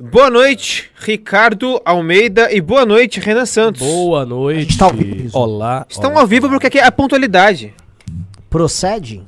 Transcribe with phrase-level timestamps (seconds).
[0.00, 3.82] Boa noite, Ricardo Almeida e boa noite, Renan Santos.
[3.82, 4.60] Boa noite.
[4.60, 5.36] gente tá ao vivo.
[5.36, 5.84] Olá.
[5.88, 6.20] Estão olá.
[6.20, 7.74] ao vivo porque aqui é a pontualidade.
[8.48, 9.26] Procede?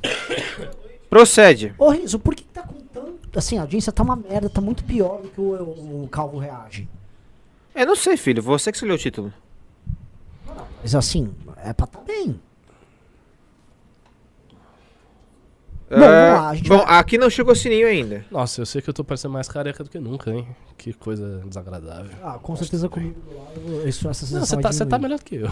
[1.09, 1.75] Procede.
[1.77, 3.37] Ô, Renzo, por que tá com tanto...
[3.37, 6.37] Assim, a audiência tá uma merda, tá muito pior do que o, o, o Calvo
[6.37, 6.87] reage.
[7.75, 9.33] Eu não sei, filho, você que escolheu o título.
[10.81, 11.33] Mas assim,
[11.65, 12.39] é pra tá bem.
[15.91, 18.25] Bom, Ah, vamos lá, a gente bom, vai- aqui não chegou o sininho ainda.
[18.31, 20.47] Nossa, eu sei que eu tô parecendo mais careca do que nunca, hein?
[20.77, 22.11] Que coisa desagradável.
[22.23, 24.97] Ah, com certeza comigo do lado, isso, essa sensação Não, você vai tá, você tá
[24.97, 25.01] diminuir.
[25.01, 25.49] melhor do que eu.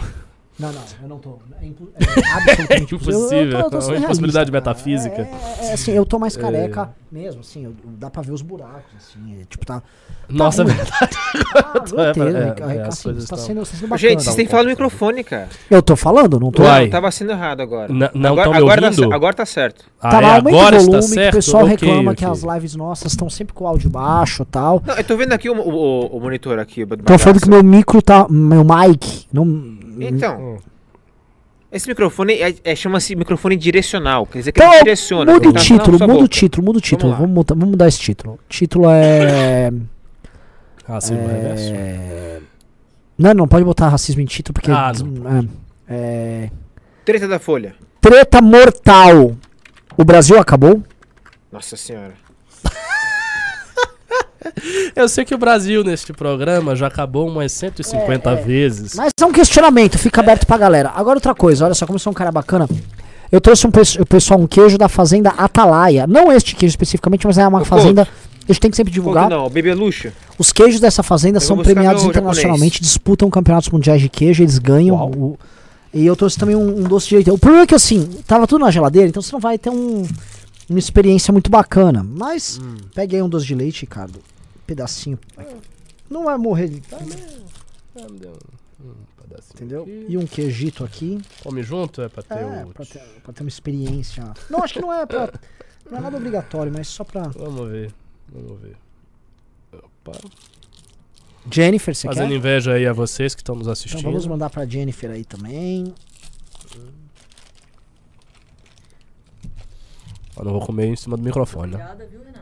[0.60, 1.38] Não, não, eu não tô.
[1.60, 2.04] É, impo- é
[2.36, 5.22] absolutamente Impossível, Eu, eu tô, eu tô é uma impossibilidade metafísica.
[5.22, 8.42] É, é, é, assim, eu tô mais careca mesmo, assim, eu- dá pra ver os
[8.42, 9.82] buracos, assim, é, tipo, tá...
[10.28, 10.74] Nossa, é ruim.
[10.74, 11.16] verdade.
[11.52, 11.82] Ah,
[12.16, 13.98] É, é, né, é, assim, tá sendo, tá sendo bacana.
[13.98, 15.48] Gente, vocês têm que falar no microfone, cara.
[15.70, 16.62] Eu tô falando, não tô?
[16.62, 16.88] Uai.
[16.88, 17.92] Tava sendo errado agora.
[17.92, 19.08] N- não agora, tão me agora, ouvindo?
[19.08, 19.84] Tá, agora tá certo.
[20.00, 21.30] Ah, Tá é, lá, aumenta agora o está volume, certo?
[21.32, 22.14] que o pessoal Ok, reclama ok.
[22.16, 24.82] que as lives nossas estão sempre com o áudio baixo e tal.
[24.86, 26.84] Não, eu tô vendo aqui o, o- o monitor aqui.
[26.86, 28.26] Tô falando que meu micro tá.
[28.28, 29.26] Meu mic.
[29.32, 29.44] Não,
[30.08, 30.58] Então, Hum.
[31.72, 34.26] esse microfone é, é- chama-se microfone direcional.
[34.26, 35.32] Quer dizer que Então, ele direciona.
[35.32, 37.12] muda o tá- título, não, sua muda o título, muda o título.
[37.12, 37.18] lá.
[37.18, 38.34] Vamos mudar, vamos mudar esse título.
[38.34, 39.70] O título é.
[40.86, 41.72] Racismo reverso.
[41.74, 42.40] é...
[43.18, 44.70] Não, não pode botar racismo em título porque.
[44.70, 44.92] Ah,
[45.88, 45.94] é,
[46.46, 46.50] é...
[47.04, 47.74] Treta da Folha.
[48.00, 49.36] Treta mortal.
[49.96, 50.82] O Brasil acabou?
[51.52, 52.14] Nossa senhora.
[54.96, 58.36] Eu sei que o Brasil, neste programa, já acabou umas 150 É, é.
[58.36, 58.94] vezes.
[58.94, 60.90] Mas é um questionamento, fica aberto pra galera.
[60.94, 62.68] Agora outra coisa, olha só, como eu sou um cara bacana.
[63.30, 66.06] Eu trouxe um pessoal um queijo da fazenda Atalaia.
[66.06, 68.02] Não este queijo especificamente, mas é uma O fazenda.
[68.48, 69.28] A gente tem que sempre divulgar.
[69.30, 70.12] Não, Bebeluxa.
[70.36, 74.96] Os queijos dessa fazenda Eu são premiados internacionalmente, disputam campeonatos mundiais de queijo, eles ganham.
[74.96, 75.38] O-
[75.94, 77.30] e eu trouxe também um, um doce de leite.
[77.30, 80.04] O problema é que assim, tava tudo na geladeira, então você não vai ter um-
[80.70, 82.02] uma experiência muito bacana.
[82.02, 82.76] Mas Hum.
[82.94, 84.16] pegue aí um doce de leite, Ricardo.
[84.18, 85.18] Um pedacinho.
[86.08, 88.32] Não vai morrer, de- Ah, me deu
[88.80, 89.82] um pedacinho entendeu?
[89.82, 90.06] aqui.
[90.08, 91.20] E um queijito aqui.
[91.42, 92.68] Come junto é pra ter É, o...
[92.68, 94.32] pra ter, pra ter uma experiência.
[94.48, 95.32] Não, acho que não é pra.
[95.90, 97.22] Não é nada obrigatório, mas só pra.
[97.22, 97.92] Vamos ver,
[98.32, 98.76] vamos ver.
[99.72, 100.18] Opa.
[101.50, 102.36] Jennifer, você Fazendo quer?
[102.36, 104.02] inveja aí a vocês que estão nos Então assistindo.
[104.02, 105.92] vamos mandar pra Jennifer aí também.
[110.40, 111.76] Eu não vou comer em cima do microfone, né?
[111.76, 112.40] Obrigada, viu, Renan?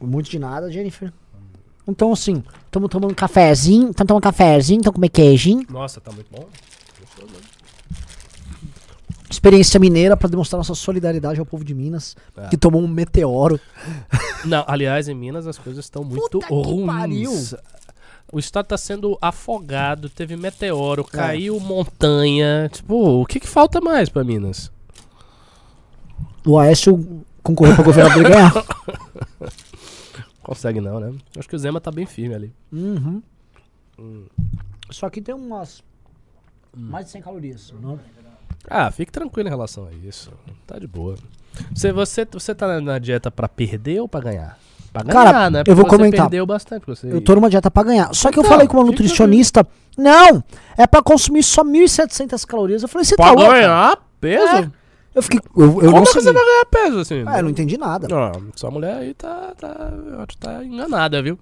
[0.00, 1.12] Muito de nada, Jennifer.
[1.86, 5.66] Então, assim, estamos tomando um cafezinho, estamos tomando um cafezinho, estamos comendo queijinho.
[5.70, 6.46] Nossa, tá muito bom.
[9.30, 12.48] Experiência mineira pra demonstrar nossa solidariedade ao povo de Minas, É.
[12.48, 13.60] que tomou um meteoro.
[14.44, 17.54] Não, aliás, em Minas as coisas estão muito Puta ruins.
[18.32, 21.16] O estado tá sendo afogado, teve meteoro, É.
[21.16, 22.68] caiu montanha.
[22.72, 24.70] Tipo, o que que falta mais pra Minas?
[26.46, 28.52] O Aécio concorreu pra governador e ganhar.
[30.42, 31.12] Consegue não, né?
[31.38, 32.52] Acho que o Zema tá bem firme ali.
[32.72, 33.22] Uhum.
[34.90, 35.82] Só que tem umas.
[36.76, 37.74] Mais de 100 calorias.
[37.80, 37.98] Não?
[38.68, 40.30] Ah, fique tranquilo em relação a isso.
[40.66, 41.16] Tá de boa.
[41.74, 44.58] Você, você, você tá na- dieta pra perder ou pra ganhar?
[44.92, 45.62] Pra ganhar, Cara, né?
[45.66, 46.22] eu vou comentar.
[46.22, 46.84] perdeu bastante.
[46.86, 47.12] Você...
[47.12, 48.12] Eu tô numa dieta pra ganhar.
[48.14, 49.66] Só que eu Então, falei com uma nutricionista.
[49.96, 50.42] Não!
[50.76, 52.82] É pra consumir só 1.700 calorias.
[52.82, 53.52] Eu falei, você tá Pra louco?
[53.52, 54.72] ganhar peso?
[55.14, 55.40] Eu fiquei.
[55.56, 57.24] Eu, eu Como não que você vai ganhar peso assim?
[57.26, 58.06] Ah, eu não entendi nada.
[58.08, 59.92] Não, sua mulher aí tá, tá,
[60.38, 61.38] tá enganada, viu?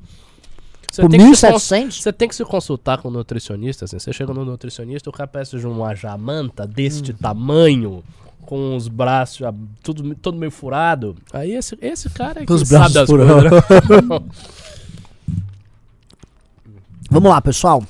[0.91, 2.03] Você Por tem, que se cons- 1.700?
[2.03, 3.99] você tem que se consultar com o nutricionista, assim.
[3.99, 7.17] Você chega no nutricionista, o cara parece de uma jamanta deste Hum.
[7.21, 8.03] tamanho,
[8.41, 9.47] com os braços
[9.83, 11.15] tudo, todo meio furado.
[11.31, 13.51] Aí esse, esse cara é que Os sabe das coisas, né?
[17.11, 17.83] Vamos lá, pessoal.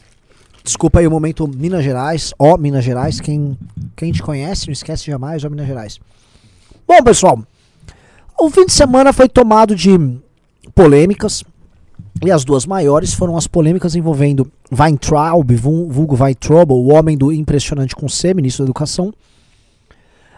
[0.68, 2.34] Desculpa aí o momento Minas Gerais.
[2.38, 3.20] Ó, Minas Gerais.
[3.22, 3.56] Quem,
[3.96, 5.98] quem te conhece, não esquece jamais, ó, Minas Gerais.
[6.86, 7.42] Bom, pessoal.
[8.38, 9.98] O fim de semana foi tomado de
[10.74, 11.42] polêmicas.
[12.22, 17.32] E as duas maiores foram as polêmicas envolvendo Weintraub, vul- vulgo Weintraub, o homem do
[17.32, 19.10] impressionante com C, ministro da Educação.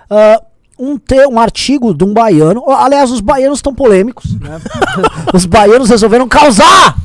[0.09, 0.41] Ah,
[0.79, 2.71] um, te, um artigo de um baiano.
[2.71, 4.39] Aliás, os baianos estão polêmicos.
[4.39, 4.61] Né?
[5.35, 6.97] os baianos resolveram causar!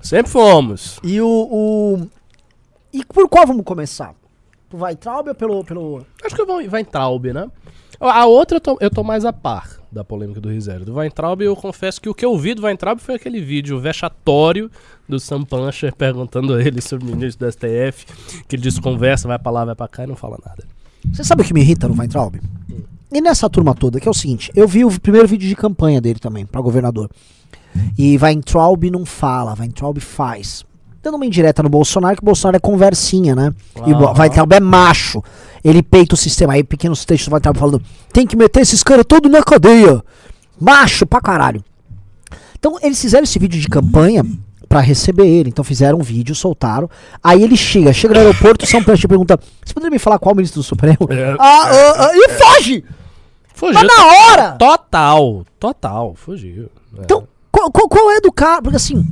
[0.00, 1.00] Sempre fomos.
[1.02, 2.06] E o, o-
[2.92, 4.14] E por qual vamos começar?
[4.68, 5.64] Por Weintraub ou pelo.
[5.64, 6.06] pelo...
[6.22, 7.50] Acho que vai Weintraub, né?
[8.00, 10.84] A outra eu tô, eu tô mais a par da polêmica do Rizério.
[10.84, 14.70] Do Weintraub, eu confesso que o que eu vi do Weintraub foi aquele vídeo vexatório
[15.08, 18.06] do Sam Pancher perguntando a ele sobre o ministro do STF,
[18.46, 20.64] que ele diz conversa, vai pra lá, vai pra cá e não fala nada.
[21.12, 22.36] Você sabe o que me irrita no Weintraub?
[23.10, 26.00] E nessa turma toda, que é o seguinte: eu vi o primeiro vídeo de campanha
[26.00, 27.10] dele também, pra governador.
[27.96, 30.64] E Weintraub não fala, Weintraub faz.
[31.08, 33.54] Dando uma indireta no Bolsonaro, que o Bolsonaro é conversinha, né?
[33.86, 34.12] E o.
[34.12, 35.22] Weintraub é macho.
[35.64, 36.52] Ele peita o sistema.
[36.52, 37.82] Aí, pequenos textos do Weintraub falando:
[38.12, 40.04] tem que meter esses caras todos na cadeia.
[40.60, 41.64] Macho pra caralho.
[42.58, 44.22] Então eles fizeram esse vídeo de campanha
[44.68, 45.48] pra receber ele.
[45.48, 46.90] Então fizeram um vídeo, soltaram.
[47.24, 50.60] Aí ele chega, chega no aeroporto, São Paulo pergunta: Você poderia me falar qual ministro
[50.60, 51.08] do Supremo?
[51.08, 51.36] É.
[51.38, 52.84] Ah, ah, ah, e foge!
[53.54, 53.74] Fugiu.
[53.74, 54.52] Mas na hora!
[54.58, 56.68] Total, total, fugiu.
[56.98, 57.00] É.
[57.00, 57.26] Então,
[57.58, 58.62] qual, qual- qual é do cara?
[58.62, 59.06] Porque assim,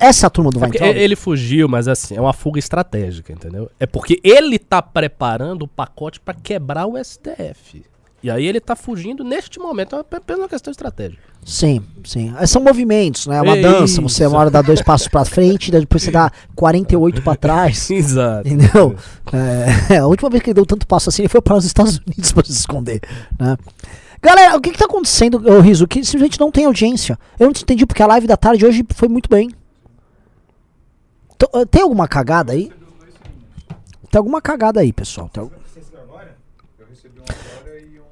[0.00, 0.96] essa turma do É Weintraub.
[0.96, 3.70] ele fugiu, mas assim, é uma fuga estratégica, entendeu?
[3.80, 7.84] É porque ele tá preparando o pacote pra quebrar o STF.
[8.22, 11.22] E aí ele tá fugindo neste momento, é apenas uma questão estratégica.
[11.42, 12.34] Sim, sim.
[12.38, 13.38] É, São movimentos, né?
[13.38, 14.02] É uma É dança.
[14.02, 17.88] Você uma hora dá dois passos pra frente, depois você dá 48 pra trás.
[17.90, 18.46] Exato.
[18.46, 18.94] Entendeu?
[19.88, 21.96] É, a última vez que ele deu tanto passo assim, ele foi para os Estados
[22.06, 23.00] Unidos pra se esconder,
[23.38, 23.56] né?
[24.22, 25.88] Galera, o que que tá acontecendo, ô Riso?
[25.88, 27.18] Que simplesmente não tem audiência.
[27.38, 29.50] Eu não entendi porque a live da tarde hoje foi muito bem.
[31.38, 32.70] Tô- eh, Tem alguma cagada aí?
[34.10, 35.28] Tem alguma cagada aí, pessoal.
[35.32, 35.42] Tem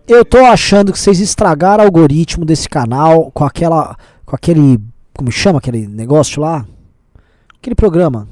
[0.07, 3.95] Eu tô achando que vocês estragaram o algoritmo desse canal com aquela.
[4.25, 4.81] com aquele.
[5.15, 6.65] como chama aquele negócio lá?
[7.61, 8.27] Aquele programa.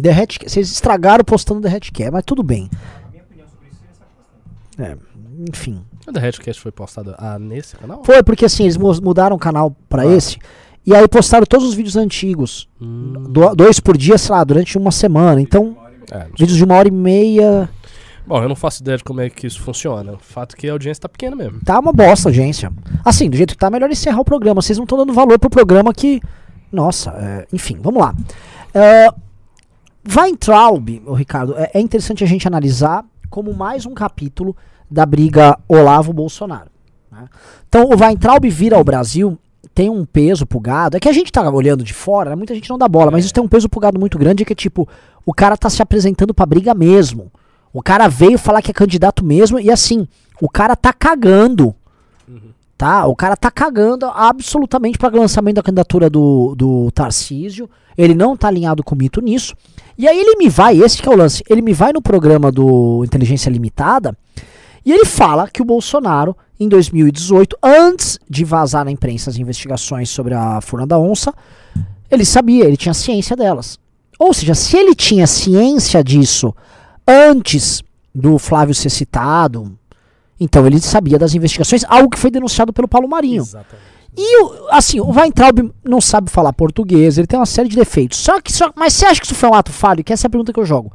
[0.00, 0.50] The Hatcast.
[0.50, 2.68] Vocês estragaram postando The Hatcast, mas tudo bem.
[4.78, 4.96] É,
[5.48, 5.82] enfim.
[6.08, 8.02] O The Redcast foi postado ah, nesse canal?
[8.04, 10.06] Foi porque assim, eles mu- mudaram o canal pra Ah.
[10.06, 10.38] esse.
[10.86, 12.68] E aí postaram todos os vídeos antigos.
[12.80, 15.40] Hum, Do- dois por dia, sei lá, durante uma semana.
[15.40, 15.76] Então,
[16.10, 17.68] é, vídeos de uma hora e meia.
[18.26, 20.12] Bom, eu não faço ideia de como é que isso funciona.
[20.14, 21.60] O fato é que a audiência tá pequena mesmo.
[21.64, 22.72] Tá uma bosta a audiência.
[23.04, 24.60] Assim, do jeito que tá, melhor encerrar o programa.
[24.62, 26.20] Vocês não estão dando valor pro programa que.
[26.72, 28.14] Nossa, é, enfim, vamos lá.
[28.74, 29.08] É,
[30.06, 34.56] Weintraub, ô Ricardo, é, é interessante a gente analisar como mais um capítulo
[34.90, 36.70] da briga Olavo-Bolsonaro.
[37.10, 37.28] né?
[37.68, 39.38] Então, o Weintraub vir ao Brasil
[39.74, 40.96] tem um peso pro gado.
[40.96, 42.36] É que a gente tá olhando de fora, né?
[42.36, 44.52] muita gente não dá bola, mas isso tem um peso pro gado muito grande, que
[44.52, 44.88] é tipo,
[45.24, 47.30] o cara tá se apresentando pra briga mesmo.
[47.72, 50.08] O cara veio falar que é candidato mesmo, e assim,
[50.40, 51.74] o cara tá cagando.
[52.76, 53.06] Tá?
[53.06, 57.68] O cara tá cagando absolutamente para o lançamento da candidatura do, do Tarcísio.
[57.96, 59.56] Ele não tá alinhado com o mito nisso.
[59.98, 62.52] E aí ele me vai, esse que é o lance, ele me vai no programa
[62.52, 64.16] do Inteligência Limitada
[64.88, 70.08] e ele fala que o Bolsonaro, em 2018, antes de vazar na imprensa as investigações
[70.08, 71.30] sobre a Furna da Onça,
[72.10, 73.78] ele sabia, ele tinha ciência delas.
[74.18, 76.56] Ou seja, se ele tinha ciência disso
[77.06, 77.82] antes
[78.14, 79.78] do Flávio ser citado,
[80.40, 83.42] então ele sabia das investigações, algo que foi denunciado pelo Paulo Marinho.
[83.42, 83.82] Exatamente.
[84.16, 88.16] E o, assim, o Weintraub não sabe falar português, ele tem uma série de defeitos.
[88.20, 90.02] Só que, só, mas você acha que isso foi um ato falho?
[90.02, 90.90] Que essa é a pergunta que eu jogo.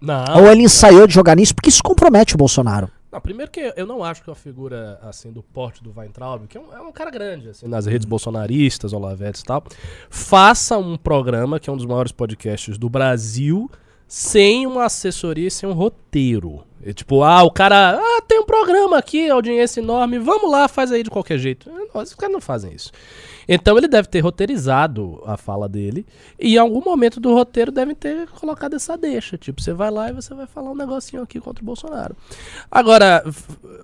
[0.00, 2.88] Não, Ou ele ensaiou de jogar nisso, porque isso compromete o Bolsonaro.
[3.12, 6.56] Não, primeiro que eu não acho que uma figura assim do porte do Weintraub, que
[6.56, 9.62] é um, é um cara grande assim, nas redes bolsonaristas, Olavetes e tal,
[10.08, 13.70] faça um programa que é um dos maiores podcasts do Brasil
[14.08, 16.64] sem uma assessoria e sem um roteiro.
[16.84, 20.90] É tipo, ah, o cara, ah, tem um programa aqui, audiência enorme, vamos lá, faz
[20.90, 21.70] aí de qualquer jeito.
[21.70, 22.90] Não, Os caras não fazem isso.
[23.48, 26.06] Então ele deve ter roteirizado a fala dele
[26.38, 29.36] e em algum momento do roteiro devem ter colocado essa deixa.
[29.36, 32.16] Tipo, você vai lá e você vai falar um negocinho aqui contra o Bolsonaro.
[32.70, 33.24] Agora,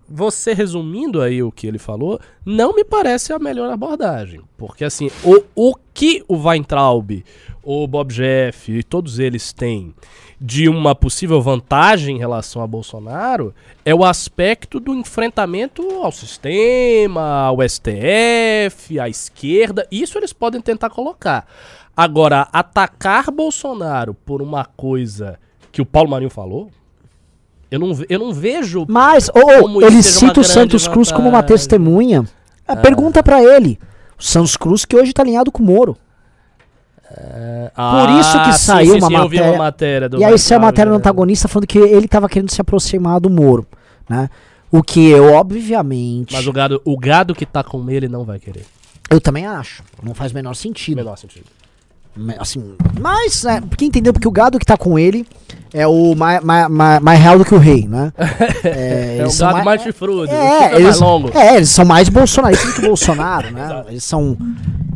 [0.08, 4.40] você resumindo aí o que ele falou, não me parece a melhor abordagem.
[4.56, 7.24] Porque assim, o, o que o Weintraub,
[7.62, 9.94] o Bob Jeff e todos eles têm
[10.40, 13.52] de uma possível vantagem em relação a Bolsonaro
[13.84, 19.86] é o aspecto do enfrentamento ao sistema, ao STF, à esquerda.
[19.90, 21.46] Isso eles podem tentar colocar.
[21.96, 25.38] Agora, atacar Bolsonaro por uma coisa
[25.72, 26.70] que o Paulo Marinho falou,
[27.70, 28.86] eu não, eu não vejo.
[28.88, 31.56] Mas, Como isso ele cita o Santos Cruz como uma vantagem.
[31.56, 32.24] testemunha.
[32.66, 33.78] É, Pergunta pra ele.
[34.18, 35.96] O Santos Cruz que hoje tá alinhado com o Moro.
[37.10, 40.38] Por isso que Ah, sim, saiu sim, uma sim, matéria- uma matéria do E aí
[40.38, 40.98] saiu a matéria no né?
[40.98, 43.66] antagonista falando que ele tava querendo se aproximar do Moro,
[44.08, 44.28] né?
[44.70, 48.38] O que eu, obviamente, Mas o gado, o gado que tá com ele não vai
[48.38, 48.66] querer.
[49.10, 49.82] eu também acho.
[50.02, 50.96] Não faz o menor sentido.
[50.96, 51.46] Menor sentido.
[52.38, 54.12] Assim, mas, né, porque entendeu?
[54.12, 55.26] Porque o gado que tá com ele
[55.72, 58.12] é o mais, mais, mais, mais real do que o rei, né?
[58.64, 61.30] É, eles o são gado mais, chifrudo, É, fica mais eles, longo.
[61.38, 63.84] é, eles são mais bolsonaristas do que o Bolsonaro, né?
[63.88, 64.36] Eles são.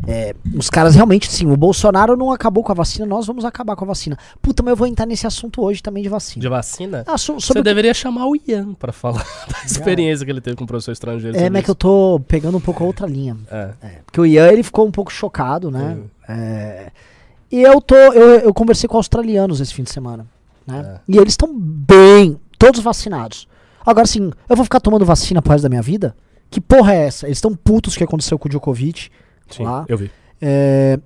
[0.08, 3.76] é, os caras realmente, sim, o Bolsonaro não acabou com a vacina, nós vamos acabar
[3.76, 4.18] com a vacina.
[4.40, 6.40] Puta, mas eu vou entrar nesse assunto hoje também de vacina.
[6.40, 7.04] De vacina?
[7.06, 10.56] Ah, so- Você que- deveria chamar o Ian pra falar da experiência que ele teve
[10.56, 11.36] com o professor estrangeiro.
[11.36, 13.36] É, mas é que eu tô pegando um pouco a outra linha.
[13.50, 13.68] É.
[13.82, 15.98] É, porque o Ian, ele ficou um pouco chocado, né?
[16.28, 16.90] É,
[17.50, 20.26] e eu tô, eu, eu conversei com australianos esse fim de semana,
[20.66, 21.00] né?
[21.08, 21.12] É.
[21.12, 23.48] E eles estão bem, todos vacinados.
[23.84, 26.16] Agora, assim, eu vou ficar tomando vacina pro resto da minha vida?
[26.50, 27.26] Que porra é essa?
[27.26, 29.10] Eles estão putos que aconteceu com o Djokovic
[29.50, 29.84] Sim, lá.
[29.88, 30.10] eu vi.
[30.40, 30.98] É,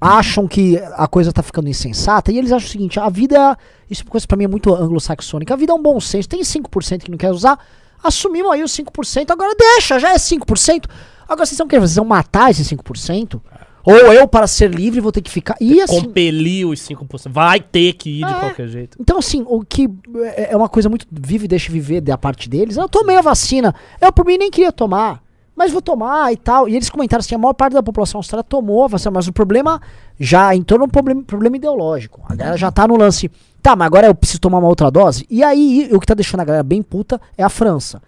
[0.00, 3.56] acham que a coisa tá ficando insensata e eles acham o seguinte, a vida,
[3.90, 6.28] isso é uma coisa pra mim é muito anglo-saxônica, a vida é um bom senso,
[6.28, 7.58] tem 5% que não quer usar,
[8.02, 10.84] assumimos aí os 5%, agora deixa, já é 5%.
[11.28, 13.40] Agora vocês vão querer, vocês vão matar esses 5%?
[13.86, 15.54] Ou eu, para ser livre, vou ter que ficar.
[15.60, 16.00] E assim.
[16.02, 17.30] Compelir os 5%.
[17.30, 18.40] Vai ter que ir de É.
[18.40, 18.98] qualquer jeito.
[19.00, 19.88] Então, assim, o que
[20.34, 22.76] é é uma coisa muito vive e deixa viver da parte deles.
[22.76, 23.74] Eu tomei a vacina.
[24.00, 25.22] Eu, por mim, nem queria tomar.
[25.54, 26.68] Mas vou tomar e tal.
[26.68, 29.32] E eles comentaram assim: a maior parte da população australiana tomou a vacina, mas o
[29.32, 29.80] problema
[30.20, 32.20] já entrou num problema, problema ideológico.
[32.28, 33.30] A galera já tá no lance.
[33.62, 35.24] Tá, mas agora eu preciso tomar uma outra dose?
[35.30, 38.02] E aí, o que tá deixando a galera bem puta é a França.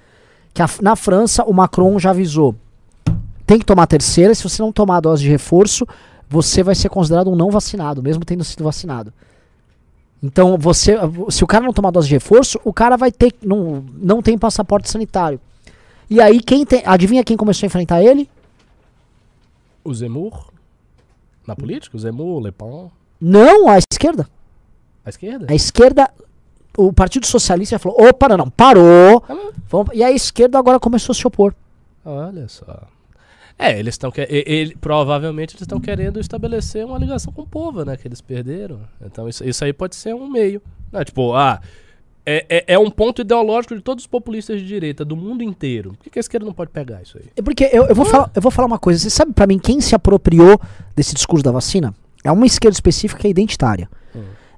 [0.52, 2.54] Que a- na França, o Macron já avisou:
[3.48, 4.34] tem que tomar a terceira.
[4.34, 5.86] Se você não tomar a dose de reforço,
[6.28, 9.12] você vai ser considerado um não vacinado, mesmo tendo sido vacinado.
[10.22, 10.96] Então, você,
[11.30, 14.36] se o cara não tomar dose de reforço, o cara vai ter não, não tem
[14.36, 15.40] passaporte sanitário.
[16.10, 18.28] E aí quem tem, adivinha quem começou a enfrentar ele?
[19.84, 20.48] O Zemmour,
[21.46, 22.90] na política, o Zemmour, o Le Pen,
[23.20, 24.28] Não, a esquerda.
[25.04, 25.46] a esquerda.
[25.48, 26.10] A esquerda,
[26.76, 29.22] o Partido Socialista falou: "Opa, não, não, parou".
[29.28, 29.50] Ah.
[29.70, 31.54] Vamos- e a esquerda agora começou a se opor.
[32.04, 32.82] Olha só.
[33.58, 37.96] É, eles estão ele- provavelmente eles estão querendo estabelecer uma ligação com o povo, né?
[37.96, 38.80] Que eles perderam.
[39.04, 40.62] Então isso, isso aí pode ser um meio.
[40.92, 41.04] Né?
[41.04, 41.60] Tipo, ah,
[42.24, 45.90] é, é, é um ponto ideológico de todos os populistas de direita do mundo inteiro.
[45.94, 47.24] Por que, que a esquerda não pode pegar isso aí?
[47.34, 49.00] É porque eu, eu vou falar, eu vou falar uma coisa.
[49.00, 50.60] Você sabe pra mim quem se apropriou
[50.94, 51.92] desse discurso da vacina?
[52.22, 53.88] É uma esquerda específica que é identitária.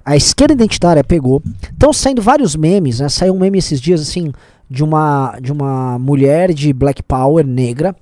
[0.03, 1.43] A esquerda identitária pegou.
[1.61, 3.07] Estão saindo vários memes, né?
[3.07, 4.31] Saiu um meme esses dias assim
[4.69, 7.95] de uma de uma mulher de Black Power negra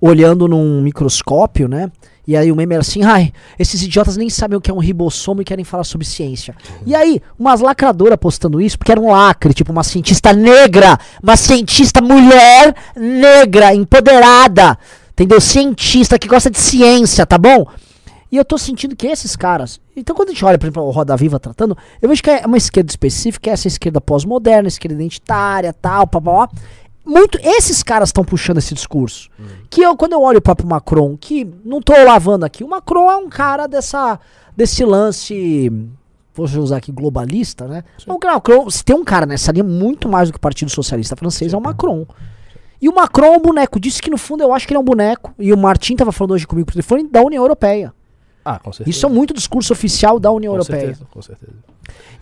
[0.00, 1.90] olhando num microscópio, né?
[2.26, 4.78] E aí o meme era assim, ai, esses idiotas nem sabem o que é um
[4.78, 6.54] ribossomo e querem falar sobre ciência.
[6.86, 11.36] E aí, umas lacradoras postando isso, porque era um lacre, tipo uma cientista negra, uma
[11.36, 14.78] cientista mulher negra, empoderada,
[15.12, 15.40] entendeu?
[15.40, 17.66] Cientista que gosta de ciência, tá bom?
[18.30, 19.80] E eu tô sentindo que esses caras.
[19.96, 22.46] Então, quando a gente olha, por exemplo, o Roda Viva tratando, eu vejo que é
[22.46, 26.48] uma esquerda específica, é essa esquerda pós-moderna, esquerda identitária, tal, papá.
[27.04, 29.28] Muito, esses caras estão puxando esse discurso.
[29.68, 33.10] Que eu, quando eu olho o próprio Macron, que não tô lavando aqui, o Macron
[33.10, 34.18] é um cara dessa,
[34.56, 35.70] desse lance.
[36.34, 37.84] Vou usar aqui globalista, né?
[38.06, 41.16] O Macron, se tem um cara nessa linha muito mais do que o Partido Socialista
[41.16, 42.06] Francês, é o Macron.
[42.80, 43.78] E o Macron é um boneco.
[43.78, 45.34] Disse que no fundo eu acho que ele é um boneco.
[45.38, 47.92] E o Martin tava falando hoje comigo por telefone da União Europeia.
[48.44, 48.90] Ah, com certeza.
[48.90, 50.80] Isso é muito discurso oficial da União com Europeia.
[50.80, 51.52] certeza, com certeza.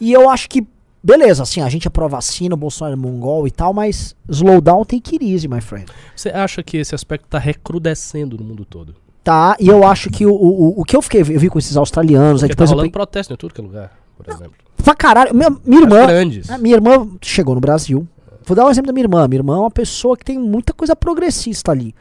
[0.00, 0.66] E eu acho que,
[1.08, 5.00] beleza, assim, a gente aprova vacina, o Bolsonaro é mongol e tal, mas slowdown tem
[5.00, 5.86] que ir easy, my friend.
[6.14, 8.94] Você acha que esse aspecto tá recrudescendo no mundo todo?
[9.24, 11.76] Tá, e eu acho que o, o, o que eu fiquei, eu vi com esses
[11.76, 14.32] australianos, aí Porque tá depois eu rolando pe- protesto em tudo que é lugar, por
[14.32, 14.52] exemplo.
[14.82, 16.48] pra caralho, minha, minha irmã, grandes.
[16.60, 18.06] minha irmã chegou no Brasil,
[18.44, 20.72] vou dar um exemplo da minha irmã, minha irmã é uma pessoa que tem muita
[20.72, 21.94] coisa progressista ali.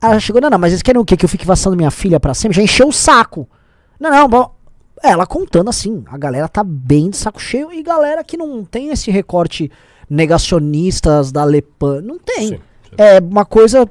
[0.00, 1.16] Ela chegou, não, não, mas eles querem o quê?
[1.16, 2.56] Que eu fique vacinando minha filha pra sempre?
[2.56, 3.48] Já encheu o saco.
[4.00, 4.52] Não, não, bom,
[5.02, 8.88] ela contando assim, a galera tá bem de saco cheio e galera que não tem
[8.90, 9.70] esse recorte
[10.08, 12.48] negacionistas da Lepan, não tem.
[12.48, 12.94] Sim, sim.
[12.98, 13.88] É uma coisa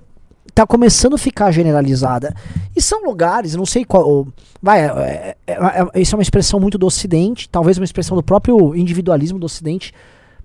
[0.53, 2.35] tá começando a ficar generalizada.
[2.75, 4.27] E são lugares, não sei qual.
[4.61, 5.55] Vai, é, é,
[5.95, 9.45] é- isso é uma expressão muito do Ocidente, talvez uma expressão do próprio individualismo do
[9.45, 9.93] Ocidente.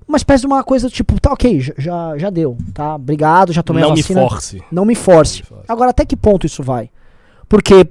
[0.07, 2.95] Uma espécie de uma coisa tipo, tá ok, já- já, deu, tá?
[2.95, 4.21] Obrigado, já tomei Não a me vacina.
[4.29, 4.63] force.
[4.71, 5.41] Não me force.
[5.43, 5.65] Não me force.
[5.73, 6.89] Agora, até que ponto isso vai?
[7.49, 7.89] Porque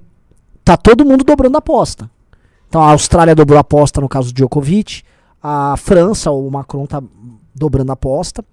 [0.64, 2.10] tá todo mundo dobrando a aposta.
[2.76, 5.02] Então a Austrália dobrou a aposta no caso do Djokovic,
[5.42, 7.02] a França, o Macron tá
[7.56, 8.44] dobrando a aposta.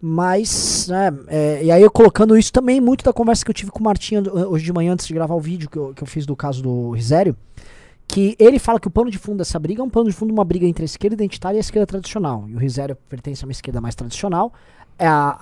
[0.00, 3.70] Mas, né, é, e aí eu colocando isso também muito da conversa que eu tive
[3.70, 6.06] com o Martinho hoje de manhã antes de gravar o vídeo que eu, que eu
[6.06, 7.36] fiz do caso do Risério,
[8.08, 10.32] que ele fala que o pano de fundo dessa briga é um pano de fundo
[10.32, 12.46] uma briga entre a esquerda identitária e a esquerda tradicional.
[12.48, 14.54] E o Risério pertence a uma esquerda mais tradicional.
[14.98, 15.36] É a,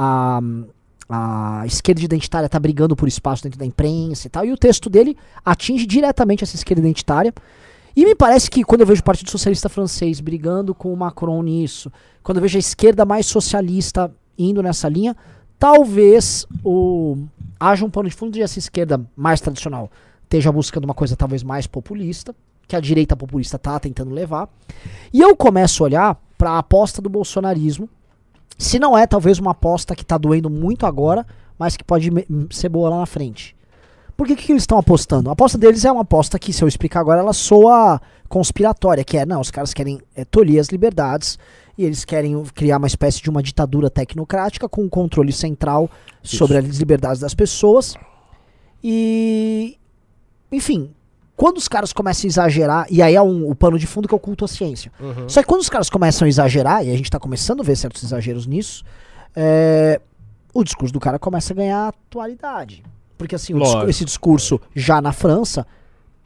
[1.08, 4.44] a, a esquerda identitária está brigando por espaço dentro da imprensa e tal.
[4.44, 7.32] E o texto dele atinge diretamente essa esquerda identitária.
[7.94, 11.42] E me parece que quando eu vejo o Partido Socialista Francês brigando com o Macron
[11.42, 15.16] nisso, quando eu vejo a esquerda mais socialista indo nessa linha,
[15.58, 17.16] talvez o
[17.60, 19.90] haja um pano de fundo de essa esquerda mais tradicional
[20.32, 22.34] esteja buscando uma coisa talvez mais populista,
[22.66, 24.48] que a direita populista tá tentando levar.
[25.12, 27.88] E eu começo a olhar para a aposta do bolsonarismo,
[28.56, 31.26] se não é talvez uma aposta que tá doendo muito agora,
[31.58, 32.10] mas que pode
[32.50, 33.54] ser boa lá na frente.
[34.22, 35.30] Por que, que eles estão apostando?
[35.30, 39.18] A aposta deles é uma aposta que, se eu explicar agora, ela soa conspiratória, que
[39.18, 41.36] é, não, os caras querem é, tolir as liberdades
[41.76, 45.90] e eles querem criar uma espécie de uma ditadura tecnocrática com um controle central
[46.22, 47.96] sobre as liberdades das pessoas.
[48.80, 49.76] E,
[50.52, 50.94] enfim,
[51.34, 54.14] quando os caras começam a exagerar, e aí é um, o pano de fundo que
[54.14, 54.92] o culto à ciência.
[55.00, 55.28] Uhum.
[55.28, 57.74] Só que quando os caras começam a exagerar, e a gente tá começando a ver
[57.74, 58.84] certos exageros nisso,
[59.34, 60.00] é,
[60.54, 62.84] o discurso do cara começa a ganhar atualidade.
[63.16, 63.54] Porque assim,
[63.88, 65.66] esse discurso já na França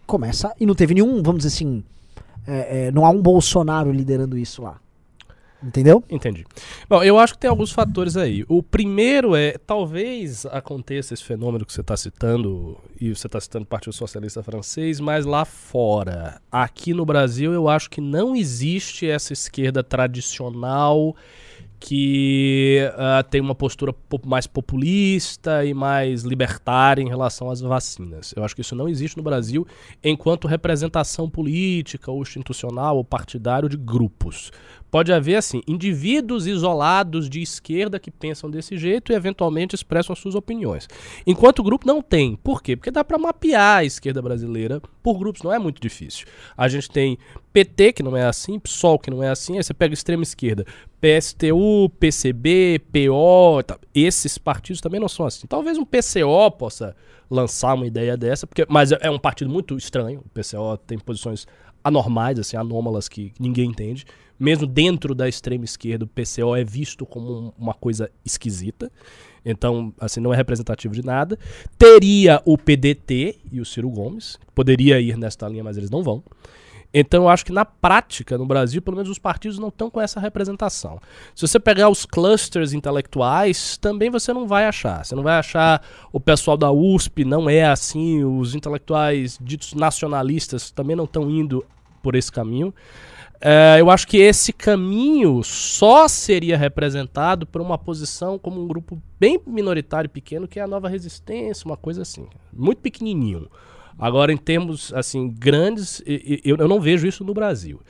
[0.07, 0.55] começa.
[0.59, 1.85] E não teve nenhum, vamos dizer assim.
[2.47, 4.81] é, é, não há um Bolsonaro liderando isso lá.
[5.63, 6.05] Entendeu?
[6.09, 6.45] Entendi.
[6.89, 8.45] Bom, eu acho que tem alguns fatores aí.
[8.47, 13.65] O primeiro é, talvez aconteça esse fenômeno que você está citando, e você está citando
[13.65, 16.41] o Partido Socialista Francês, mas lá fora.
[16.53, 21.17] Aqui no Brasil, eu acho que não existe essa esquerda tradicional
[21.79, 28.33] que uh, tem uma postura po mais populista e mais libertária em relação às vacinas.
[28.37, 29.67] Eu acho que isso não existe no Brasil
[30.03, 34.51] enquanto representação política ou institucional ou partidário de grupos.
[34.97, 40.35] Pode haver, assim, indivíduos isolados de esquerda que pensam desse jeito e eventualmente expressam suas
[40.35, 40.89] opiniões.
[41.27, 42.35] Enquanto o grupo não tem.
[42.37, 42.75] Por quê?
[42.77, 46.27] Porque dá para mapear a esquerda brasileira por grupos, não é muito difícil.
[46.57, 47.19] A gente tem
[47.53, 50.65] PT, que não é assim, PSOL, que não é assim, aí você pega extrema esquerda,
[50.99, 53.79] PSTU, PCB, PO, tá.
[53.95, 55.47] esses partidos também não são assim.
[55.47, 56.97] Talvez um PCO possa
[57.31, 60.21] lançar uma ideia dessa, porque, mas é um partido muito estranho.
[60.25, 61.47] O PCO tem posições
[61.85, 64.07] anormais, assim, anômalas que ninguém entende
[64.39, 68.91] mesmo dentro da extrema esquerda, o PCO é visto como uma coisa esquisita.
[69.45, 71.39] Então, assim, não é representativo de nada.
[71.79, 76.23] Teria o PDT e o Ciro Gomes, poderia ir nesta linha, mas eles não vão.
[76.93, 80.01] Então, eu acho que na prática, no Brasil, pelo menos os partidos não estão com
[80.01, 80.99] essa representação.
[81.35, 85.05] Se você pegar os clusters intelectuais, também você não vai achar.
[85.05, 88.25] Você não vai achar o pessoal da USP, não é assim.
[88.25, 91.65] Os intelectuais ditos nacionalistas também não estão indo
[92.03, 92.73] por esse caminho.
[93.41, 99.01] É, eu acho que esse caminho só seria representado por uma posição como um grupo
[99.21, 102.27] bem minoritário pequeno, que é a nova resistência, uma coisa assim.
[102.53, 103.49] Muito pequenininho.
[103.99, 106.03] Agora, em termos assim grandes,
[106.45, 107.81] eu, eu não vejo isso no Brasil.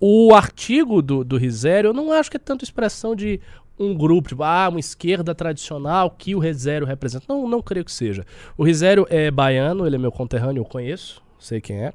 [0.00, 3.40] O artigo do, do Risério, eu não acho que é tanto expressão de
[3.78, 7.26] um grupo, tipo, ah, uma esquerda tradicional que o Risério representa.
[7.28, 8.24] Não, não creio que seja.
[8.56, 11.92] O Risério é baiano, ele é meu conterrâneo, eu conheço, sei quem é.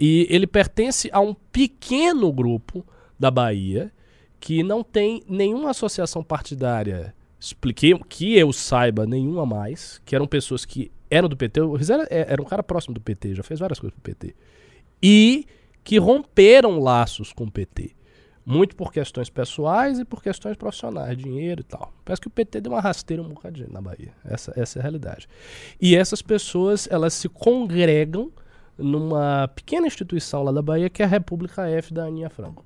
[0.00, 2.86] E ele pertence a um pequeno grupo
[3.18, 3.92] da Bahia
[4.40, 10.64] que não tem nenhuma associação partidária, expliquei que eu saiba nenhuma mais, que eram pessoas
[10.64, 11.60] que eram do PT.
[11.60, 14.34] O Rizera é, era um cara próximo do PT, já fez várias coisas pro PT.
[15.02, 15.44] E
[15.84, 17.90] que romperam laços com o PT.
[18.46, 21.92] Muito por questões pessoais e por questões profissionais, dinheiro e tal.
[22.02, 24.14] Parece que o PT deu uma rasteira um bocadinho na Bahia.
[24.24, 25.28] Essa, essa é a realidade.
[25.78, 28.32] E essas pessoas, elas se congregam
[28.80, 32.64] numa pequena instituição lá da Bahia que é a República F da Aninha Franco.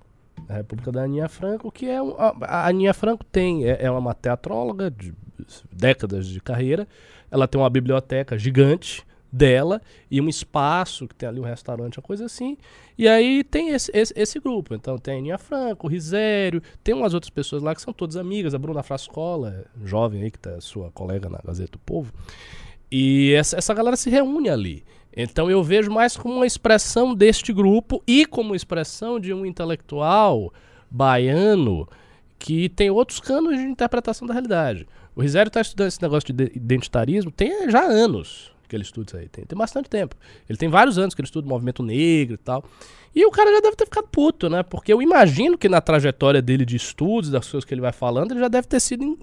[0.48, 1.98] A República da Aninha Franco, que é.
[1.98, 3.64] A, a Aninha Franco tem.
[3.64, 5.14] É, é uma teatróloga de
[5.72, 6.87] décadas de carreira.
[7.31, 12.05] Ela tem uma biblioteca gigante dela e um espaço que tem ali um restaurante, uma
[12.05, 12.57] coisa assim.
[12.96, 14.74] E aí tem esse, esse, esse grupo.
[14.74, 18.16] Então tem a Aninha Franco, o Risério, tem umas outras pessoas lá que são todas
[18.16, 18.55] amigas.
[18.55, 22.12] A Bruna Frascola, jovem aí, que tá sua colega na Gazeta do Povo.
[22.90, 24.85] E essa, essa galera se reúne ali.
[25.16, 30.53] Então eu vejo mais como uma expressão deste grupo e como expressão de um intelectual
[30.90, 31.88] baiano
[32.38, 34.87] que tem outros canos de interpretação da realidade.
[35.14, 39.16] O Risério está estudando esse negócio de identitarismo tem já anos que ele estuda isso
[39.16, 40.16] aí, tem, tem bastante tempo.
[40.48, 42.64] Ele tem vários anos que ele estuda o movimento negro e tal.
[43.14, 44.62] E o cara já deve ter ficado puto, né?
[44.62, 48.33] Porque eu imagino que na trajetória dele de estudos, das coisas que ele vai falando,
[48.33, 49.16] ele já deve ter sido, in,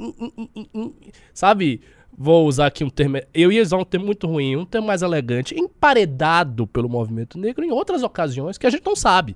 [0.55, 0.93] in, in,
[1.33, 1.81] sabe,
[2.17, 5.01] vou usar aqui um termo, eu ia usar um termo muito ruim, um termo mais
[5.01, 9.35] elegante, emparedado pelo movimento negro em outras ocasiões que a gente não sabe,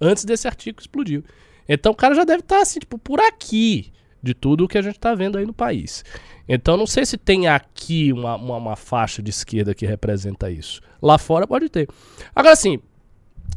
[0.00, 1.24] antes desse artigo explodiu.
[1.68, 4.76] Então o cara já deve estar tá, assim, tipo, por aqui de tudo o que
[4.76, 6.04] a gente está vendo aí no país.
[6.48, 10.80] Então não sei se tem aqui uma, uma, uma, faixa de esquerda que representa isso.
[11.00, 11.88] Lá fora pode ter.
[12.34, 12.80] Agora assim,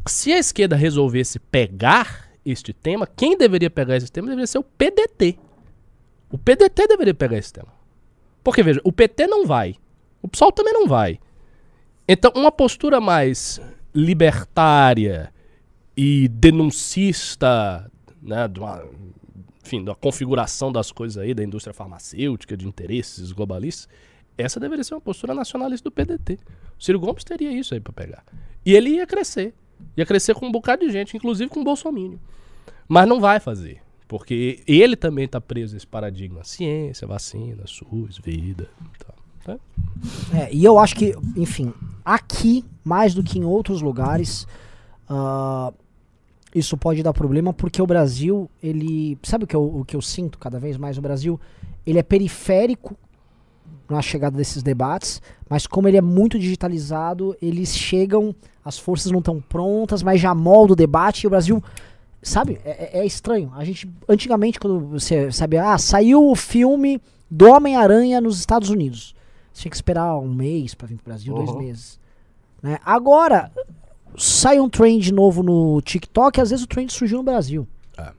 [0.06, 4.62] se a esquerda resolvesse pegar este tema, quem deveria pegar esse tema deveria ser o
[4.64, 5.38] PDT.
[6.30, 7.72] O PDT deveria pegar esse tema.
[8.44, 9.74] Porque, veja, o PT não vai.
[10.22, 11.18] O PSOL também não vai.
[12.06, 13.60] Então, uma postura mais
[13.94, 15.32] libertária
[15.96, 18.84] e denuncista, né, de uma,
[19.64, 23.88] enfim, da configuração das coisas aí, da indústria farmacêutica, de interesses globalistas,
[24.36, 26.38] essa deveria ser uma postura nacionalista do PDT.
[26.78, 28.24] O Ciro Gomes teria isso aí para pegar.
[28.66, 29.54] E ele ia crescer.
[29.96, 32.20] Ia crescer com um bocado de gente, inclusive com o Bolsonaro.
[32.88, 33.80] Mas não vai fazer.
[34.06, 36.44] Porque ele também está preso a esse paradigma.
[36.44, 38.68] Ciência, vacina, SUS, vida.
[38.98, 39.14] Tá,
[40.34, 41.72] É, e eu acho que, enfim,
[42.04, 44.46] aqui, mais do que em outros lugares,
[45.08, 45.74] uh,
[46.54, 49.18] isso pode dar problema porque o Brasil, ele.
[49.22, 50.96] Sabe o que, eu, o que eu sinto cada vez mais?
[50.98, 51.40] O Brasil,
[51.86, 52.96] ele é periférico
[53.88, 59.18] na chegada desses debates, mas como ele é muito digitalizado, eles chegam, as forças não
[59.18, 61.62] estão prontas, mas já molda o debate e o Brasil
[62.24, 62.58] Sabe?
[62.64, 63.52] É, é, é, estranho.
[63.54, 69.14] A gente, antigamente, quando você sabe, ah, saiu o filme do Homem-Aranha nos Estados Unidos.
[69.52, 71.44] Você tinha que esperar um mês para vir pro Brasil, uhum.
[71.44, 72.00] dois meses.
[72.62, 72.78] Né?
[72.82, 73.52] Agora,
[74.16, 77.68] sai um trend novo no TikTok, às vezes o trend surgiu no Brasil.
[77.98, 78.10] É.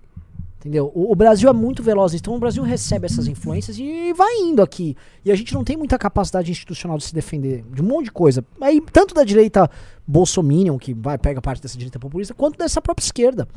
[0.59, 0.91] Entendeu?
[0.93, 4.61] O, o Brasil é muito veloz, então o Brasil recebe essas influências e vai indo
[4.61, 4.95] aqui.
[5.25, 8.11] E a gente não tem muita capacidade institucional de se defender de um monte de
[8.11, 8.45] coisa.
[8.61, 9.67] Aí, tanto da direita
[10.05, 13.47] bolsominion, que vai pega parte dessa direita populista, quanto dessa própria esquerda.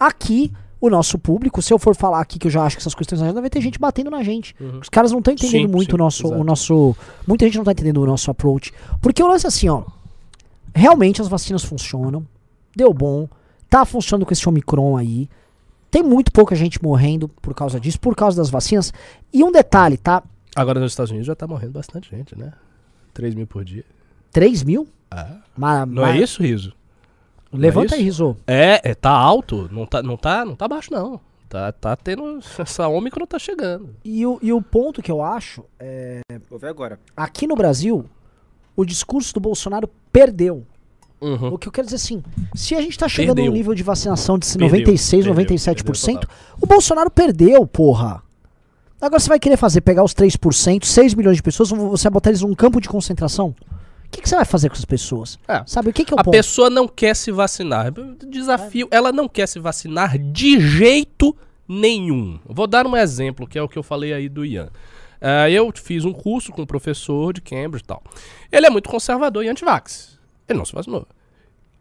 [0.00, 2.94] Aqui, o nosso público, se eu for falar aqui que eu já acho que essas
[2.94, 4.56] questões agenda, vai ter gente batendo na gente.
[4.80, 6.96] Os caras não estão entendendo Sim, muito sim, o nosso, o nosso.
[7.26, 8.72] Muita gente não tá entendendo o nosso approach.
[9.02, 9.84] Porque o lance é assim, ó.
[10.74, 12.26] Realmente as vacinas funcionam.
[12.74, 13.28] Deu bom.
[13.68, 15.28] Tá funcionando com esse Omicron aí.
[15.90, 18.92] Tem muito pouca gente morrendo por causa disso, por causa das vacinas.
[19.32, 20.22] E um detalhe, tá?
[20.56, 22.52] Agora nos Estados Unidos já tá morrendo bastante gente, né?
[23.12, 23.84] 3 mil por dia.
[24.32, 24.88] 3 mil?
[25.10, 26.72] Ah, Ma- não ma- é isso, Riso?
[27.52, 28.04] Levanta é aí?
[28.04, 28.36] Risô.
[28.46, 31.20] É, é, tá alto, não tá, não tá, não tá baixo não.
[31.48, 33.90] Tá, tá tendo, essa Ômicron tá chegando.
[34.04, 35.64] E o, e o ponto que eu acho,
[36.48, 37.00] Vou ver agora.
[37.16, 38.04] aqui no Brasil,
[38.76, 40.64] o discurso do Bolsonaro perdeu.
[41.20, 41.52] Uhum.
[41.52, 42.22] O que eu quero dizer assim,
[42.54, 43.50] se a gente tá chegando Perdeu.
[43.52, 46.28] num nível de vacinação de Perdeu, 96, perdeu, 97%, perdeu
[46.62, 48.22] o Bolsonaro perdeu, porra.
[48.98, 52.30] Agora você vai querer fazer, pegar os 3%, 6 milhões de pessoas, você vai botar
[52.30, 53.54] eles num campo de concentração?
[54.10, 55.38] O que, que você vai fazer com essas pessoas?
[55.46, 55.62] É.
[55.64, 56.34] Sabe, o que, que é o A ponto?
[56.34, 57.92] pessoa não quer se vacinar.
[58.28, 61.36] Desafio, ela não quer se vacinar de jeito
[61.68, 62.40] nenhum.
[62.44, 64.68] Vou dar um exemplo, que é o que eu falei aí do Ian.
[65.20, 68.02] Ah, eu fiz um curso com um professor de Cambridge e tal.
[68.50, 70.18] Ele é muito conservador e antivax.
[70.48, 71.06] Ele não se vacinou.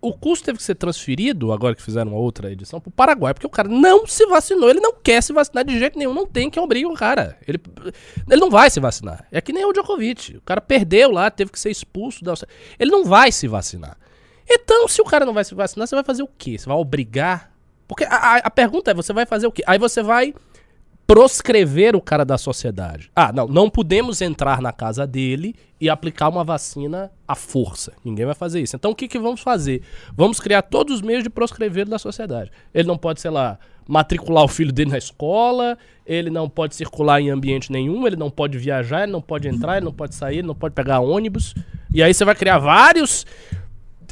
[0.01, 3.45] O curso teve que ser transferido, agora que fizeram uma outra edição, pro Paraguai, porque
[3.45, 6.49] o cara não se vacinou, ele não quer se vacinar de jeito nenhum, não tem
[6.49, 7.38] que obrigar o cara.
[7.45, 7.59] Ele,
[8.29, 9.25] ele não vai se vacinar.
[9.29, 10.38] É que nem o Djokovic.
[10.38, 12.33] O cara perdeu lá, teve que ser expulso da.
[12.79, 13.97] Ele não vai se vacinar.
[14.49, 16.57] Então, se o cara não vai se vacinar, você vai fazer o quê?
[16.57, 17.51] Você vai obrigar?
[17.88, 19.63] Porque a, a- a pergunta é: você vai fazer o quê?
[19.67, 20.33] Aí você vai
[21.10, 23.10] proscrever o cara da sociedade.
[23.15, 27.93] Ah, não, não podemos entrar na casa dele e aplicar uma vacina à força.
[28.06, 28.76] Ninguém vai fazer isso.
[28.76, 29.82] Então o que, que vamos fazer?
[30.15, 32.52] Vamos criar todos os meios de proscrever da sociedade.
[32.72, 37.19] Ele não pode, sei lá, matricular o filho dele na escola, ele não pode circular
[37.19, 40.38] em ambiente nenhum, ele não pode viajar, ele não pode entrar, ele não pode sair,
[40.38, 41.56] ele não pode pegar ônibus.
[41.91, 43.26] E aí você vai criar vários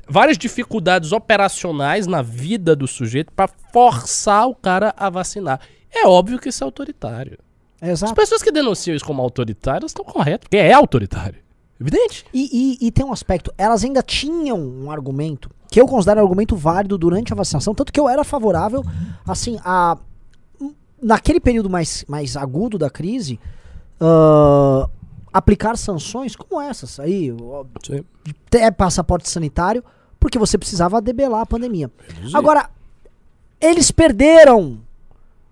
[0.09, 5.59] várias dificuldades operacionais na vida do sujeito para forçar o cara a vacinar.
[6.03, 7.37] É óbvio que isso é autoritário.
[7.81, 8.15] As Exato.
[8.15, 11.39] pessoas que denunciam isso como autoritário estão corretas, porque é autoritário.
[11.79, 12.25] Evidente.
[12.33, 16.23] E, e- e tem um aspecto, elas ainda tinham um argumento, que eu considero um
[16.23, 18.83] argumento válido durante a vacinação, tanto que eu era favorável,
[19.27, 19.97] assim, a.
[20.99, 23.39] Naquele período mais, mais agudo da crise,
[24.01, 24.89] ah,
[25.31, 27.31] aplicar sanções como essas aí,
[28.47, 29.83] até passaporte sanitário,
[30.19, 31.91] porque você precisava debelar a pandemia.
[32.33, 32.67] Agora,
[33.61, 34.79] eles perderam.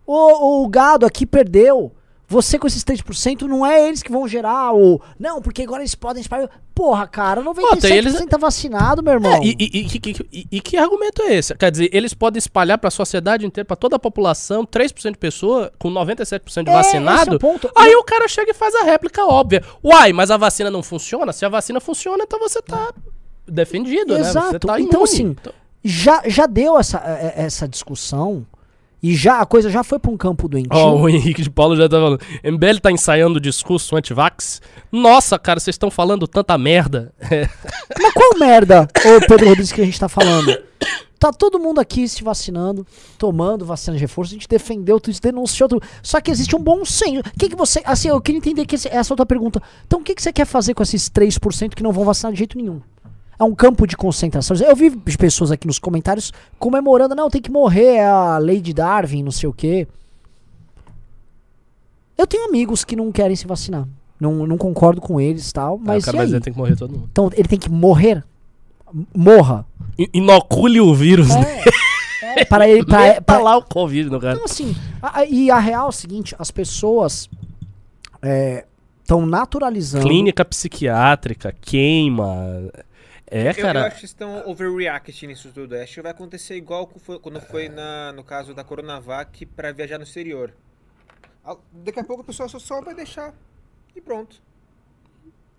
[0.05, 1.91] O, o gado aqui perdeu.
[2.27, 4.99] Você com esses 3% não é eles que vão gerar o.
[5.19, 6.49] Não, porque agora eles podem espalhar.
[6.73, 9.31] Porra, cara, 97% tem eles- tá vacinado, meu irmão.
[9.31, 11.53] É, e, e- e- que- e- que argumento é esse?
[11.53, 15.19] Quer dizer, eles podem espalhar para a sociedade inteira, para toda a população, 3% de
[15.19, 17.37] pessoa com 97% de É, é vacinado.
[17.37, 17.69] ponto.
[17.75, 19.63] Aí o cara chega e faz a réplica óbvia.
[19.83, 21.31] Uai, mas a vacina não funciona?
[21.31, 22.91] Se a vacina funciona, então você tá
[23.47, 24.23] defendido, né?
[24.23, 24.59] Você Exato.
[24.67, 25.35] tá Então, assim,
[25.83, 28.43] Já, já deu essa, é, é, essa discussão
[29.11, 30.69] e já a coisa já foi pra um campo doentio.
[30.71, 32.19] Ó, o Henrique de Paulo já tá falando.
[32.43, 34.61] MBL tá ensaiando o discurso anti-vax.
[34.91, 37.13] Nossa, cara, vocês estão falando tanta merda.
[38.01, 40.57] Mas qual merda, ô Pedro Rodrigues, que a gente tá falando?
[41.17, 42.85] Tá todo mundo aqui se vacinando,
[43.17, 45.81] tomando vacina de reforço, a gente defendeu tudo isso, denunciou tudo.
[46.03, 47.19] Só que existe um bom senso.
[47.19, 47.81] O que, que você.
[47.85, 49.61] Assim, eu queria entender que esse- essa outra pergunta.
[49.87, 52.37] Então, o que, que você quer fazer com esses 3% que não vão vacinar de
[52.39, 52.81] jeito nenhum?
[53.37, 54.55] É um campo de concentração.
[54.57, 58.73] Eu vi pessoas aqui nos comentários comemorando, não, tem que morrer, é a lei de
[58.73, 59.87] Darwin, não sei o quê.
[62.17, 63.87] Eu tenho amigos que não querem se vacinar.
[64.19, 66.59] Não, não concordo com eles tal, Aí mas o cara e dizer que tem que
[66.59, 67.09] morrer todo mundo.
[67.11, 68.23] Então ele tem que morrer?
[69.13, 69.65] Morra.
[70.13, 71.27] Inocule o vírus.
[71.27, 71.63] né?
[72.23, 72.85] É, é, para ele.
[72.85, 74.35] Pra, Meta pra- lá o Covid no cara.
[74.35, 77.29] Então, assim, a- e a real é o seguinte: as pessoas
[79.03, 80.07] estão naturalizando.
[80.07, 82.69] Clínica psiquiátrica, queima.
[83.27, 83.87] É, Eu, eu cara.
[83.87, 85.75] acho que estão overreacting nisso tudo.
[85.75, 89.97] Acho que vai acontecer igual foi- quando foi na, no caso da Coronavac pra viajar
[89.97, 90.53] no exterior.
[91.43, 93.33] Ah, Daqui a pouco a pessoa só, só vai deixar.
[93.95, 94.41] E pronto.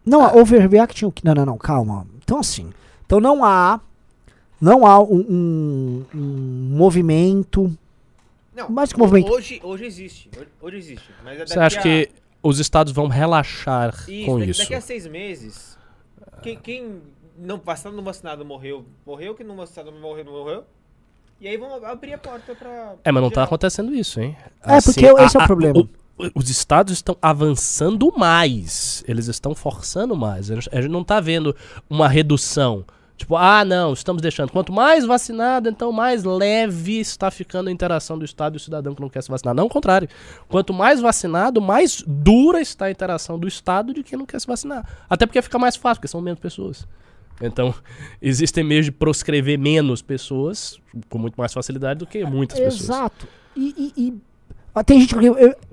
[0.05, 1.07] Não, a overreacting.
[1.07, 2.07] o que- Não, não, não, calma.
[2.23, 2.73] Então, assim.
[3.05, 3.81] Então não há.
[4.61, 7.77] Não há um, um- um movimento.
[8.55, 9.31] Não, Mais que movimento.
[9.33, 10.31] Hoje, hoje existe.
[10.37, 11.11] Hoje, hoje existe.
[11.25, 12.09] Mas Você acha a- que
[12.43, 14.61] os estados vão relaxar Isso, com daqui, isso?
[14.63, 15.77] daqui a seis meses,
[16.43, 17.03] quem, quem
[17.39, 20.65] não vacinado não vacinado morreu, morreu, quem não vacinado não morreu, não morreu.
[21.41, 22.95] E aí vão abrir a porta pra.
[23.05, 23.45] É, mas não tá geral.
[23.47, 24.37] acontecendo isso, hein?
[24.63, 25.79] É, porque esse é o problema.
[25.81, 25.89] o-
[26.35, 29.05] os estados estão avançando mais.
[29.07, 30.51] Eles estão forçando mais.
[30.51, 31.55] A gente, a gente não tá vendo
[31.91, 32.85] uma redução.
[33.19, 34.51] Tipo, ah, não, estamos deixando.
[34.53, 38.95] Quanto mais vacinado, então mais leve está ficando a interação do Estado e o cidadão
[38.95, 39.55] que não quer se vacinar.
[39.55, 40.07] Não, ao contrário.
[40.49, 44.47] Quanto mais vacinado, mais dura está a interação do Estado de quem não quer se
[44.47, 44.87] vacinar.
[45.09, 46.87] Até porque fica mais fácil, porque são menos pessoas.
[47.41, 47.75] Então,
[48.21, 52.81] existem meios de proscrever menos pessoas com muito mais facilidade do que muitas pessoas.
[52.83, 53.29] Exato.
[53.55, 54.15] E, e- e-
[54.75, 55.15] ah, tem gente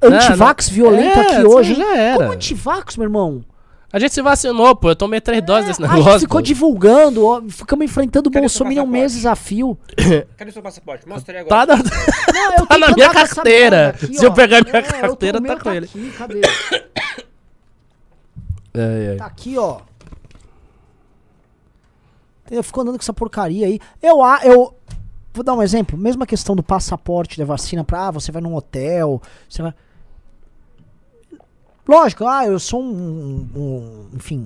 [0.01, 0.75] antivax não.
[0.75, 1.75] violento É, aqui hoje.
[1.75, 1.97] já hein?
[1.99, 2.17] era.
[2.17, 3.43] Como antivax, meu irmão?
[3.91, 4.89] A gente se vacinou, pô.
[4.89, 6.11] Eu tomei três doses desse É, a negócio.
[6.13, 6.45] gente ficou pô.
[6.45, 8.91] divulgando, ó, ficamos enfrentando o Bolsonaro passaporte?
[9.01, 9.77] meses a fio.
[10.37, 11.07] Cadê seu passaporte?
[11.07, 11.77] Mostra aí Tá agora.
[11.77, 11.83] na,
[12.33, 13.89] Não, eu Tá tenho na minha carteira.
[13.89, 15.85] aqui, Se eu pegar minha É, carteira, meu tá com ele.
[15.85, 16.41] Aqui, cadê?
[18.75, 19.15] É, é.
[19.17, 19.81] Tá aqui, ó.
[22.55, 23.79] Eu fico andando com essa porcaria aí.
[24.01, 24.73] Eu, eu
[25.33, 25.97] vou dar um exemplo.
[25.97, 29.73] Mesma questão do passaporte da vacina pra, ah, você vai num hotel, você vai...
[31.87, 34.39] Lógico, ah, eu sou um, um- enfim,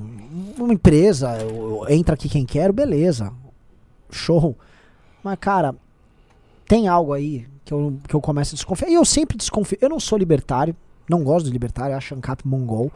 [0.57, 3.31] uma empresa, eu, eu- entra aqui quem quer, beleza.
[4.09, 4.55] Show.
[5.23, 5.75] Mas, cara,
[6.67, 8.89] tem algo aí que eu, que eu começo a desconfiar.
[8.89, 9.77] E eu sempre desconfio.
[9.79, 10.75] Eu não sou libertário,
[11.07, 12.91] não gosto de libertário, acho ANCAP mongol.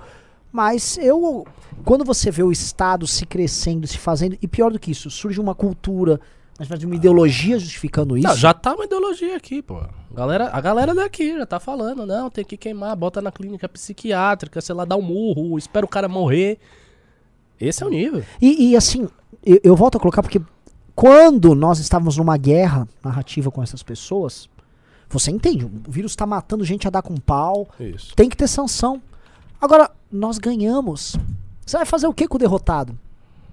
[0.51, 1.45] Mas eu.
[1.85, 4.37] Quando você vê o Estado se crescendo, se fazendo.
[4.41, 6.19] E pior do que isso, surge uma cultura,
[6.59, 8.27] verdade, uma ideologia justificando isso.
[8.27, 9.81] Não, já tá uma ideologia aqui, pô.
[10.11, 14.61] Galera, a galera daqui já tá falando, não, tem que queimar, bota na clínica psiquiátrica,
[14.61, 16.59] sei lá, dá um murro, espera o cara morrer.
[17.59, 18.23] Esse é o nível.
[18.41, 19.07] E, e, assim,
[19.43, 20.41] eu, eu volto a colocar porque
[20.95, 24.49] quando nós estávamos numa guerra narrativa com essas pessoas,
[25.09, 28.15] você entende, o vírus tá matando gente a dar com pau, Isso.
[28.15, 29.01] tem que ter sanção.
[29.61, 31.15] Agora, nós ganhamos.
[31.65, 32.97] Você vai fazer o que com o derrotado?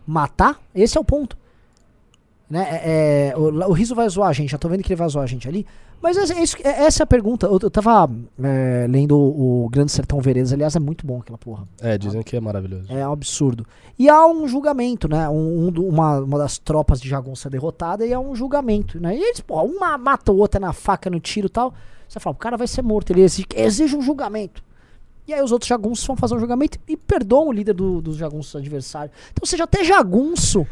[0.06, 0.58] Matar?
[0.74, 1.36] Esse é o ponto.
[2.48, 2.66] Né?
[2.70, 5.08] É, é, o, o Riso vai zoar a gente, já tô vendo que ele vai
[5.08, 5.66] zoar a gente ali.
[6.00, 7.46] Mas é- isso- essa é a pergunta.
[7.46, 8.08] Eu, eu tava
[8.42, 11.68] é, lendo o, o Grande Sertão Veredas, aliás, é muito bom aquela porra.
[11.80, 12.86] É, dizem que é maravilhoso.
[12.90, 13.66] É um absurdo.
[13.98, 15.28] E há um julgamento, né?
[15.28, 19.14] Um, um uma, uma das tropas de jagunça derrotada e há um julgamento, né?
[19.16, 21.74] E eles, pô, uma mata o outro é na faca, no tiro e tal.
[22.08, 24.62] Você fala, o cara vai ser morto, ele exige, exige um julgamento.
[25.28, 28.16] E aí os outros jagunços vão fazer um julgamento e perdoam o líder do- dos
[28.16, 29.14] jagunços adversários.
[29.30, 30.66] Então, ou seja, até jagunço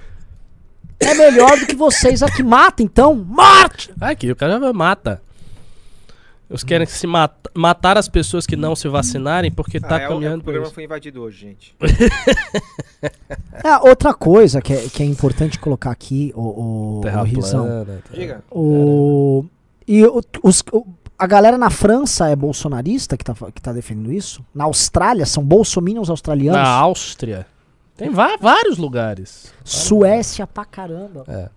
[0.99, 2.43] é melhor do que vocês aqui.
[2.43, 3.15] Mata, então!
[3.15, 3.93] Mate!
[4.01, 5.23] Aqui, o cara mata.
[6.49, 10.03] Eles querem se mata, matar as pessoas que não se vacinarem porque tá Ah, é,
[10.03, 11.75] o- é, caminhando o programa foi invadido hoje, gente.
[13.65, 17.65] É, outra coisa que é, que é importante colocar aqui, o, o, Terra o Rizão.
[17.67, 18.03] plana.
[18.09, 18.15] tá.
[18.17, 18.45] Diga.
[18.51, 19.45] O,
[19.89, 20.87] e o- os- o-
[21.19, 24.45] a galera na França é bolsonarista que tá, que tá defendendo isso?
[24.55, 26.61] Na Austrália, são bolsominions australianos?
[26.61, 27.47] Na Áustria.
[27.97, 29.53] Tem vários lugares.
[29.65, 31.25] Suécia pra caramba.
[31.27, 31.49] É.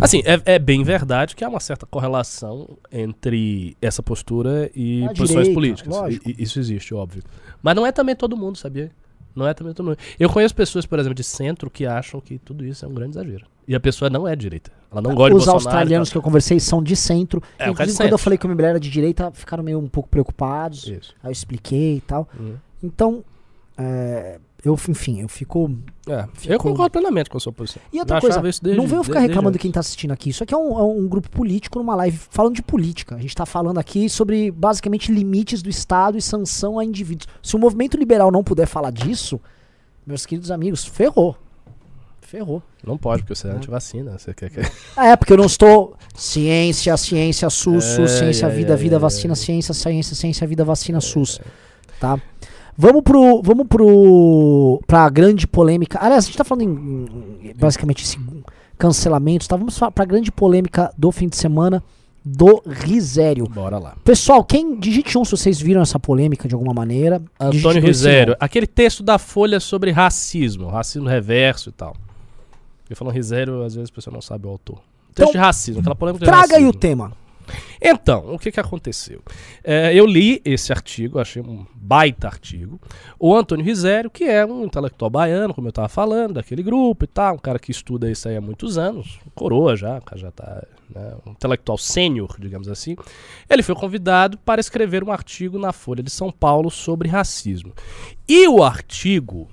[0.00, 5.08] Assim, é, é bem verdade que há uma certa correlação entre essa postura e A
[5.08, 5.94] posições direita, políticas.
[5.94, 6.30] lógico.
[6.38, 7.22] Isso existe, óbvio.
[7.62, 8.90] Mas não é também todo mundo, sabia?
[9.34, 9.98] Não é também todo mundo.
[10.18, 13.16] Eu conheço pessoas, por exemplo, de centro que acham que tudo isso é um grande
[13.18, 13.46] exagero.
[13.66, 14.70] E a pessoa não é de direita.
[14.92, 15.66] Ela não gosta de Os Bolsonaro.
[15.66, 16.12] australianos tá?
[16.12, 17.42] que eu conversei são de centro.
[17.58, 18.18] É, o de Inclusive, quando eu centro.
[18.18, 20.86] falei que minha mulher era de direita, ficaram meio um pouco preocupados.
[20.86, 21.14] Isso.
[21.22, 22.28] Aí eu expliquei e tal.
[22.38, 22.56] Uhum.
[22.82, 23.24] Então,
[23.76, 25.70] é, eu, enfim, eu fico.
[26.08, 27.82] É, Ficou- Eu concordo plenamente com a sua posição.
[27.92, 30.30] E outra Eu coisa, desde- não venham ficar desde- reclamando desde quem tá assistindo aqui.
[30.30, 33.14] Isso aqui é um, é um grupo político numa live falando de política.
[33.16, 37.28] A gente tá falando aqui sobre basicamente limites do Estado e sanção a indivíduos.
[37.42, 39.40] Se o movimento liberal não puder falar disso,
[40.06, 41.36] meus queridos amigos, ferrou.
[42.20, 42.62] Ferrou.
[42.84, 44.18] Não pode, porque você é antivacina.
[44.18, 44.60] Você quer que...
[44.98, 45.94] É, porque eu não estou.
[46.14, 49.36] Ciência, ciência, SUS, SUS, É, ciência, é, vida, é, vida, é, vacina, é.
[49.36, 51.38] ciência, ciência, ciência, vida, vacina, SUS.
[52.00, 52.20] Tá?
[52.76, 53.40] Vamos pro.
[53.42, 54.80] Vamos pro.
[54.86, 55.98] pra grande polêmica.
[56.00, 58.18] Aliás, a gente tá falando em, em, basicamente esse
[58.76, 59.56] cancelamento, tá?
[59.56, 61.82] Vamos pra grande polêmica do fim de semana
[62.24, 63.46] do Risério.
[63.46, 63.96] Bora lá.
[64.02, 67.22] Pessoal, quem digite um se vocês viram essa polêmica de alguma maneira.
[67.38, 71.94] Antônio Risério, aquele texto da Folha sobre racismo, racismo reverso e tal.
[72.88, 74.76] Eu falando Risério, às vezes a pessoa não sabe o autor.
[75.14, 76.72] Texto Então, de racismo, aquela polêmica de Traga aí o racismo.
[76.80, 77.12] tema.
[77.80, 79.20] Então, o que que aconteceu?
[79.62, 82.80] É, eu li esse artigo, achei um baita artigo.
[83.18, 87.08] O Antônio Risério, que é um intelectual baiano, como eu estava falando, daquele grupo e
[87.08, 91.14] tal, um cara que estuda isso aí há muitos anos, coroa já, já tá, né,
[91.26, 92.96] um intelectual sênior, digamos assim.
[93.48, 97.72] Ele foi convidado para escrever um artigo na Folha de São Paulo sobre racismo.
[98.28, 99.48] E o artigo,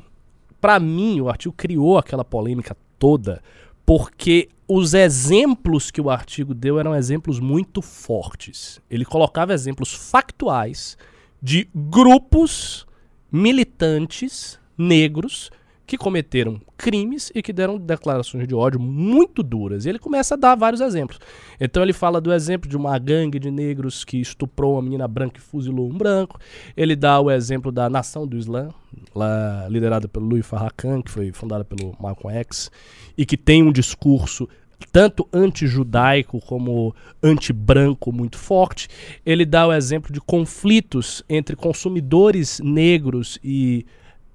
[0.60, 3.41] para mim, o artigo criou aquela polêmica toda,
[3.86, 8.79] porque os exemplos que o artigo deu eram exemplos muito fortes.
[8.89, 10.97] Ele colocava exemplos factuais
[11.41, 12.88] de grupos
[13.29, 15.51] militantes negros
[15.86, 19.86] que cometeram crimes e que deram declarações de ódio muito duras.
[19.86, 21.19] E ele começa a dar vários exemplos.
[21.60, 25.38] Então ele fala do exemplo de uma gangue de negros que estuprou uma menina branca
[25.38, 26.39] e fuzilou um branco.
[26.77, 28.69] Ele dá o exemplo da Nação do Islã,
[29.13, 32.71] lá liderada pelo Louis Farrakhan, que foi fundada pelo Malcolm X,
[33.17, 34.47] e que tem um discurso
[34.91, 38.87] tanto anti-judaico como anti-branco muito forte.
[39.25, 43.85] Ele dá o exemplo de conflitos entre consumidores negros e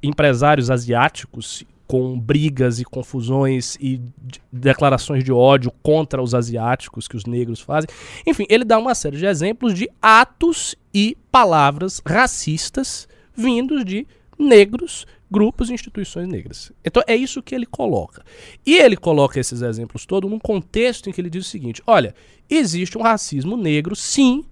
[0.02, 4.00] empresários asiáticos com brigas e confusões e
[4.52, 7.88] declarações de ódio contra os asiáticos que os negros fazem.
[8.26, 14.06] Enfim, ele dá uma série de exemplos de atos e palavras racistas vindos de
[14.38, 16.72] negros grupos e instituições negras.
[16.85, 18.25] Então é isso que ele coloca.
[18.64, 22.14] E ele coloca esses exemplos todos num contexto em que ele diz o seguinte: olha,
[22.49, 24.44] existe um racismo negro, sim,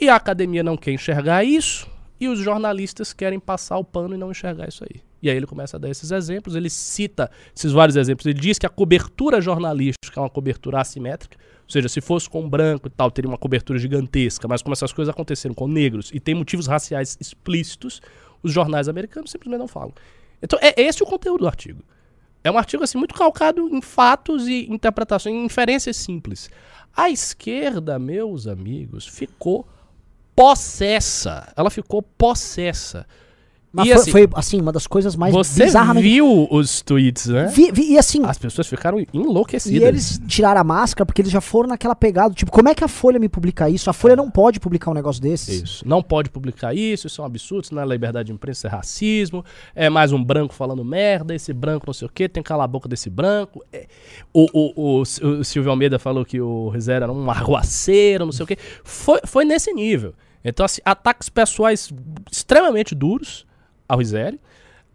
[0.00, 1.88] e a academia não quer enxergar isso,
[2.20, 5.00] e os jornalistas querem passar o pano e não enxergar isso aí.
[5.22, 8.26] E aí ele começa a dar esses exemplos, ele cita esses vários exemplos.
[8.26, 12.48] Ele diz que a cobertura jornalística é uma cobertura assimétrica, ou seja, se fosse com
[12.48, 16.18] branco e tal, teria uma cobertura gigantesca, mas como essas coisas aconteceram com negros e
[16.18, 18.02] tem motivos raciais explícitos,
[18.42, 19.92] os jornais americanos simplesmente não falam.
[20.42, 21.82] Então é esse o conteúdo do artigo.
[22.44, 26.50] É um artigo assim muito calcado em fatos e interpretações, em inferências simples.
[26.94, 29.66] A esquerda, meus amigos, ficou
[30.34, 31.52] possessa.
[31.56, 33.06] Ela ficou possessa
[33.72, 36.06] Mas E foi, assim, foi, assim, uma das coisas mais Você bizarramente.
[36.06, 37.46] viu os tweets, né?
[37.46, 39.88] Vi- vi- e assim, As pessoas ficaram e enlouquecidas.
[39.88, 42.88] eles tiraram a máscara porque eles já foram naquela pegada, tipo, como é que a
[42.88, 43.88] Folha me publica isso?
[43.88, 45.62] A Folha não pode publicar um negócio desses.
[45.62, 45.88] Isso.
[45.88, 48.66] Não pode publicar isso, isso é um absurdo, isso não é liberdade de imprensa, isso
[48.66, 49.42] é racismo.
[49.74, 52.64] É mais um branco falando merda, esse branco não sei o quê, tem que calar
[52.64, 53.64] a boca desse branco.
[53.72, 53.86] É,
[54.34, 58.44] o, o, o, o Silvio Almeida falou que o Rizera era um arruaceiro, não sei
[58.44, 58.58] o quê.
[58.84, 60.12] Foi, foi nesse nível.
[60.44, 61.90] Então, assim, ataques pessoais
[62.30, 63.46] extremamente duros
[63.88, 64.00] ao.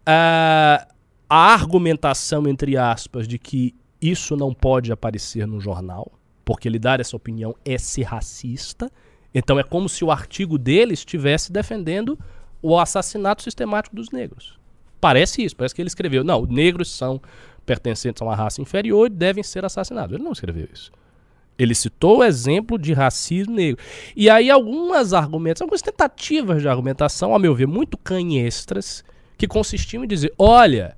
[0.06, 0.88] Ah,
[1.28, 6.10] a argumentação, entre aspas, de que isso não pode aparecer no jornal,
[6.44, 8.90] porque ele dar essa opinião é ser racista.
[9.34, 12.18] Então é como se o artigo dele estivesse defendendo
[12.62, 14.58] o assassinato sistemático dos negros.
[15.00, 16.24] Parece isso, parece que ele escreveu.
[16.24, 17.20] Não, negros são
[17.64, 20.14] pertencentes a uma raça inferior e devem ser assassinados.
[20.14, 20.90] Ele não escreveu isso.
[21.58, 23.82] Ele citou o exemplo de racismo negro.
[24.14, 29.04] E aí algumas argumentos, algumas tentativas de argumentação, a meu ver, muito canhestras,
[29.36, 30.96] que consistiam em dizer, olha,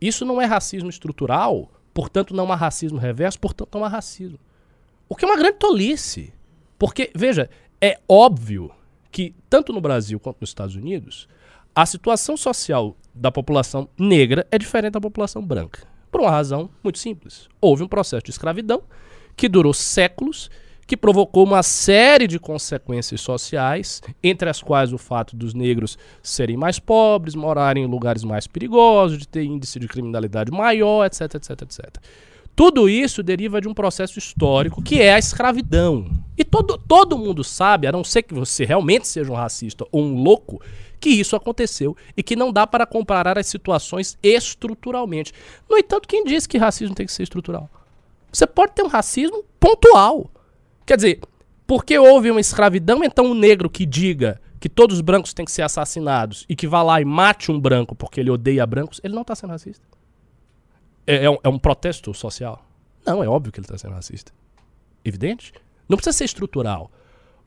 [0.00, 4.38] isso não é racismo estrutural, portanto não há racismo reverso, portanto não há racismo.
[5.08, 6.32] O que é uma grande tolice.
[6.78, 7.48] Porque, veja,
[7.80, 8.70] é óbvio
[9.10, 11.28] que, tanto no Brasil quanto nos Estados Unidos,
[11.74, 15.86] a situação social da população negra é diferente da população branca.
[16.10, 17.48] Por uma razão muito simples.
[17.60, 18.82] Houve um processo de escravidão
[19.36, 20.50] que durou séculos,
[20.86, 26.56] que provocou uma série de consequências sociais, entre as quais o fato dos negros serem
[26.56, 31.62] mais pobres, morarem em lugares mais perigosos, de ter índice de criminalidade maior, etc, etc,
[31.62, 31.96] etc.
[32.54, 36.08] Tudo isso deriva de um processo histórico que é a escravidão.
[36.38, 40.02] E todo, todo mundo sabe, a não ser que você realmente seja um racista ou
[40.02, 40.62] um louco,
[40.98, 45.32] que isso aconteceu e que não dá para comparar as situações estruturalmente.
[45.68, 47.68] No entanto, quem diz que racismo tem que ser estrutural?
[48.32, 50.30] Você pode ter um racismo pontual.
[50.84, 51.20] Quer dizer,
[51.66, 55.52] porque houve uma escravidão, então o negro que diga que todos os brancos têm que
[55.52, 59.14] ser assassinados e que vá lá e mate um branco porque ele odeia brancos, ele
[59.14, 59.86] não está sendo racista.
[61.06, 62.64] É, é um, é um protesto social?
[63.04, 64.32] Não, é óbvio que ele está sendo racista.
[65.04, 65.52] Evidente.
[65.88, 66.90] Não precisa ser estrutural.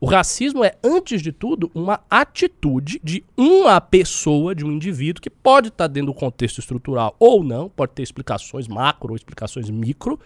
[0.00, 5.28] O racismo é, antes de tudo, uma atitude de uma pessoa, de um indivíduo, que
[5.28, 10.18] pode estar dentro do contexto estrutural ou não, pode ter explicações macro ou explicações micro,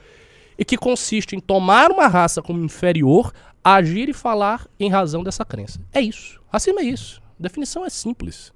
[0.59, 5.45] e que consiste em tomar uma raça como inferior, agir e falar em razão dessa
[5.45, 5.81] crença.
[5.93, 6.41] É isso.
[6.49, 7.23] Racismo é isso.
[7.39, 8.53] A definição é simples.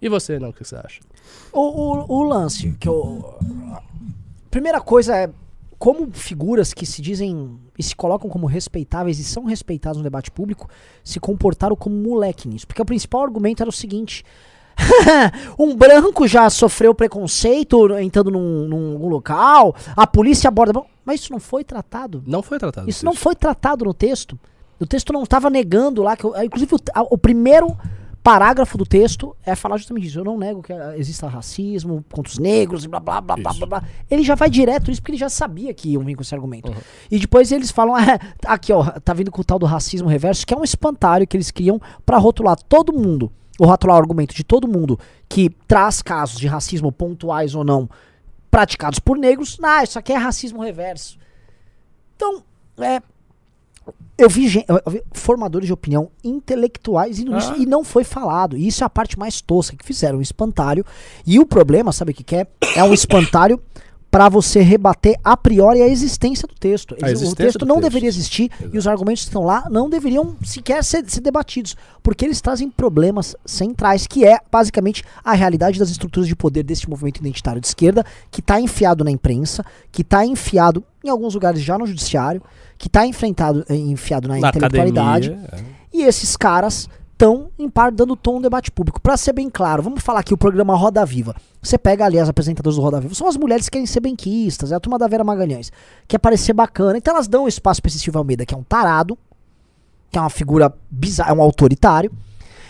[0.00, 1.00] E você, não, o que você acha?
[1.52, 3.38] O, o, o lance, que eu.
[4.50, 5.30] Primeira coisa é
[5.78, 10.30] como figuras que se dizem e se colocam como respeitáveis e são respeitados no debate
[10.30, 10.68] público
[11.02, 12.66] se comportaram como moleque nisso.
[12.66, 14.22] Porque o principal argumento era o seguinte.
[15.58, 20.80] um branco já sofreu preconceito entrando num, num, local, a polícia aborda.
[21.04, 22.22] Mas isso não foi tratado.
[22.26, 22.88] Não foi tratado.
[22.88, 24.38] Isso não foi tratado no texto.
[24.78, 26.16] O texto não estava negando lá.
[26.16, 27.76] Que, eu- inclusive, o, a- o primeiro
[28.22, 30.18] parágrafo do texto é falar justamente isso.
[30.18, 33.50] Eu não nego que ah, exista racismo contra os negros e blá blá blá blá
[33.50, 33.60] Isso.
[33.66, 33.88] blá blá.
[34.10, 36.68] Ele já vai direto nisso porque ele já sabia que iam vir com esse argumento.
[36.70, 36.76] Uhum.
[37.10, 40.46] E depois eles falam, é, aqui ó, tá vindo com o tal do racismo reverso,
[40.46, 44.34] que é um espantalho que eles criam pra rotular todo mundo, ou rotular o argumento
[44.34, 47.88] de todo mundo que traz casos de racismo pontuais ou não
[48.50, 49.58] praticados por negros.
[49.62, 51.18] Ah, isso aqui é racismo reverso.
[52.16, 52.42] Então,
[52.80, 53.00] é,
[54.16, 57.56] Eu vi, gen- eu vi formadores de opinião intelectuais e, isso- Ah.
[57.58, 58.54] e não foi falado.
[58.56, 60.84] E isso é a parte mais tosca que fizeram, um espantalho.
[61.26, 62.46] E o problema, sabe o que, que é?
[62.76, 63.58] É um espantalho
[64.10, 66.96] para você rebater a priori a existência do texto.
[67.00, 67.82] A o existência texto não texto.
[67.88, 72.24] deveria existir e os argumentos que estão lá não deveriam sequer ser, ser debatidos, porque
[72.24, 77.18] eles trazem problemas centrais, que é basicamente a realidade das estruturas de poder deste movimento
[77.20, 81.78] identitário de esquerda, que está enfiado na imprensa, que está enfiado em alguns lugares já
[81.78, 82.42] no judiciário,
[82.76, 85.50] que está enfrentado, eh, enfiado na, Na intelectualidade, academia.
[85.92, 85.96] é.
[85.98, 86.88] e esses caras
[87.20, 88.98] estão, em parte, dando tom no debate público.
[88.98, 91.36] Pra ser bem claro, vamos falar aqui o programa Roda Viva.
[91.60, 94.72] Você pega ali as apresentadoras do Roda Viva, são as mulheres que querem ser benquistas,
[94.72, 95.70] é a turma da Vera Magalhães,
[96.08, 96.96] quer parecer bacana.
[96.96, 99.18] Então elas dão espaço pra esse Silvio Almeida, que é um tarado,
[100.10, 102.10] que é uma figura bizarra, é um autoritário.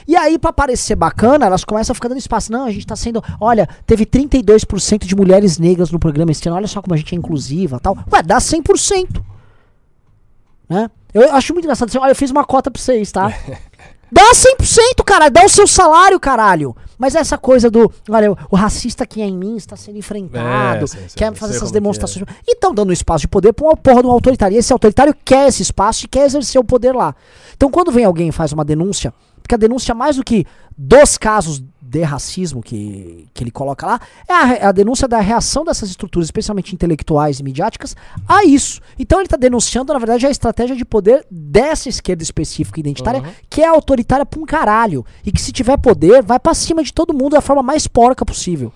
[0.09, 2.51] E aí, pra parecer bacana, elas começam a ficar dando espaço.
[2.51, 3.23] Não, a gente tá sendo.
[3.39, 6.57] Olha, teve 32% de mulheres negras no programa esse ano.
[6.57, 7.97] Olha só como a gente é inclusiva tal.
[8.11, 9.23] Ué, dá 100%.
[10.69, 10.91] Né?
[11.15, 11.91] Eu acho muito engraçado.
[11.91, 13.33] assim, Olha, eu fiz uma cota pra vocês, tá?
[14.11, 15.33] Dá 100%, caralho.
[15.33, 16.77] Dá o seu salário, caralho.
[16.99, 17.91] Mas essa coisa do.
[18.11, 20.85] Olha, o racista que é em mim está sendo enfrentado.
[20.85, 21.73] É, sim, sim, quer fazer essas é.
[21.73, 22.27] demonstrações.
[22.47, 24.55] E estão dando espaço de poder pra uma porra de um autoritário.
[24.55, 27.15] E esse autoritário quer esse espaço e quer exercer o poder lá.
[27.57, 30.45] Então, quando vem alguém e faz uma denúncia, porque a denúncia, mais do que
[30.77, 35.19] dos casos de racismo que, que ele coloca lá, é a, é a denúncia da
[35.19, 37.97] reação dessas estruturas, especialmente intelectuais e midiáticas,
[38.29, 38.81] a isso.
[38.97, 43.61] Então ele está denunciando, na verdade, a estratégia de poder dessa esquerda específica identitária, que
[43.61, 45.05] é autoritária pra um caralho.
[45.27, 48.25] E que se tiver poder, vai pra cima de todo mundo da forma mais porca
[48.25, 48.73] possível.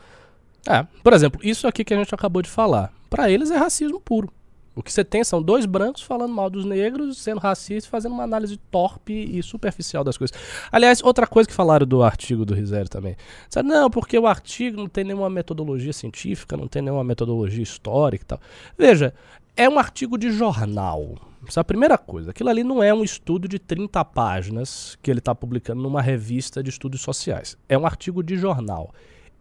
[0.66, 4.00] É, por exemplo, isso aqui que a gente acabou de falar, pra eles é racismo
[4.00, 4.28] puro.
[4.74, 8.24] O que você tem são dois brancos falando mal dos negros, sendo racistas, fazendo uma
[8.24, 10.36] análise torpe e superficial das coisas.
[10.72, 13.16] Aliás, outra coisa que falaram do artigo do Rizério também.
[13.46, 18.24] Disseram, não, porque o artigo não tem nenhuma metodologia científica, não tem nenhuma metodologia histórica
[18.24, 18.40] e tal.
[18.76, 19.14] Veja,
[19.56, 21.14] é um artigo de jornal.
[21.48, 22.30] Isso é a primeira coisa.
[22.30, 26.62] Aquilo ali não é um estudo de 30 páginas que ele está publicando numa revista
[26.62, 27.56] de estudos sociais.
[27.68, 28.92] É um artigo de jornal.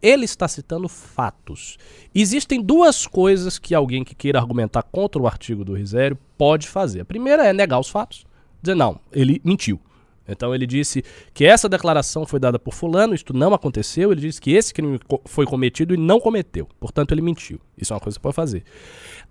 [0.04, 1.78] Ele está citando fatos.
[2.14, 7.00] Existem duas coisas que alguém que queira argumentar contra o artigo do Risério pode fazer.
[7.00, 8.26] A primeira é negar os fatos.
[8.62, 9.80] Dizer, não, ele mentiu.
[10.28, 14.40] Então ele disse que essa declaração foi dada por fulano, isto não aconteceu, ele disse
[14.40, 16.68] que esse crime foi cometido e não cometeu.
[16.80, 17.60] Portanto, ele mentiu.
[17.78, 18.64] Isso é uma coisa que você pode fazer.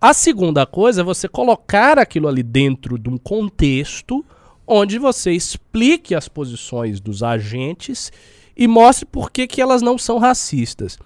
[0.01, 4.25] A segunda coisa é você colocar aquilo ali dentro de um contexto
[4.67, 8.13] onde você explique as posições dos agentes
[8.57, 10.99] e mostre por que, que elas não são racistas.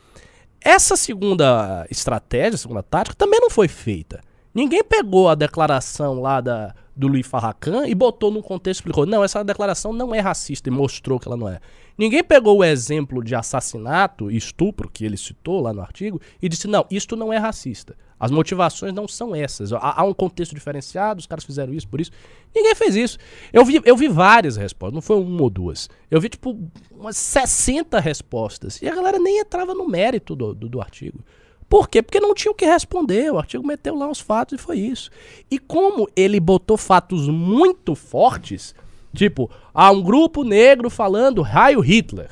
[0.60, 4.20] Essa segunda estratégia, segunda tática, também não foi feita.
[4.52, 9.04] Ninguém pegou a declaração lá da, do Luiz Farracan e botou num contexto e explicou:
[9.04, 11.60] não, essa declaração não é racista e mostrou que ela não é.
[11.96, 16.48] Ninguém pegou o exemplo de assassinato e estupro que ele citou lá no artigo e
[16.48, 17.94] disse: não, isto não é racista.
[18.18, 19.72] As motivações não são essas.
[19.72, 22.10] Há, há um contexto diferenciado, os caras fizeram isso por isso.
[22.54, 23.18] Ninguém fez isso.
[23.52, 25.88] Eu vi, eu vi várias respostas, não foi uma ou duas.
[26.10, 26.58] Eu vi, tipo,
[26.90, 28.80] umas 60 respostas.
[28.80, 31.20] E a galera nem entrava no mérito do, do, do artigo.
[31.68, 32.00] Por quê?
[32.00, 33.30] Porque não tinha o que responder.
[33.30, 35.10] O artigo meteu lá os fatos e foi isso.
[35.50, 38.74] E como ele botou fatos muito fortes,
[39.14, 42.30] tipo, há um grupo negro falando raio Hitler.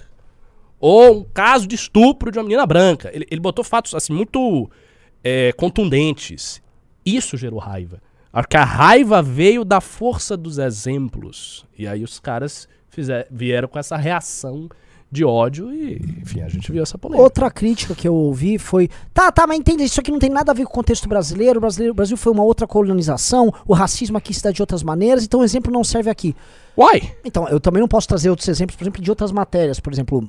[0.81, 3.11] Ou um caso de estupro de uma menina branca.
[3.13, 4.71] Ele, ele botou fatos assim muito
[5.25, 6.63] é, contundentes.
[7.05, 8.01] Isso gerou raiva.
[8.31, 11.65] Porque a raiva veio da força dos exemplos.
[11.79, 14.69] E aí os caras fizer, vieram com essa reação
[15.11, 17.23] de ódio e, enfim, a gente viu essa polêmica.
[17.23, 20.51] Outra crítica que eu ouvi foi: tá, tá, mas entenda, isso aqui não tem nada
[20.51, 21.59] a ver com o contexto brasileiro.
[21.59, 24.83] O, brasileiro, o Brasil foi uma outra colonização, o racismo aqui se dá de outras
[24.83, 26.35] maneiras, então o exemplo não serve aqui.
[26.77, 27.13] Why?
[27.25, 30.29] Então, eu também não posso trazer outros exemplos, por exemplo, de outras matérias, por exemplo,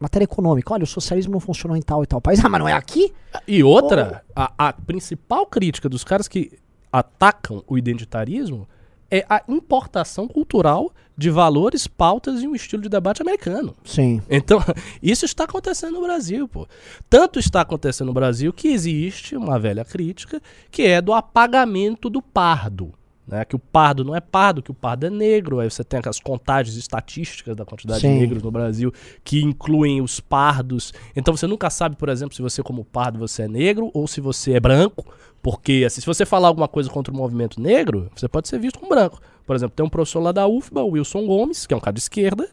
[0.00, 0.72] matéria econômica.
[0.72, 2.42] Olha, o socialismo não funcionou em tal e tal país.
[2.42, 3.12] Ah, mas não é aqui?
[3.46, 6.58] E outra, a, a principal crítica dos caras que
[6.90, 8.66] atacam o identitarismo
[9.10, 13.76] é a importação cultural de valores, pautas e um estilo de debate americano.
[13.84, 14.22] Sim.
[14.30, 14.58] Então,
[15.02, 16.66] isso está acontecendo no Brasil, pô.
[17.10, 20.40] Tanto está acontecendo no Brasil que existe uma velha crítica
[20.70, 22.94] que é do apagamento do pardo.
[23.26, 23.44] Né?
[23.44, 25.60] Que o pardo não é pardo, que o pardo é negro.
[25.60, 28.14] Aí você tem aquelas contagens estatísticas da quantidade Sim.
[28.14, 28.92] de negros no Brasil
[29.22, 30.92] que incluem os pardos.
[31.14, 34.20] Então você nunca sabe, por exemplo, se você como pardo você é negro ou se
[34.20, 35.06] você é branco.
[35.42, 38.78] Porque assim, se você falar alguma coisa contra o movimento negro, você pode ser visto
[38.78, 39.20] como branco.
[39.46, 41.94] Por exemplo, tem um professor lá da UFBA, o Wilson Gomes, que é um cara
[41.94, 42.48] de esquerda,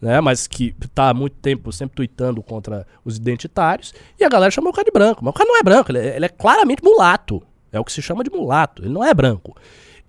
[0.00, 4.50] né, mas que tá há muito tempo sempre tweetando contra os identitários, e a galera
[4.50, 5.24] chamou o cara de branco.
[5.24, 7.42] Mas o cara não é branco, ele é, ele é claramente mulato.
[7.70, 9.56] É o que se chama de mulato, ele não é branco.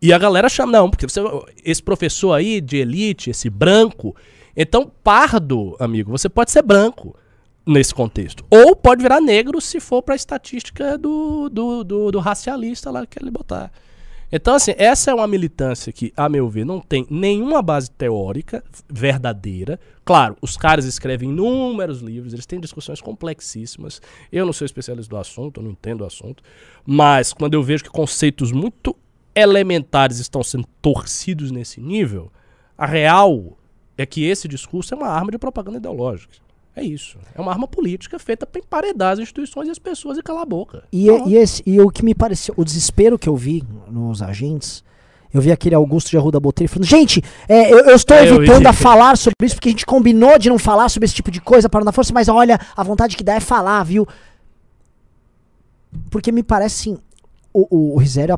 [0.03, 1.21] E a galera chama, não, porque você,
[1.63, 4.13] esse professor aí de elite, esse branco,
[4.53, 7.15] então pardo, amigo, você pode ser branco
[7.65, 8.43] nesse contexto.
[8.49, 13.17] Ou pode virar negro se for pra estatística do, do, do, do racialista lá que
[13.17, 13.71] ele botar.
[14.29, 18.61] Então, assim, essa é uma militância que, a meu ver, não tem nenhuma base teórica
[18.89, 19.79] verdadeira.
[20.03, 24.01] Claro, os caras escrevem inúmeros livros, eles têm discussões complexíssimas.
[24.29, 26.43] Eu não sou especialista do assunto, eu não entendo o assunto.
[26.85, 28.97] Mas quando eu vejo que conceitos muito
[29.36, 32.31] elementares estão sendo torcidos nesse nível,
[32.77, 33.57] a real
[33.97, 36.34] é que esse discurso é uma arma de propaganda ideológica.
[36.75, 37.19] É isso.
[37.36, 40.45] É uma arma política feita para emparedar as instituições e as pessoas e calar a
[40.45, 40.84] boca.
[40.91, 44.84] E, e, esse, e o que me pareceu, o desespero que eu vi nos agentes,
[45.31, 48.63] eu vi aquele Augusto de Arruda Botelho falando, gente, é, eu, eu, estou é, evitando
[48.63, 51.29] eu a falar sobre isso, porque a gente combinou de não falar sobre esse tipo
[51.29, 54.07] de coisa para não dar força, mas olha, a vontade que dá é falar, viu?
[56.09, 57.01] Porque me parece assim,
[57.53, 58.37] o, o Rizério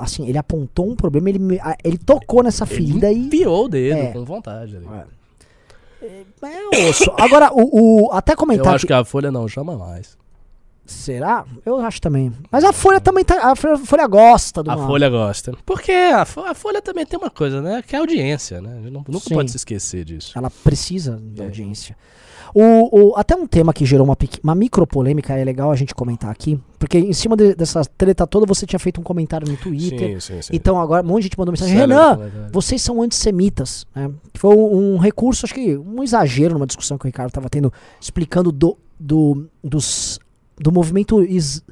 [0.00, 1.40] assim, ele apontou um problema, ele,
[1.84, 3.26] ele tocou nessa ferida ele e.
[3.26, 4.86] Enfiou o dedo é, com vontade ali.
[4.86, 5.16] É.
[6.42, 7.10] É osso.
[7.18, 8.66] Agora, o, o, até comentar.
[8.66, 8.88] Eu acho que...
[8.88, 10.16] que a Folha não chama mais.
[10.84, 11.44] Será?
[11.64, 12.32] Eu acho também.
[12.50, 13.50] Mas a Folha também tá.
[13.50, 14.86] A Folha gosta do A mal.
[14.86, 15.52] Folha gosta.
[15.64, 17.82] Porque a, a, Folha também tem uma coisa, né?
[17.82, 18.80] Que é audiência, né?
[18.84, 19.34] Não, nunca Sim.
[19.34, 20.38] pode se esquecer disso.
[20.38, 21.44] Ela precisa de é.
[21.44, 21.96] audiência.
[22.54, 25.94] O, o, até um tema que gerou uma, uma micro polêmica, é legal a gente
[25.94, 29.56] comentar aqui, porque em cima de, dessa treta toda você tinha feito um comentário no
[29.56, 30.20] Twitter.
[30.20, 30.52] Sim, sim, sim.
[30.54, 33.86] Então agora um monte de gente mandou mensagem: Renan, vocês são antissemitas.
[33.94, 34.10] Né?
[34.34, 37.72] Foi um, um, recurso, acho que um exagero numa discussão que o Ricardo estava tendo,
[38.00, 40.18] explicando do, do, dos,
[40.58, 41.62] do movimento is,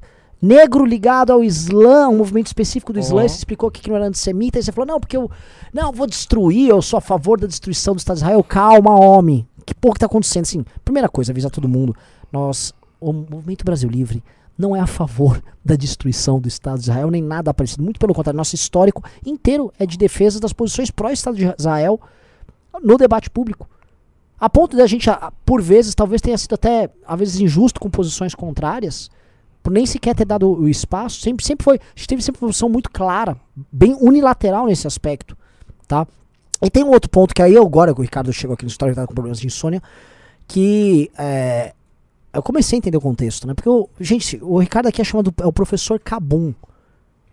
[0.41, 3.29] negro ligado ao Islã, um movimento específico do Islã, uhum.
[3.29, 5.31] você explicou que não era antissemita, e você falou, não, porque eu
[5.73, 8.45] não vou destruir, eu sou a favor da destruição do Estado de Israel.
[8.45, 10.43] Calma, homem que porra que tá acontecendo?
[10.43, 11.95] Assim, primeira coisa, avisar todo mundo,
[12.31, 14.23] nós, o Movimento Brasil Livre,
[14.57, 17.83] não é a favor da destruição do Estado de Israel, nem nada parecido.
[17.83, 22.01] Muito pelo contrário, nosso histórico inteiro é de defesa das posições pró-Estado de Israel
[22.83, 23.69] no debate público.
[24.39, 25.09] A ponto de a gente,
[25.45, 29.11] por vezes, talvez tenha sido até, às vezes, injusto com posições contrárias,
[29.63, 31.21] por nem sequer ter dado o espaço.
[31.21, 33.37] Sempre, sempre foi, a gente teve sempre uma posição muito clara,
[33.73, 35.37] bem unilateral nesse aspecto,
[35.87, 36.07] tá?
[36.65, 38.95] E tem um outro ponto que aí agora que o Ricardo chegou aqui no história
[38.95, 39.83] que com problemas de insônia,
[40.49, 41.75] que é,
[42.33, 43.55] eu comecei a entender o contexto, né?
[43.55, 46.53] Porque, o, gente, o Ricardo aqui é chamado é o professor Kabum.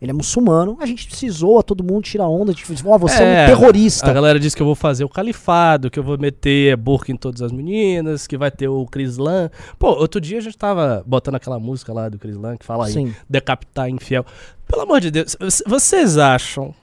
[0.01, 3.23] Ele é muçulmano, a gente precisou, todo mundo tira onda, tipo, ó, oh, você é,
[3.23, 4.09] é, um terrorista.
[4.09, 7.15] A galera diz que eu vou fazer o califado, que eu vou meter burca em
[7.15, 9.51] todas as meninas, que vai ter o Crislan.
[9.77, 12.93] Pô, outro dia a gente tava botando aquela música lá do Crislan que fala aí,
[12.93, 13.13] Sim.
[13.29, 14.25] decapitar infiel.
[14.67, 16.73] Pelo amor de Deus, vocês acham.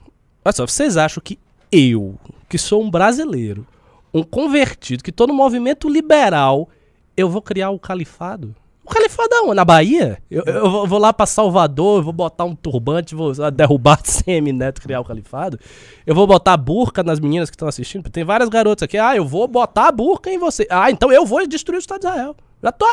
[0.45, 1.37] Olha só, vocês acham que
[1.69, 2.15] eu,
[2.49, 3.65] que sou um brasileiro,
[4.13, 6.67] um convertido, que estou no movimento liberal,
[7.15, 8.55] eu vou criar o califado?
[8.83, 9.53] O califado aonde?
[9.53, 10.17] Na Bahia?
[10.31, 14.99] Eu, eu vou lá para Salvador, eu vou botar um turbante, vou derrubar semi-neto criar
[14.99, 15.59] o califado?
[16.07, 18.09] Eu vou botar a burca nas meninas que estão assistindo?
[18.09, 18.97] Tem várias garotas aqui.
[18.97, 20.65] Ah, eu vou botar a burca em você.
[20.71, 22.35] Ah, então eu vou destruir o Estado de Israel.
[22.63, 22.85] Já tô,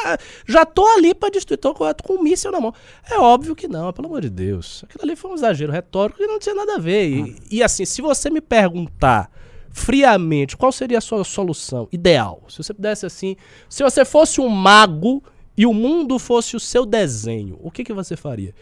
[0.47, 2.75] já tô ali pra destruir, tô com, com um míssil na mão.
[3.11, 4.85] É óbvio que não, pelo amor de Deus.
[4.85, 7.09] Aquilo ali foi um exagero retórico que não tinha nada a ver.
[7.09, 9.31] E, e assim, se você me perguntar
[9.77, 12.43] friamente, qual seria a sua solução ideal?
[12.49, 13.37] Se você pudesse assim,
[13.69, 15.23] se você fosse um mago
[15.55, 18.55] e o mundo fosse o seu desenho, o que, que você faria?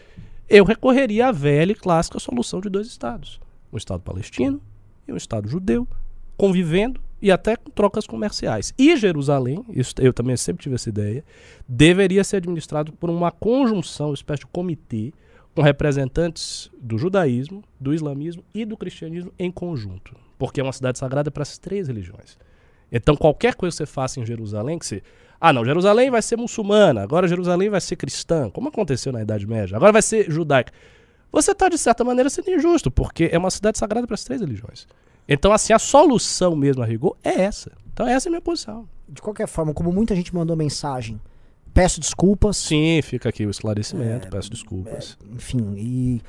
[0.47, 3.39] Eu recorreria à velha e clássica solução de dois estados:
[3.71, 4.61] um estado palestino
[5.07, 5.87] e um estado judeu,
[6.35, 8.73] convivendo e até com trocas comerciais.
[8.77, 11.23] E Jerusalém, isso eu também sempre tive essa ideia,
[11.67, 15.13] deveria ser administrado por uma conjunção, uma espécie de comitê,
[15.55, 20.97] com representantes do judaísmo, do islamismo e do cristianismo em conjunto porque é uma cidade
[20.97, 22.37] sagrada para as três religiões.
[22.91, 25.01] Então, qualquer coisa que você faça em Jerusalém, que você.
[25.39, 29.45] Ah, não, Jerusalém vai ser muçulmana, agora Jerusalém vai ser cristã, como aconteceu na Idade
[29.45, 30.71] Média, agora vai ser judaica.
[31.31, 34.39] Você está, de certa maneira, sendo injusto, porque é uma cidade sagrada para as três
[34.39, 34.87] religiões.
[35.27, 37.71] Então, assim, a solução mesmo a rigor é essa.
[37.91, 38.87] Então, essa é a minha posição.
[39.09, 41.19] De qualquer forma, como muita gente mandou mensagem,
[41.73, 42.55] peço desculpas.
[42.57, 45.17] Sim, fica aqui o esclarecimento, é, peço desculpas.
[45.21, 46.21] É, enfim, e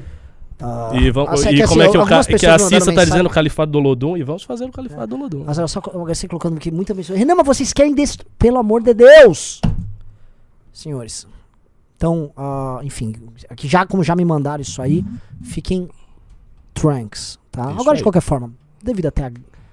[0.59, 3.73] ah, e, vamos, e como é que, o, que a Cissa tá dizendo o califado
[3.73, 4.17] do Lodum?
[4.17, 5.07] E vamos fazer o califado é.
[5.07, 5.45] do Lodum.
[5.45, 7.19] Mas olha só, assim, colocando aqui muita pessoa.
[7.19, 8.31] Renan, mas vocês querem destruir.
[8.39, 9.61] Pelo amor de Deus!
[10.73, 11.27] Senhores.
[11.97, 13.15] Então, uh, enfim,
[13.49, 15.05] aqui já, como já me mandaram isso aí,
[15.43, 15.89] fiquem
[16.75, 17.71] tranks, tá?
[17.71, 17.97] Isso Agora, aí.
[17.97, 18.53] de qualquer forma,
[18.83, 19.29] devido até a,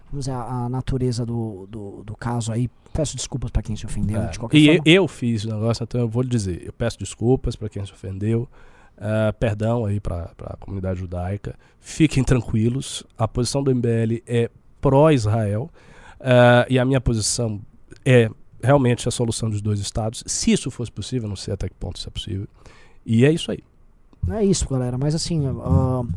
[0.10, 3.86] vamos dizer, a, a natureza do, do, do, caso aí, peço desculpas para quem se
[3.86, 4.22] ofendeu.
[4.22, 4.28] É.
[4.28, 4.82] De qualquer e forma.
[4.86, 7.92] eu fiz o negócio, então eu vou lhe dizer, eu peço desculpas para quem se
[7.92, 8.48] ofendeu.
[8.98, 11.56] Uh, perdão aí para a comunidade judaica.
[11.80, 15.70] Fiquem tranquilos, a posição do MBL é pró-Israel
[16.20, 17.60] uh, e a minha posição
[18.06, 18.30] é
[18.62, 20.24] realmente a solução dos dois estados.
[20.26, 22.48] Se isso fosse possível, não sei até que ponto isso é possível.
[23.06, 23.60] E é isso aí.
[24.32, 24.98] É isso, galera.
[24.98, 26.08] Mas assim, uh,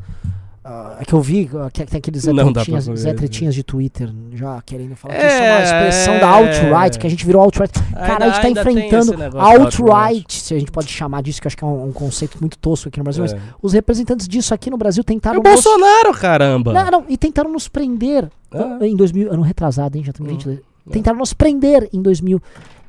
[0.69, 3.14] ah, é que eu vi ah, que tem aqueles Zé Tretinhas, Zé né?
[3.14, 7.07] Tretinhas de Twitter já querendo falar que É, isso é uma expressão da alt-right, que
[7.07, 7.73] a gente virou alt-right.
[7.95, 11.57] Cara, a gente tá enfrentando alt-right, se a gente pode chamar disso, que eu acho
[11.57, 13.29] que é um, um conceito muito tosco aqui no Brasil, É.
[13.33, 16.73] mas os representantes disso aqui no Brasil É tentaram o nos- Bolsonaro, caramba!
[16.73, 18.79] Não, não, e tentaram nos prender Ah.
[18.83, 20.39] em 2000, ano retrasado, hein, já estamos em Hum.
[20.39, 20.61] 22.
[20.91, 22.01] Tentaram nos prender em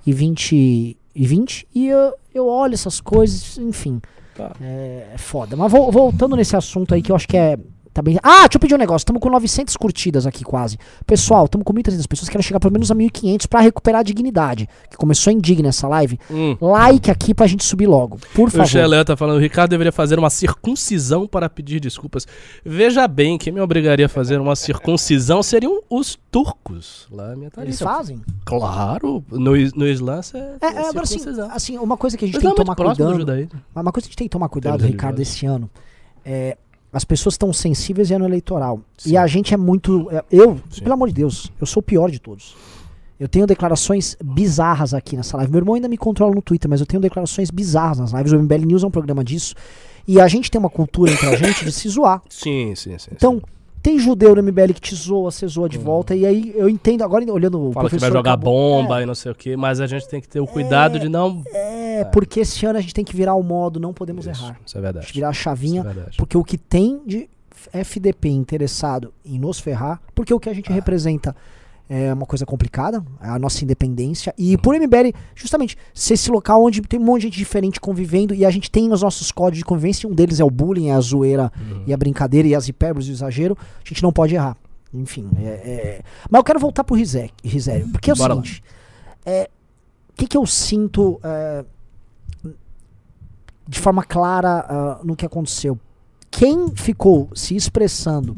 [0.06, 4.00] 2020 e 20 e eu, eu olho essas coisas, enfim,
[4.38, 4.52] Tá.
[4.62, 5.56] é, é foda.
[5.56, 7.58] Mas vol- voltando nesse assunto aí que eu acho que é
[7.98, 8.18] tá bem...
[8.22, 10.78] Ah, deixa eu pedir um negócio, estamos com 900 curtidas aqui quase.
[11.06, 14.70] Pessoal, estamos com 1.300 pessoas, quero chegar pelo menos a 1.500 pra recuperar a dignidade,
[14.90, 16.20] que começou indigna essa live.
[16.30, 16.56] Hum.
[16.62, 18.68] Like aqui pra gente subir logo, por O favor.
[18.68, 22.28] Xelé tá falando, o Ricardo deveria fazer uma circuncisão para pedir desculpas.
[22.64, 27.08] Veja bem, quem me obrigaria a fazer uma circuncisão seriam os turcos.
[27.12, 28.22] Lá minha Eles fazem?
[28.46, 31.22] Claro, no, no Islã é, É, é, agora assim,
[31.52, 33.50] assim, uma coisa que a O gente tem é que tomar cuidado.
[33.76, 35.70] uma coisa que a gente tem que tomar cuidado, Ricardo, esse ano,
[36.24, 36.58] é,
[36.92, 38.80] as pessoas estão sensíveis e ano eleitoral.
[38.98, 39.12] Sim.
[39.12, 40.10] E a gente é muito.
[40.12, 40.82] é, Eu, Sim.
[40.82, 42.56] pelo amor de Deus, eu sou o pior de todos.
[43.20, 45.52] Eu tenho declarações bizarras aqui nessa live.
[45.52, 48.32] Meu irmão ainda me controla no Twitter, mas eu tenho declarações bizarras nas lives.
[48.32, 49.56] O MBL News é um programa disso.
[50.08, 52.22] E a gente tem uma cultura entre a gente de se zoar.
[52.30, 53.10] Sim, sim, sim.
[53.12, 53.42] Então, sim.
[53.88, 56.14] Tem judeu no MBL que te zoa, você zoa de volta.
[56.16, 57.72] E aí eu entendo, agora olhando o Hum.
[57.72, 60.20] Fala que vai jogar acabou- bomba e não sei o que, mas a gente tem
[60.20, 61.42] que ter o cuidado de não.
[61.54, 64.60] É, porque esse ano a gente tem que virar o modo, não podemos Isso, errar.
[64.66, 65.12] isso é verdade.
[65.14, 65.82] Virar a chavinha.
[65.90, 66.18] Isso é.
[66.18, 67.30] Porque o que tem de
[67.72, 70.56] FDP interessado em nos ferrar, porque o que a Ah.
[70.56, 71.34] gente representa
[71.90, 74.34] é uma coisa complicada, é a nossa independência.
[74.38, 78.34] E por MBL, justamente, ser esse local onde tem um monte de gente diferente convivendo
[78.34, 80.94] e a gente tem os nossos códigos de convivência, um deles é o bullying, é
[80.94, 81.84] a zoeira Uhum.
[81.88, 84.58] e a brincadeira e as hipérboles e o exagero, a gente não pode errar.
[84.94, 88.64] Enfim, é, é- Mas eu quero voltar pro Rizé- Risério, porque é o Bora seguinte,
[89.26, 89.50] é,
[90.10, 91.64] o que, que eu sinto é,
[93.68, 95.78] de forma clara ah, no que aconteceu?
[96.32, 98.36] Quem ficou se expressando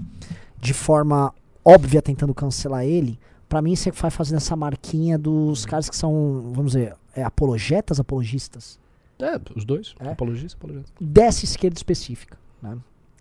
[0.59, 1.33] de forma
[1.63, 3.19] óbvia tentando cancelar ele,
[3.49, 7.99] pra mim você vai fazendo essa marquinha dos caras que são, vamos dizer, é, apologetas,
[7.99, 8.79] apologistas,
[9.19, 9.95] É, os dois.
[9.99, 10.11] É?
[10.11, 10.93] Apologista, apologista.
[11.01, 12.37] dessa esquerda específica.
[12.61, 12.77] Né?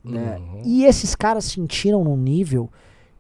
[0.07, 0.63] É, Uhum.
[0.65, 2.71] E esses caras sentiram num nível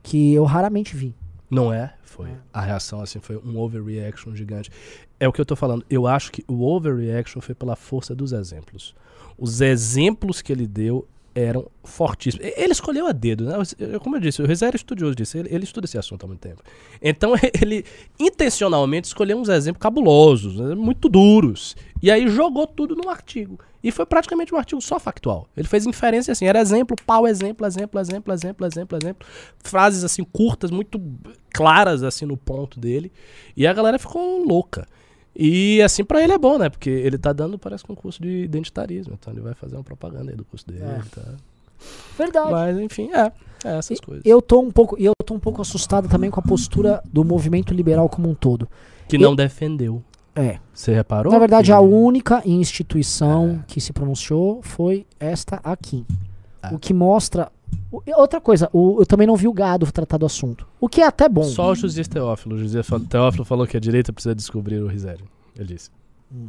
[0.02, 1.14] que eu raramente vi.
[1.50, 1.94] Não é?
[2.02, 2.30] Foi.
[2.52, 4.70] A reação, assim, foi um overreaction gigante.
[5.18, 5.84] É o que eu tô falando.
[5.90, 8.94] Eu acho que o overreaction foi pela força dos exemplos.
[9.36, 11.06] Os exemplos que ele deu
[11.38, 12.46] eram fortíssimos.
[12.56, 13.54] Ele escolheu a dedo, né?
[14.02, 15.38] Como eu disse, o Rizé era estudioso disso.
[15.38, 16.62] Ele, ele estuda esse assunto há muito tempo.
[17.00, 17.84] Então, ele
[18.18, 20.74] intencionalmente escolheu uns exemplos cabulosos, né?
[20.74, 21.76] muito duros.
[22.02, 23.58] E aí jogou tudo num artigo.
[23.82, 25.48] E foi praticamente um artigo só factual.
[25.56, 29.28] Ele fez inferência assim, era exemplo, pau, exemplo, exemplo, exemplo, exemplo, exemplo, exemplo.
[29.62, 31.00] Frases assim curtas, muito
[31.52, 33.12] claras assim no ponto dele.
[33.56, 34.86] E a galera ficou louca.
[35.40, 36.68] E assim pra ele é bom, né?
[36.68, 39.14] Porque ele tá dando, parece que um curso de identitarismo.
[39.18, 40.82] Então ele vai fazer uma propaganda aí do curso dele.
[40.82, 41.00] É.
[41.14, 41.22] Tá?
[42.18, 42.50] Verdade.
[42.50, 43.30] Mas enfim, é.
[43.64, 44.24] É essas coisas.
[44.26, 47.24] Eu tô um pouco, e eu tô um pouco assustado também com a postura do
[47.24, 48.68] movimento liberal como um todo.
[49.08, 50.02] Que não defendeu.
[50.34, 50.58] É.
[50.74, 51.32] Você reparou?
[51.32, 56.04] Na verdade, que- a única instituição que se pronunciou foi esta aqui.
[56.62, 56.70] Ah.
[56.74, 57.50] O que mostra.
[58.16, 60.66] Outra coisa, o- eu também não vi o gado tratar do assunto.
[60.80, 61.42] O que é até bom.
[61.44, 62.54] Só o José Teófilo.
[62.56, 65.24] O José Teófilo falou que a direita precisa descobrir o Risério.
[65.56, 65.90] Ele disse.
[66.32, 66.48] Hum.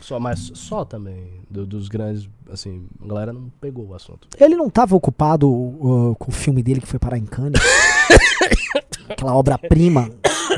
[0.00, 1.24] Só, mas só também.
[1.48, 2.28] do- dos grandes.
[2.50, 4.26] Assim, a galera não pegou o assunto.
[4.40, 7.60] Ele não estava ocupado uh, com o filme dele que foi parar em Cannes.
[9.08, 10.10] Aquela obra-prima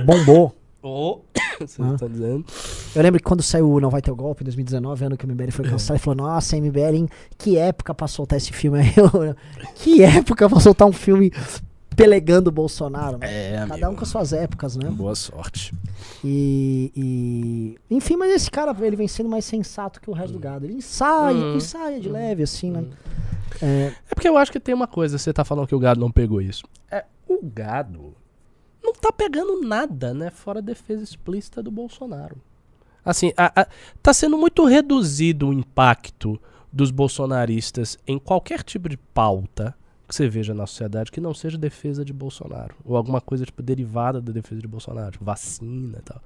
[0.05, 0.55] bombou.
[0.87, 1.21] Oh.
[1.61, 1.97] Você Ah.
[1.99, 2.45] tá dizendo?
[2.95, 5.25] Eu lembro que quando saiu o Não Vai Ter o Golpe, em 2019, ano que
[5.25, 5.51] o MBL É.
[5.51, 7.09] foi cancelado, ele falou, nossa, MBL, em
[7.39, 8.81] que época pra soltar esse filme?
[8.81, 8.93] Aí
[9.77, 11.33] que época pra soltar um filme
[11.97, 13.19] pelegando o Bolsonaro?
[13.23, 14.91] É, Cada um com as suas épocas, né?
[14.91, 15.73] Boa sorte.
[16.25, 20.39] E, e- Enfim, mas esse cara, ele vem sendo mais sensato que o resto do
[20.39, 20.67] gado.
[20.67, 21.57] Ele ensaia, Hum.
[21.57, 22.85] ensaia de leve, assim, né?
[23.63, 26.01] É, É porque eu acho que tem uma coisa, você tá falando que o gado
[26.01, 26.65] não pegou isso.
[26.91, 28.15] É, o gado
[29.01, 30.31] tá pegando nada, né?
[30.31, 32.37] Fora a defesa explícita do Bolsonaro.
[33.05, 33.67] Assim, a- a-
[34.03, 36.41] tá sendo muito reduzido o impacto
[36.73, 39.75] dos bolsonaristas em qualquer tipo de pauta
[40.09, 42.75] que você veja na sociedade que não seja defesa de Bolsonaro.
[42.85, 46.21] Ou alguma coisa, tipo, derivada da defesa de Bolsonaro, tipo, vacina e tal.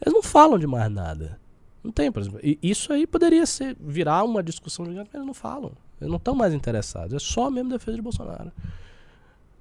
[0.00, 1.38] Eles não falam de mais nada.
[1.82, 2.40] Não tem, por exemplo.
[2.42, 5.72] E isso aí poderia ser virar uma discussão gigante, mas eles não falam.
[6.00, 7.12] Eles não estão mais interessados.
[7.14, 8.50] É só mesmo defesa de Bolsonaro.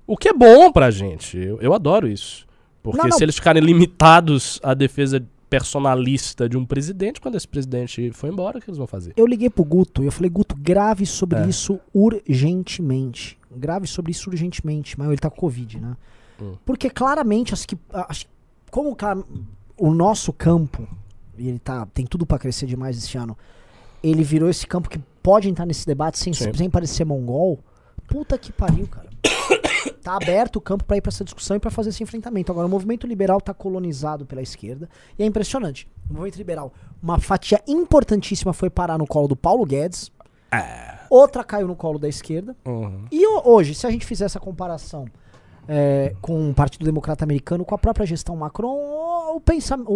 [0.05, 1.37] O que é bom pra gente.
[1.37, 2.46] Eu, eu adoro isso.
[2.91, 3.17] Porque Não, não.
[3.17, 8.57] se eles ficarem limitados à defesa personalista de um presidente, quando esse presidente for embora,
[8.57, 9.13] o que eles vão fazer?
[9.15, 11.47] eu liguei pro Guto e eu falei, Guto, grave sobre É.
[11.47, 13.37] isso urgentemente.
[13.55, 14.97] Grave sobre isso urgentemente.
[14.97, 15.95] Mas ele tá com Covid, né?
[16.41, 16.53] Hum.
[16.65, 18.25] Porque claramente, as que, as-
[18.71, 19.23] como cara,
[19.77, 20.87] o nosso campo,
[21.37, 23.37] e ele tá, tem tudo pra crescer demais esse ano,
[24.03, 26.53] ele virou esse campo que pode entrar nesse debate sem, Sim.
[26.53, 27.59] sem parecer mongol.
[28.07, 29.07] Puta que pariu, cara.
[30.01, 32.51] tá aberto o campo pra ir pra essa discussão e pra fazer esse enfrentamento.
[32.51, 34.89] Agora, o movimento liberal tá colonizado pela esquerda
[35.19, 35.87] e é impressionante.
[36.09, 40.11] O movimento liberal, uma fatia importantíssima foi parar no colo do Paulo Guedes,
[41.09, 42.55] outra caiu no colo da esquerda.
[42.65, 43.05] Uhum.
[43.11, 45.05] E ho- hoje, se a gente fizer essa comparação
[45.67, 49.41] é, com o Partido Democrata Americano, com a própria gestão Macron, o,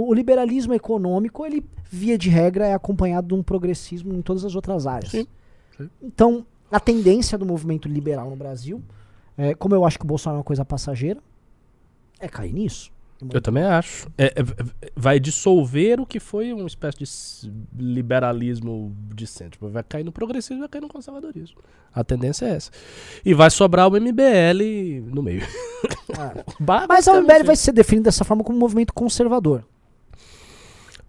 [0.10, 4.56] o liberalismo econômico, ele, via de regra, é acompanhado de um progressismo em todas as
[4.56, 5.12] outras áreas.
[5.12, 5.26] Sim,
[5.78, 5.90] sim.
[6.02, 8.82] Então, a tendência do movimento liberal no Brasil,
[9.38, 11.20] é, como eu acho que o Bolsonaro é uma coisa passageira,
[12.20, 12.92] é cair nisso.
[13.32, 14.08] Eu também acho.
[14.18, 14.34] É, é,
[14.96, 19.52] vai dissolver o que foi uma espécie de liberalismo de centro.
[19.52, 21.58] Tipo, Vai cair no progressismo, vai cair no conservadorismo.
[21.94, 22.72] A tendência é essa.
[23.24, 25.42] E vai sobrar o MBL no meio.
[26.60, 29.64] Ba- Mas basicamente MBL vai ser definido dessa forma como um movimento conservador.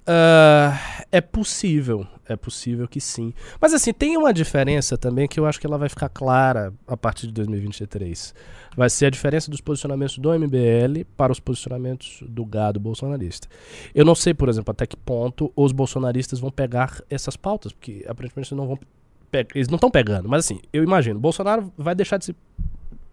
[0.07, 0.77] Ah,
[1.13, 3.33] é possível, é possível que sim.
[3.61, 6.97] Mas assim, tem uma diferença também que eu acho que ela vai ficar clara a
[6.97, 8.35] partir de 2023.
[8.77, 13.47] Vai ser a diferença dos posicionamentos do MBL para os posicionamentos do gado bolsonarista.
[13.95, 18.05] Eu não sei, por exemplo, até que ponto os bolsonaristas vão pegar essas pautas, porque
[18.09, 18.79] aparentemente não vão
[19.55, 22.37] eles não estão pegando, mas assim, eu imagino, Bolsonaro vai deixar de ser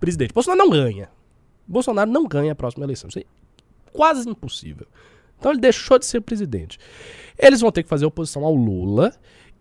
[0.01, 0.33] presidente.
[0.33, 1.09] Bolsonaro não ganha.
[1.65, 3.07] Bolsonaro não ganha a próxima eleição.
[3.07, 3.23] Isso é
[3.93, 4.85] quase impossível.
[5.39, 6.77] Então ele deixou de ser presidente.
[7.37, 9.13] Eles vão ter que fazer oposição ao Lula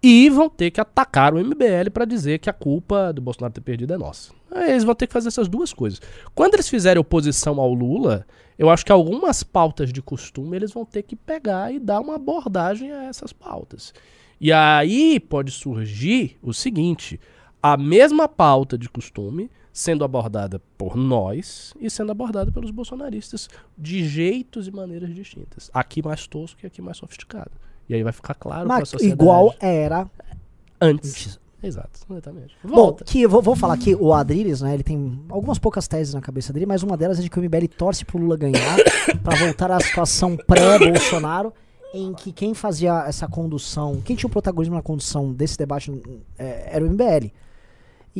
[0.02, 3.60] e vão ter que atacar o MBL para dizer que a culpa do Bolsonaro ter
[3.60, 4.32] perdido é nossa.
[4.66, 6.00] Eles vão ter que fazer essas duas coisas.
[6.34, 8.26] Quando eles fizerem oposição ao Lula,
[8.58, 12.16] eu acho que algumas pautas de costume eles vão ter que pegar e dar uma
[12.16, 13.92] abordagem a essas pautas.
[14.40, 17.20] E aí pode surgir o seguinte:
[17.62, 24.06] a mesma pauta de costume sendo abordada por nós e sendo abordada pelos bolsonaristas de
[24.06, 25.70] jeitos e maneiras distintas.
[25.72, 27.50] Aqui mais tosco e aqui mais sofisticado.
[27.88, 29.20] E aí vai ficar claro para a Mas sociedade.
[29.20, 30.08] igual era
[30.80, 31.38] antes.
[31.62, 32.56] Exato, exatamente.
[32.62, 33.04] Bom, Volta.
[33.04, 36.20] que eu vou, vou falar que o Adriles, né, ele tem algumas poucas teses na
[36.20, 38.76] cabeça dele, mas uma delas é de que o MBL torce pro Lula ganhar
[39.24, 41.52] pra voltar à situação pré-Bolsonaro,
[41.92, 45.90] em que quem fazia essa condução, quem tinha o protagonismo na condução desse debate
[46.38, 47.32] é, era o MBL.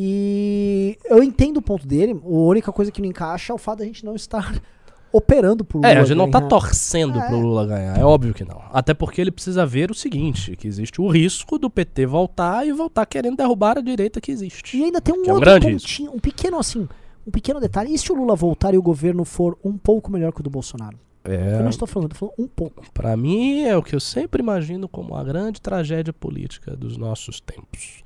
[0.00, 3.80] E eu entendo o ponto dele, a única coisa que não encaixa é o fato
[3.80, 4.54] da gente não estar
[5.12, 6.48] operando pro Lula É, a gente não tá ganhar.
[6.50, 7.26] torcendo É.
[7.26, 8.62] pro Lula ganhar, é óbvio que não.
[8.72, 12.72] Até porque ele precisa ver o seguinte, que existe o risco do PT voltar e
[12.72, 14.76] voltar querendo derrubar a direita que existe.
[14.76, 15.80] E ainda tem um Que é um outro risco.
[15.88, 16.88] pontinho, um pequeno assim,
[17.26, 17.92] um pequeno detalhe.
[17.92, 20.50] E se o Lula voltar e o governo for um pouco melhor que o do
[20.50, 20.96] Bolsonaro?
[21.24, 22.84] Eu É, não estou falando, eu tô falando um pouco.
[22.94, 27.40] Pra mim é o que eu sempre imagino como a grande tragédia política dos nossos
[27.40, 28.04] tempos.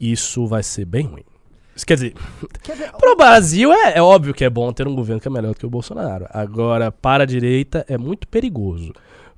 [0.00, 1.24] Isso vai ser bem ruim.
[1.84, 2.14] Quer dizer,
[2.62, 2.92] Quer ver?
[2.98, 5.58] pro Brasil é, é óbvio que é bom ter um governo que é melhor do
[5.58, 6.26] que o Bolsonaro.
[6.30, 8.92] Agora, para a direita é muito perigoso.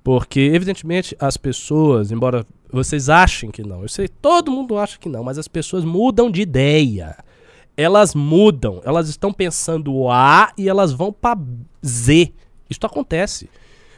[0.04, 5.08] Porque, evidentemente, as pessoas, embora vocês achem que não, eu sei, todo mundo acha que
[5.08, 7.16] não, mas as pessoas mudam de ideia.
[7.76, 11.38] Elas mudam, elas estão pensando A e elas vão para
[11.84, 12.32] Z.
[12.70, 13.50] Isso acontece.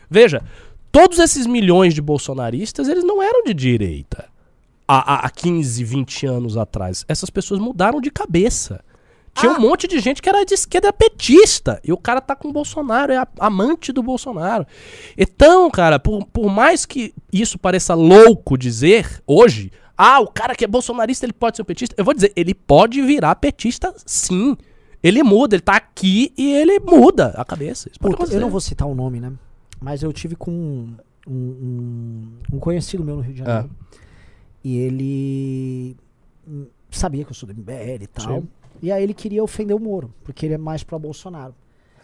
[0.08, 0.42] Veja,
[0.90, 4.30] todos esses milhões de bolsonaristas, eles não eram de direita
[4.98, 7.04] há, há- há 15, 20 anos atrás.
[7.08, 8.82] Essas pessoas mudaram de cabeça.
[9.34, 9.56] Tinha Ah.
[9.56, 11.80] um monte de gente que era de esquerda petista.
[11.84, 14.66] E o cara tá com o Bolsonaro, é amante do Bolsonaro.
[15.16, 20.64] Então, cara, por, por mais que isso pareça louco dizer hoje, ah, o cara que
[20.64, 21.94] é bolsonarista, ele pode ser um petista.
[21.96, 24.56] Eu vou dizer, ele pode virar petista sim.
[25.02, 27.88] Ele muda, ele tá aqui e ele muda a cabeça.
[28.00, 29.32] Puta, eu não vou citar o nome, né?
[29.80, 30.94] Mas eu tive com um,
[31.26, 33.70] um, um- um conhecido meu no Rio de Janeiro.
[34.62, 35.96] E ele
[36.90, 38.40] sabia que eu sou do MBL e tal.
[38.42, 38.48] Sim.
[38.82, 41.54] E aí ele queria ofender o Moro, porque ele é mais pro Bolsonaro.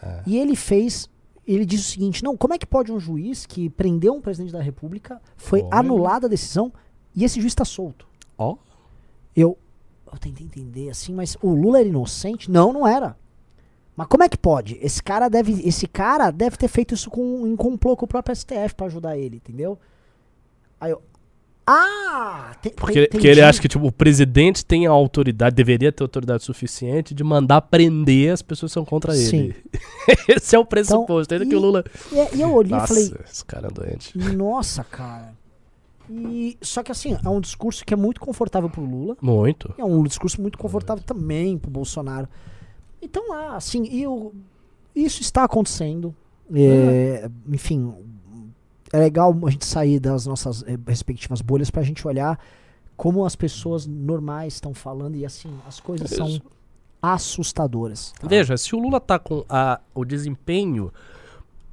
[0.01, 0.23] É.
[0.25, 1.09] E ele fez.
[1.45, 4.51] Ele disse o seguinte: não, como é que pode um juiz que prendeu um presidente
[4.51, 5.69] da República, foi Olha.
[5.79, 6.71] anulada a decisão
[7.15, 8.07] e esse juiz tá solto?
[8.37, 8.57] Ó,
[9.35, 9.57] Eu,
[10.11, 12.51] eu tentei entender assim, mas o Lula era inocente?
[12.51, 13.17] Não, não era.
[13.95, 14.77] Mas como é que pode?
[14.79, 18.35] Esse cara deve, esse cara deve ter feito isso com, em complô com o próprio
[18.35, 19.79] STF pra ajudar ele, entendeu?
[20.79, 21.01] Aí eu,
[21.67, 26.01] ah, te- Porque, porque ele acha que tipo, o presidente tem a autoridade, deveria ter
[26.03, 29.37] autoridade suficiente de mandar prender as pessoas que são contra Sim.
[29.37, 29.55] ele.
[30.29, 31.33] Esse é o pressuposto.
[31.33, 31.83] ainda que o e- Lula.
[32.11, 34.17] E, e eu olhei e Nossa, falei, esse cara é doente.
[34.17, 35.35] nossa, cara.
[36.09, 39.17] E, só que assim, é um discurso que é muito confortável pro Lula.
[39.21, 39.73] Muito.
[39.77, 42.29] É um discurso muito confortável também pro Bolsonaro.
[43.01, 44.33] Então lá, assim, e eu,
[44.95, 46.15] isso está acontecendo.
[46.55, 47.93] É, Enfim,
[48.91, 52.39] é legal a gente sair das nossas eh, respectivas bolhas pra gente olhar
[52.95, 56.41] como as pessoas normais estão falando e assim, as coisas são
[57.01, 58.11] assustadoras.
[58.19, 58.27] tá?
[58.27, 60.91] Veja, se o Lula tá com a, o desempenho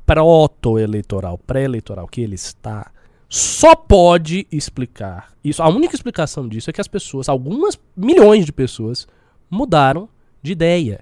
[0.04, 2.90] proto-eleitoral, pré-eleitoral que ele está,
[3.26, 5.62] só pode explicar isso.
[5.62, 9.08] A única explicação disso é que as pessoas, algumas milhões de pessoas,
[9.50, 10.08] mudaram
[10.42, 11.00] de ideia.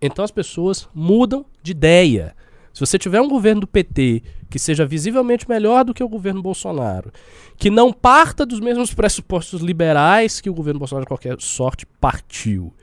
[0.00, 2.36] Então as pessoas mudam de ideia.
[2.74, 6.42] Se você tiver um governo do PT que seja visivelmente melhor do que o governo
[6.42, 7.12] Bolsonaro,
[7.56, 12.74] que não parta dos mesmos pressupostos liberais que o governo Bolsonaro de qualquer sorte partiu,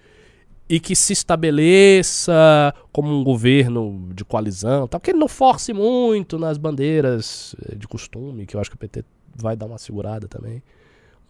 [0.69, 6.39] e que se estabeleça como um governo de coalizão, tal, que ele não force muito
[6.39, 9.03] nas bandeiras eh, de costume, que eu acho que o PT
[9.35, 10.63] vai dar uma segurada também.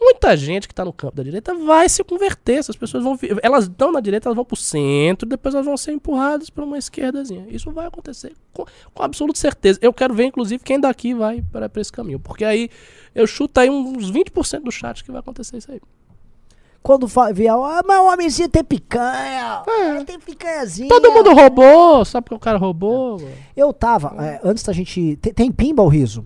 [0.03, 2.55] Muita gente que está no campo da direita vai se converter.
[2.55, 3.19] Essas pessoas vão.
[3.43, 6.65] Elas estão na direita, elas vão para o centro, depois elas vão ser empurradas para
[6.65, 7.45] uma esquerdazinha.
[7.49, 9.77] Isso vai acontecer com, com absoluta certeza.
[9.79, 12.19] Eu quero ver, inclusive, quem daqui vai para esse caminho.
[12.19, 12.67] Porque aí
[13.13, 15.79] eu chuto aí uns 20% do chat que vai acontecer isso aí.
[16.81, 19.61] Quando vier, ah, mas o homenzinho tem picanha.
[19.67, 20.03] É.
[20.03, 20.89] Tem picanhazinha.
[20.89, 23.19] Todo mundo roubou, sabe porque o cara roubou?
[23.19, 23.31] mano?
[23.55, 25.15] Eu tava, é, antes da gente.
[25.17, 26.25] Tem, tem pimba o riso?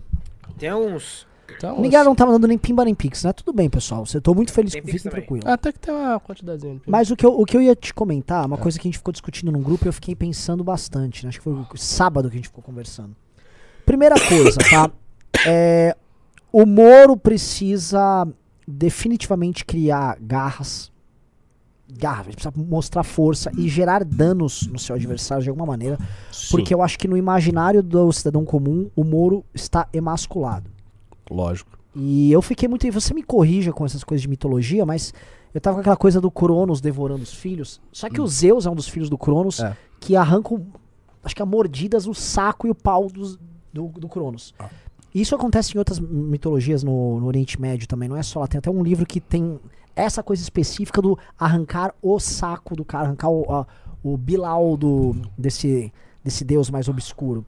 [0.58, 1.28] Tem uns.
[1.58, 3.34] Então, Ninguém não tá mandando nem pimba nem pix, né?
[3.34, 4.04] Tudo bem, pessoal.
[4.14, 5.48] Eu tô muito feliz Fiquem tranquilo.
[5.48, 6.76] Até que tem uma quantidadezinha.
[6.76, 8.90] de Mas o que, eu, o que eu ia te comentar, uma coisa que a
[8.90, 11.30] gente ficou discutindo num grupo e eu fiquei pensando bastante, né?
[11.30, 13.16] Acho que foi o sábado que a gente ficou conversando.
[13.86, 14.92] Primeira coisa, tá?
[15.48, 15.96] É,
[16.50, 18.26] o Moro precisa
[18.66, 20.90] definitivamente criar garras.
[21.88, 26.00] Garras, ele precisa mostrar força e gerar danos no seu adversário de alguma maneira.
[26.50, 30.72] Porque eu acho que no imaginário do cidadão comum, o Moro está emasculado.
[31.30, 31.78] Lógico.
[31.96, 32.90] E eu fiquei muito.
[32.92, 35.14] Você me corrija com essas coisas de mitologia, mas
[35.54, 37.80] eu tava com aquela coisa do Cronos devorando os filhos.
[37.92, 39.76] Só que o Zeus é um dos filhos do Cronos É.
[40.00, 40.66] que arrancam,
[41.24, 43.40] acho que a mordidas, o saco e o pau dos-
[43.74, 44.54] do, do Cronos.
[44.60, 44.70] Ah.
[45.14, 48.48] Isso acontece em outras mitologias no, no Oriente Médio também, não é só lá.
[48.48, 49.58] Tem até um livro que tem
[49.96, 53.66] essa coisa específica do arrancar o saco do cara, arrancar o, a-
[54.04, 57.46] o Bilal do, desse, desse deus mais obscuro.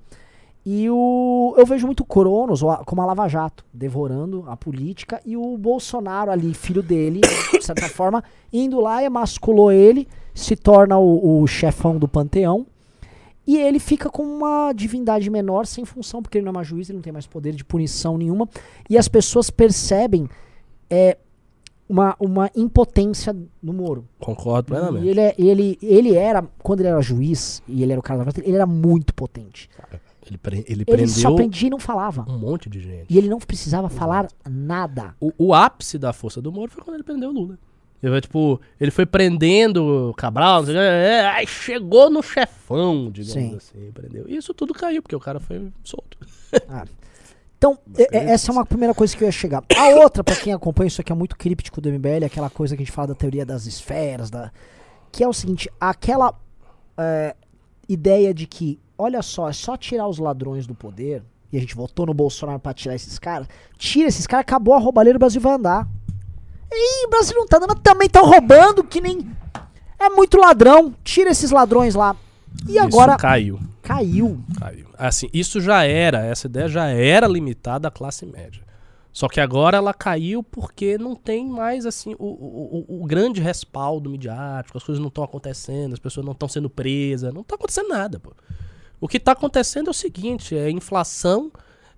[0.69, 5.57] E o, eu vejo muito Cronos como a Lava Jato, devorando a política, e o
[5.57, 7.21] Bolsonaro ali, filho dele,
[7.53, 10.05] de certa forma, indo lá, emasculou ele,
[10.35, 12.67] se torna o, o chefão do panteão,
[13.47, 16.89] e ele fica com uma divindade menor, sem função, porque ele não é mais juiz,
[16.89, 18.49] ele não tem mais poder de punição nenhuma,
[18.89, 20.27] e as pessoas percebem
[20.89, 21.17] é,
[21.87, 24.03] uma, uma impotência no Moro.
[24.19, 25.07] Concordo E plenamente.
[25.07, 28.31] ele, é- ele, ele era, quando ele era juiz, e ele era o cara da
[28.43, 29.69] ele era muito potente.
[30.29, 32.25] Ele, pre- ele Ele só prendia e não falava.
[32.27, 33.05] um monte de gente.
[33.09, 35.15] E ele não precisava falar nada.
[35.19, 37.57] O, o ápice da força do Moro foi quando ele prendeu o Lula.
[38.03, 43.09] Ele foi, tipo, ele foi prendendo o Cabral, sei quê, é, aí chegou no chefão,
[43.11, 43.55] digamos Sim.
[43.55, 44.25] assim, prendeu.
[44.27, 46.17] E isso tudo caiu, porque o cara foi solto.
[47.57, 49.63] Então, é- é- essa é uma primeira coisa que eu ia chegar.
[49.75, 52.75] A outra, pra quem acompanha isso aqui, é muito críptico do MBL, é aquela coisa
[52.75, 54.51] que a gente fala da teoria das esferas, da...
[55.11, 56.39] que é o seguinte, aquela
[56.95, 57.35] é,
[57.89, 61.75] ideia de que, olha só, é só tirar os ladrões do poder, e a gente
[61.75, 65.39] votou no Bolsonaro pra tirar esses caras, tira esses caras, acabou a roubalheira, o Brasil
[65.41, 65.87] vai andar.
[66.71, 69.29] Ih, o Brasil não tá dando, também tão roubando, que nem...
[69.99, 72.15] É muito ladrão, tira esses ladrões lá.
[72.67, 74.39] E agora Isso caiu, caiu.
[74.59, 74.87] caiu.
[74.97, 78.61] Assim, isso já era, essa ideia já era limitada à classe média.
[79.11, 83.41] Só que agora ela caiu porque não tem mais assim o, o, o- o grande
[83.41, 87.55] respaldo midiático, as coisas não estão acontecendo, as pessoas não estão sendo presas, não tá
[87.55, 88.31] acontecendo nada, pô.
[88.99, 91.51] O que tá acontecendo é o seguinte, é inflação,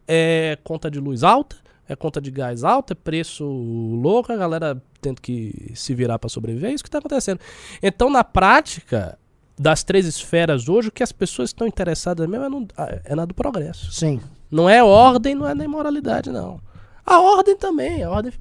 [0.07, 1.55] é conta de luz alta,
[1.87, 6.29] é conta de gás alta, é preço louco, a galera tendo que se virar para
[6.29, 7.39] sobreviver, é isso que tá acontecendo.
[7.81, 9.17] Então, na prática
[9.57, 12.67] das três esferas hoje, o que as pessoas estão interessadas mesmo é, no,
[13.05, 13.91] é na do progresso.
[13.91, 14.19] Sim.
[14.51, 16.59] Não é ordem, não é nem moralidade, não.
[17.05, 18.31] A ordem também, a ordem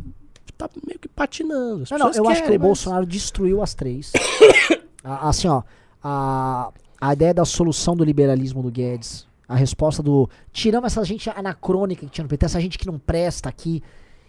[0.57, 1.85] tá meio que patinando.
[1.91, 4.13] Não, não, eu acho que querem, o mas- Bolsonaro destruiu as três.
[5.05, 5.63] A- assim, ó,
[6.03, 11.31] a, a ideia da solução do liberalismo do Guedes, a resposta do tiramos essa gente
[11.31, 13.83] anacrônica que tinha no PT, essa gente que não presta aqui,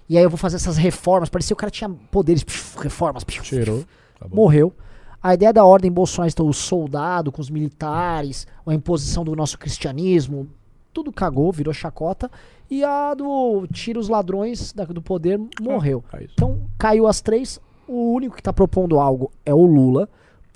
[0.07, 3.23] e aí eu vou fazer essas reformas, parecia que o cara tinha poderes, pf, reformas,
[3.23, 3.83] pf, Tirou.
[4.19, 4.73] Tá morreu.
[5.21, 10.47] A ideia da ordem bolsonarista, o soldado com os militares, a imposição do nosso cristianismo,
[10.93, 12.31] tudo cagou, virou chacota.
[12.71, 16.03] E a do tira os ladrões da- do poder morreu.
[16.13, 16.33] É isso.
[16.33, 17.59] Então, caiu as três.
[17.87, 20.07] O único que está propondo algo é o Lula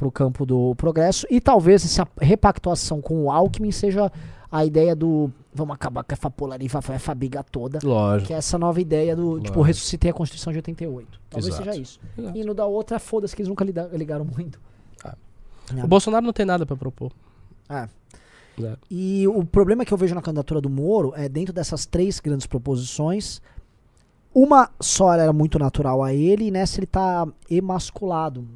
[0.04, 1.26] pro campo do progresso.
[1.30, 4.12] E talvez essa repactuação com o Alckmin seja
[4.52, 7.80] a ideia do vamos acabar com essa polarização, essa biga toda.
[7.84, 8.28] Lógico.
[8.28, 9.62] Que é essa nova ideia do, tipo, Lógico.
[9.62, 11.20] ressuscitei a Constituição de 88.
[11.30, 11.64] Talvez Exato.
[11.64, 12.00] seja isso.
[12.18, 12.38] Exato.
[12.38, 14.60] E no da outra, foda-se, que eles nunca ligaram muito.
[15.04, 15.16] Ah.
[15.76, 15.84] É.
[15.84, 17.12] O Bolsonaro não tem nada pra propor.
[17.70, 17.88] É.
[18.62, 18.78] É.
[18.92, 22.46] E o problema que eu vejo na candidatura do Moro é dentro dessas três grandes
[22.46, 23.42] proposições,
[24.34, 28.48] uma só era muito natural a ele e nessa ele tá emasculado.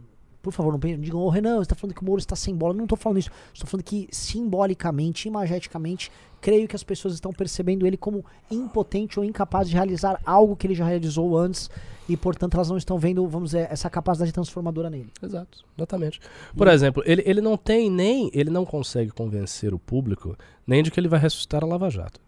[0.51, 2.73] Por favor, não digam, ô Renan, você tá falando que o Moro está sem bola.
[2.73, 3.29] Não tô falando isso.
[3.53, 9.25] Estou falando que simbolicamente, imageticamente, creio que as pessoas estão percebendo ele como impotente ou
[9.25, 11.69] incapaz de realizar algo que ele já realizou antes
[12.07, 15.11] e, portanto, elas não estão vendo, vamos dizer, essa capacidade transformadora nele.
[15.21, 16.21] Exato, exatamente.
[16.55, 18.31] Por exemplo, ele, ele não tem nem.
[18.33, 22.21] Ele não consegue convencer o público nem de que ele vai ressuscitar a Lava Jato.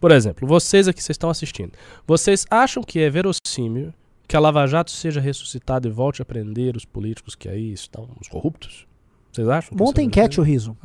[0.00, 1.72] Por exemplo, vocês aqui vocês estão assistindo.
[2.06, 3.94] Vocês acham que é verossímil
[4.26, 8.08] que a Lava Jato seja ressuscitada e volte a prender os políticos que aí estão,
[8.20, 8.86] os corruptos?
[9.30, 9.76] Vocês acham?
[9.76, 10.76] Monta isso é enquete, o riso.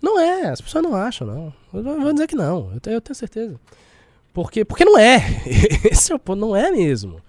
[0.00, 1.54] Não é, as pessoas não acham, não.
[1.72, 3.58] Eu vou vou dizer que não, eu tenho, eu tenho certeza.
[4.32, 5.18] Porque, porque não é.
[5.90, 7.20] Esse é o ponto, não é mesmo.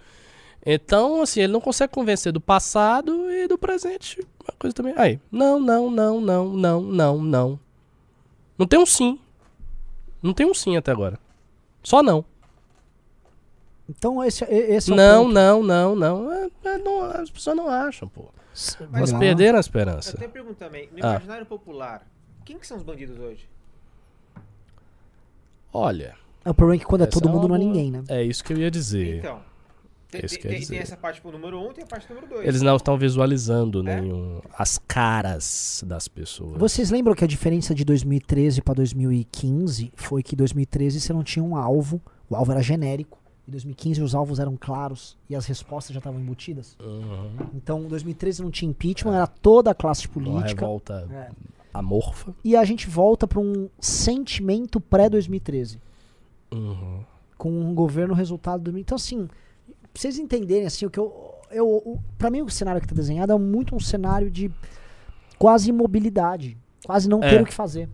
[0.65, 4.19] Então, assim, ele não consegue convencer do passado e do presente.
[4.43, 4.93] Uma coisa também.
[4.97, 7.59] Aí, não, não, não, não, não, não, não.
[8.57, 9.19] Não tem um sim.
[10.23, 11.19] Não tem um sim até agora.
[11.83, 12.25] Só não.
[13.89, 17.03] Então, esse, e- esse é o não, não, não, não, É- é, não.
[17.03, 18.25] As pessoas não acham, pô.
[18.89, 20.13] Mas Elas perderam a Eu esperança.
[20.17, 20.89] tenho uma pergunta também.
[20.91, 21.09] No Ah.
[21.11, 22.05] imaginário popular,
[22.45, 23.47] quem que são os bandidos hoje?
[25.73, 26.15] Olha.
[26.43, 28.03] É o problema é que quando é todo uma mundo não é boa- ninguém, né?
[28.07, 29.17] É isso que eu ia dizer.
[29.17, 29.39] Então,
[30.09, 32.07] tem, É tem- eu tem- essa parte tipo, número 1 um, e tem a parte
[32.07, 32.47] número 2.
[32.47, 33.99] Eles não estão visualizando É?
[33.99, 34.41] nenhum.
[34.57, 36.57] as caras das pessoas.
[36.57, 41.43] Vocês lembram que a diferença de 2013 para 2015 foi que 2013 você não tinha
[41.43, 43.17] um alvo, o alvo era genérico.
[43.47, 46.75] Em 2015 os alvos eram claros e as respostas já estavam embutidas.
[46.79, 47.29] Uhum.
[47.53, 50.61] Então, em 2013 não tinha impeachment, era toda a classe Uma política.
[50.61, 51.29] revolta É.
[51.73, 52.33] amorfa.
[52.43, 55.79] E a gente volta para um sentimento pré-2013,
[56.51, 57.01] Uhum.
[57.37, 58.79] com um governo resultado do.
[58.79, 61.13] Então, assim, pra vocês entenderem, assim, o que eu.
[61.51, 64.49] eu o, pra mim, o cenário que tá desenhado é muito um cenário de
[65.37, 66.57] quase imobilidade.
[66.83, 67.29] Quase não É.
[67.29, 67.89] ter o que fazer.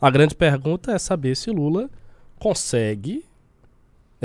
[0.00, 1.88] A grande pergunta é saber se Lula
[2.38, 3.24] consegue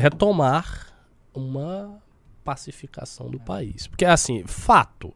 [0.02, 0.88] retomar
[1.34, 1.98] uma
[2.44, 3.88] pacificação do país.
[3.88, 5.14] Porque, assim, fato.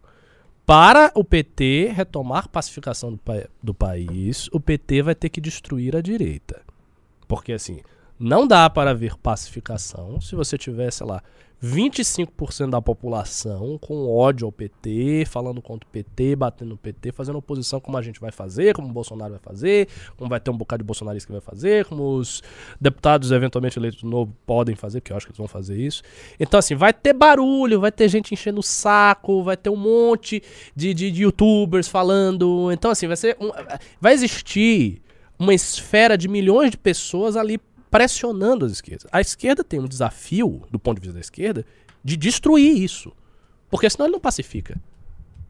[0.66, 5.96] Para o PT retomar pacificação do, pa- do país, o PT vai ter que destruir
[5.96, 6.62] a direita.
[7.28, 7.82] Porque, assim,
[8.20, 11.22] não dá para haver pacificação se você tiver, sei lá,
[11.64, 17.38] 25% da população com ódio ao PT, falando contra o PT, batendo no PT, fazendo
[17.38, 19.88] oposição como a gente vai fazer, como o Bolsonaro vai fazer,
[20.18, 22.44] como vai ter um bocado de bolsonaristas que vai fazer, como os
[22.80, 26.04] deputados eventualmente eleitos de novo podem fazer, porque eu acho que eles vão fazer isso.
[26.40, 30.44] Então, assim, vai ter barulho, vai ter gente enchendo o saco, vai ter um monte
[30.76, 32.70] de, de, de youtubers falando.
[32.72, 33.38] Então, assim, vai ser.
[33.40, 33.52] um-
[34.00, 35.02] vai existir
[35.40, 37.60] uma esfera de milhões de pessoas ali
[37.96, 39.08] pressionando as esquerdas.
[39.10, 41.66] A esquerda tem um desafio, do ponto de vista da esquerda,
[42.04, 43.14] de destruir isso.
[43.70, 44.78] Porque senão ele não pacifica.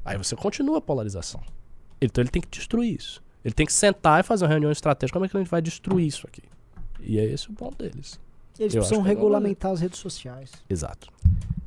[0.03, 1.41] Aí você continua a polarização.
[1.99, 3.23] Então ele tem que destruir isso.
[3.43, 5.15] Ele tem que sentar e fazer uma reunião estratégica.
[5.17, 6.43] Como é que a gente vai destruir isso aqui?
[6.99, 8.19] E é esse o ponto deles.
[8.59, 10.51] Eles Eu precisam é regulamentar as redes sociais.
[10.69, 11.07] Exato.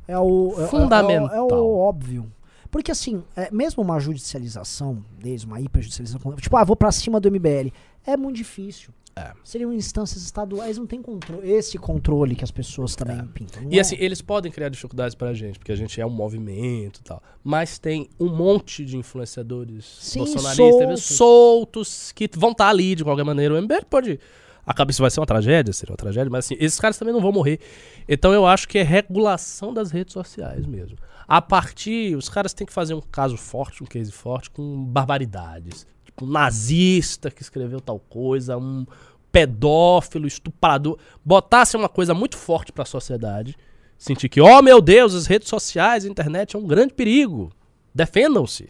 [0.07, 1.35] É o, é- é- Fundamental.
[1.35, 2.31] É, o, é o óbvio.
[2.71, 7.29] Porque assim, é, mesmo uma judicialização deles, uma hiperjudicialização, tipo, ah, vou pra cima do
[7.29, 7.73] MBL,
[8.05, 8.93] é muito difícil.
[9.19, 9.31] É.
[9.43, 13.63] Seriam instâncias estaduais, não tem controle, esse controle que as pessoas também pintam.
[13.63, 13.81] não E é?
[13.81, 17.21] assim, eles podem criar dificuldades pra gente, porque a gente é um movimento e tal.
[17.43, 21.17] Mas tem um monte de influenciadores Sim, bolsonaristas soltos.
[21.17, 23.53] soltos que vão estar ali de qualquer maneira.
[23.53, 24.19] O MBL pode.
[24.65, 27.21] Acaba, isso vai ser uma tragédia, seria uma tragédia, mas assim, esses caras também não
[27.21, 27.59] vão morrer.
[28.07, 30.95] Então eu acho que é regulação das redes sociais mesmo.
[31.27, 35.87] A partir, os caras têm que fazer um caso forte, um case forte, com barbaridades.
[36.21, 38.85] Um nazista que escreveu tal coisa, um
[39.31, 40.97] pedófilo, estuprador.
[41.23, 43.55] Botasse uma coisa muito forte pra sociedade.
[43.97, 47.51] Sentir que, oh meu Deus, as redes sociais, a internet é um grande perigo.
[47.93, 48.69] Defendam-se.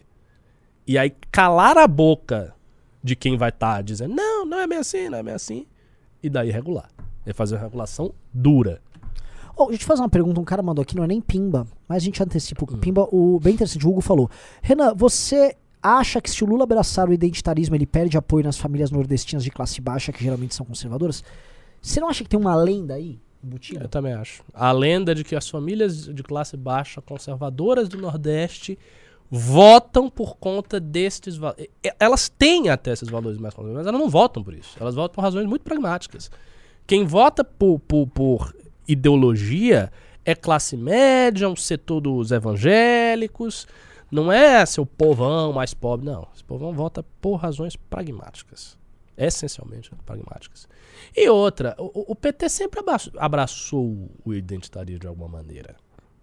[0.86, 2.54] E aí calar a boca
[3.02, 5.66] de quem vai estar dizendo, não, não é bem assim, não é bem assim.
[6.22, 6.88] E daí regular.
[7.24, 8.82] É fazer uma regulação dura.
[9.56, 11.66] Oh, deixa eu te fazer uma pergunta, um cara mandou aqui, não é nem Pimba,
[11.86, 12.74] mas a gente antecipa Hum.
[12.74, 14.28] o Pimba, o bem interessante, o Hugo falou.
[14.62, 18.90] Renan, você acha que se o Lula abraçar o identitarismo, ele perde apoio nas famílias
[18.90, 21.24] nordestinas de classe baixa, que geralmente são conservadoras?
[21.80, 23.18] Você não acha que tem uma lenda aí?
[23.80, 24.42] Eu também acho.
[24.52, 28.78] A lenda de que as famílias de classe baixa conservadoras do Nordeste
[29.30, 31.68] votam por conta destes valores.
[31.98, 34.76] Elas têm até esses valores mais conservadores, mas elas não votam por isso.
[34.78, 36.30] Elas votam por razões muito pragmáticas.
[36.86, 38.54] Quem vota por, por, por
[38.86, 39.90] ideologia
[40.24, 43.66] é classe média, um setor dos evangélicos,
[44.10, 46.26] não é seu povão mais pobre, não.
[46.34, 48.76] Esse povão vota por razões pragmáticas.
[49.16, 50.66] Essencialmente pragmáticas.
[51.14, 52.80] E outra, o, o PT sempre
[53.18, 55.76] abraçou, o identitarismo de alguma maneira.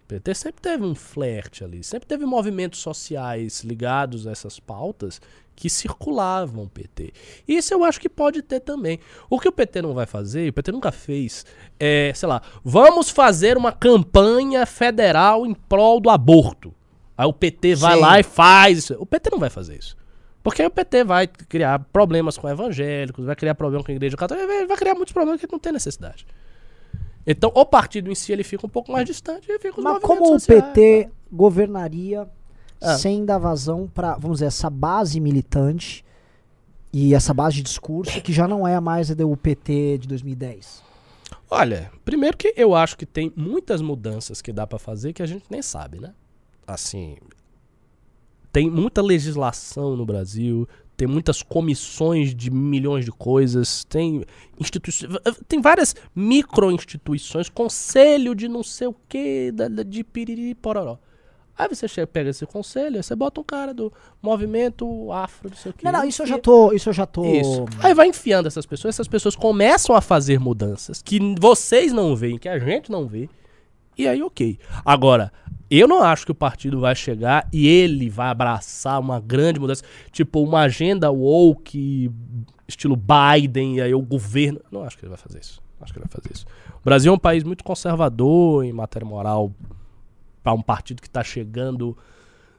[0.08, 5.20] PT sempre teve um flerte ali, sempre teve movimentos sociais ligados a essas pautas
[5.54, 7.12] que circulavam o PT.
[7.46, 8.98] Isso eu acho que pode ter também.
[9.28, 11.44] O que o PT não vai fazer, o PT nunca fez,
[11.78, 16.74] é, sei lá, vamos fazer uma campanha federal em prol do aborto.
[17.18, 18.00] Aí o PT vai Sim.
[18.00, 18.94] lá e faz isso.
[19.00, 19.96] O PT não vai fazer isso.
[20.40, 24.16] Porque aí o PT vai criar problemas com evangélicos, vai criar problema com a igreja
[24.16, 26.24] católica, vai criar muitos problemas que não tem necessidade.
[27.26, 30.22] Então, o partido em si ele fica um pouco mais distante e fica Mas como
[30.22, 32.26] o sociais, PT governaria
[32.80, 32.96] Ah.
[32.96, 36.04] sem dar vazão pra, vamos dizer, essa base militante
[36.92, 40.82] e essa base de discurso que já não é mais a do PT de 2010?
[41.50, 45.26] Olha, primeiro que eu acho que tem muitas mudanças que dá pra fazer que a
[45.26, 46.14] gente nem sabe, né?
[46.68, 47.16] Assim,
[48.52, 54.22] tem muita legislação no Brasil, tem muitas comissões de milhões de coisas, tem
[54.60, 55.16] instituições,
[55.48, 59.50] tem várias micro-instituições, conselho de não sei o que,
[59.86, 60.98] de piriri pororó.
[61.56, 63.90] Aí você chega, pega esse conselho, você bota um cara do
[64.20, 65.84] movimento afro, não sei o que.
[65.86, 67.24] Não, não, isso eu já tô, isso eu já tô.
[67.24, 67.64] Isso.
[67.80, 72.38] Aí vai enfiando essas pessoas, essas pessoas começam a fazer mudanças que vocês não veem,
[72.38, 73.30] que a gente não vê.
[73.98, 74.58] E aí, ok.
[74.84, 75.32] Agora,
[75.70, 79.82] eu não acho que o partido vai chegar e ele vai abraçar uma grande mudança,
[80.12, 82.10] tipo uma agenda woke,
[82.66, 84.60] estilo Biden, e aí o governo.
[84.70, 85.60] Não acho que ele vai fazer isso.
[85.80, 86.46] Acho que ele vai fazer isso.
[86.80, 89.52] O Brasil é um país muito conservador em matéria moral
[90.42, 91.96] para um partido que tá chegando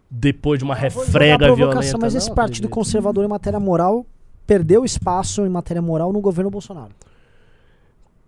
[0.09, 1.97] depois de uma refrega violenta.
[1.99, 2.69] Mas Não esse partido acredito.
[2.69, 4.05] conservador em matéria moral
[4.45, 6.91] perdeu espaço em matéria moral no governo Bolsonaro.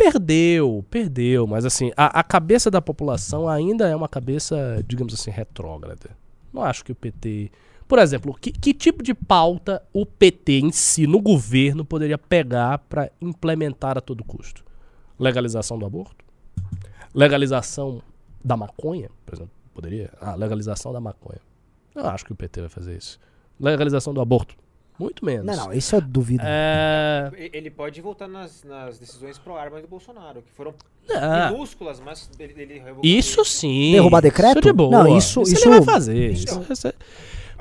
[0.01, 5.29] Perdeu, perdeu, mas assim, a, a cabeça da população ainda é uma cabeça, digamos assim,
[5.29, 6.17] retrógrada.
[6.51, 7.51] Não acho que o PT.
[7.87, 12.79] Por exemplo, que, que tipo de pauta o PT em si, no governo, poderia pegar
[12.79, 14.63] para implementar a todo custo?
[15.19, 16.25] Legalização do aborto?
[17.13, 18.01] Legalização
[18.43, 20.11] da maconha, por exemplo, poderia?
[20.19, 21.41] Ah, legalização da maconha.
[21.93, 23.19] Eu acho que o PT vai fazer isso.
[23.59, 24.55] Legalização do aborto?
[25.01, 25.45] Muito menos.
[25.45, 26.43] Não, não, isso eu duvido.
[26.45, 27.31] É.
[27.53, 30.73] Ele pode voltar nas, nas decisões pró-armas do Bolsonaro, que foram
[31.49, 33.93] minúsculas, mas ele, ele Isso sim.
[33.93, 34.59] Derrubar decreto?
[34.59, 34.91] Isso de boa.
[34.91, 36.31] Não, isso- isso, isso- ele vai fazer.
[36.31, 36.93] Isso- isso- isso é-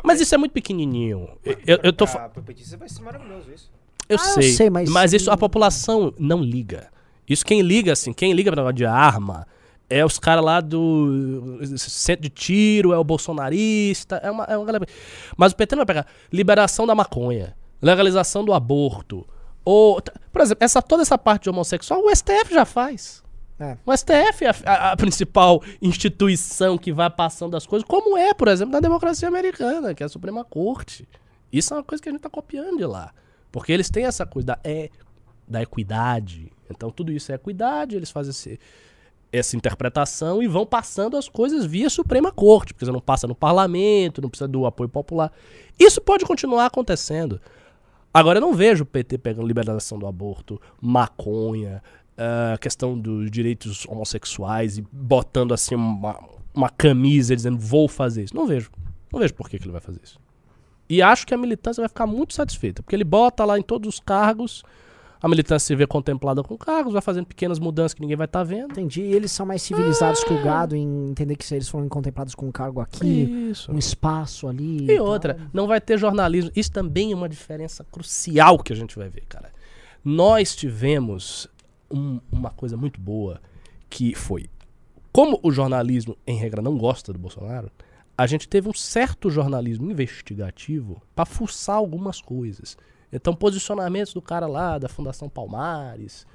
[0.02, 1.28] Mas isso é muito pequenininho.
[1.66, 2.06] Eu, eu tô.
[2.06, 3.70] Pra, pra petista vai ser maravilhoso isso.
[4.08, 4.52] Eu Ah, eu sei.
[4.52, 6.88] sei, mas- isso a população não liga.
[7.28, 9.46] Isso quem liga, assim, quem liga pra negócio de arma
[9.90, 14.64] é os caras lá do centro de tiro, é o bolsonarista, é uma, é uma
[14.64, 14.86] galera.
[15.36, 19.26] Mas o PT não vai pegar liberação da maconha, legalização do aborto.
[19.64, 20.00] Ou,
[20.32, 23.22] por exemplo, essa, toda essa parte de homossexual, o STF já faz.
[23.58, 23.76] É.
[23.84, 28.32] O STF é a, a- a principal instituição que vai passando as coisas, como é,
[28.32, 31.06] por exemplo, na democracia americana, que é a Suprema Corte.
[31.52, 33.12] Isso é uma coisa que a gente tá copiando de lá.
[33.52, 34.88] Porque eles têm essa coisa da, é,
[35.46, 36.50] da equidade.
[36.70, 38.58] Então tudo isso é equidade, eles fazem esse-
[39.32, 43.34] essa interpretação e vão passando as coisas via Suprema Corte, porque você não passa no
[43.34, 45.32] parlamento, não precisa do apoio popular.
[45.78, 47.40] Isso pode continuar acontecendo.
[48.12, 51.80] Agora eu não vejo o PT pegando liberação do aborto, maconha,
[52.54, 56.18] a questão dos direitos homossexuais e botando assim uma,
[56.52, 58.34] uma camisa dizendo vou fazer isso.
[58.34, 58.70] Não vejo.
[59.12, 60.18] Não vejo por que, que ele vai fazer isso.
[60.88, 63.94] E acho que a militância vai ficar muito satisfeita, porque ele bota lá em todos
[63.94, 64.64] os cargos,
[65.22, 68.42] a militância se vê contemplada com cargos, vai fazendo pequenas mudanças que ninguém vai estar
[68.42, 68.70] vendo.
[68.72, 69.02] Entendi.
[69.02, 72.34] E eles são mais civilizados que o gado em entender que se eles foram contemplados
[72.34, 73.70] com um cargo aqui, Isso.
[73.72, 74.90] um espaço ali.
[74.90, 76.50] E outra, não vai ter jornalismo.
[76.56, 79.50] Isso também é uma diferença crucial que a gente vai ver, cara.
[80.04, 81.46] Nós tivemos
[81.90, 83.40] um- uma coisa muito boa
[83.88, 84.46] que foi.
[85.12, 87.70] Como o jornalismo, em regra, não gosta do Bolsonaro,
[88.16, 92.76] a gente teve um certo jornalismo investigativo pra fuçar algumas coisas.
[93.12, 96.26] Então, posicionamentos do cara lá, da Fundação Palmares,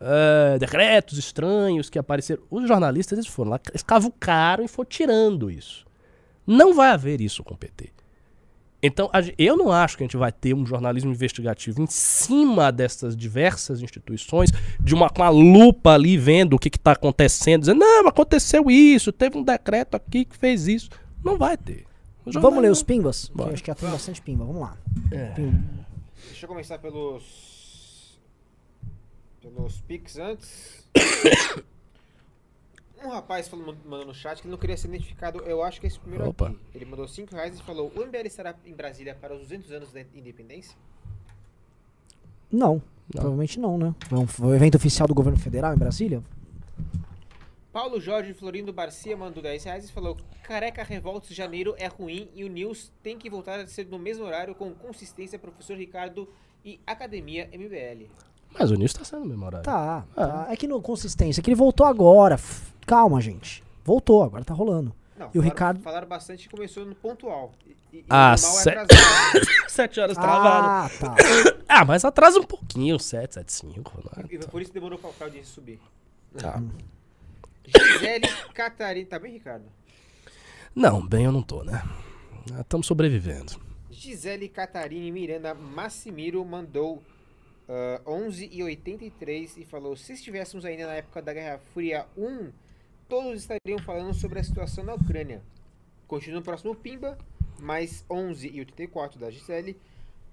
[0.00, 2.42] eh, decretos estranhos que apareceram.
[2.50, 5.84] Os jornalistas eles foram lá, eles cavucaram e foram tirando isso.
[6.46, 7.90] Não vai haver isso com o PT.
[8.82, 13.14] Então, eu não acho que a gente vai ter um jornalismo investigativo em cima dessas
[13.14, 14.50] diversas instituições,
[14.80, 19.12] de uma, com a lupa ali vendo o que está acontecendo, dizendo, não, aconteceu isso,
[19.12, 20.88] teve um decreto aqui que fez isso.
[21.22, 21.84] Não vai ter.
[22.24, 23.30] Vamos ler os pimbas?
[23.52, 24.44] Acho que já tem bastante pimba.
[24.46, 24.76] Vamos lá.
[25.10, 25.26] É.
[25.32, 25.62] Pim-
[26.40, 28.18] Deixa eu começar pelos.
[29.42, 30.88] pelos pics antes.
[33.02, 35.38] Um rapaz falou, mandou no chat que ele não queria ser identificado.
[35.40, 36.48] Eu acho que é esse primeiro Opa.
[36.48, 36.58] aqui.
[36.74, 39.92] Ele mandou 5 reais e falou: O MBL estará em Brasília para os 200 anos
[39.92, 40.76] da independência?
[42.52, 43.94] Não, provavelmente não, né?
[44.10, 46.22] É um, um evento oficial do governo federal em Brasília?
[47.72, 52.42] Paulo Jorge Florindo Barcia mandou 10 reais e falou: Careca Revoltos Janeiro é ruim e
[52.44, 56.28] o News tem que voltar a ser no mesmo horário com consistência, professor Ricardo
[56.64, 58.08] e Academia MBL.
[58.52, 59.62] Mas o Nilson tá sendo memorável.
[59.64, 60.26] Tá, Ah.
[60.46, 60.46] tá.
[60.52, 62.36] É que no consistência, é que ele voltou agora.
[62.84, 63.62] Calma, gente.
[63.84, 64.92] Voltou, agora tá rolando.
[65.16, 67.52] Não, E o falaram- Ricardo- Falaram bastante que começou no pontual.
[67.64, 69.46] E, e- e Ah, o normal é sé- atrasado.
[69.70, 70.66] Sete horas travado.
[70.66, 71.14] Ah, tá.
[71.72, 73.96] Ah, mas atrasa um pouquinho, 7, 7, 5.
[74.16, 74.24] Né?
[74.32, 75.78] E por isso demorou pra, pra audiência subir.
[76.36, 76.60] Tá.
[77.66, 79.06] Gisele Catarina.
[79.08, 79.64] Tá bem, Ricardo?
[80.74, 81.82] Não, bem eu não tô, né?
[82.60, 83.60] Estamos sobrevivendo.
[83.90, 87.02] Gisele Catarine Miranda Massimiro mandou
[87.70, 92.50] ah, 11,83 e falou: Se estivéssemos ainda na época da Guerra Fria 1,
[93.08, 95.40] todos estariam falando sobre a situação na Ucrânia.
[96.08, 97.16] Continua no próximo Pimba,
[97.60, 99.76] mais 11,84 da Gisele.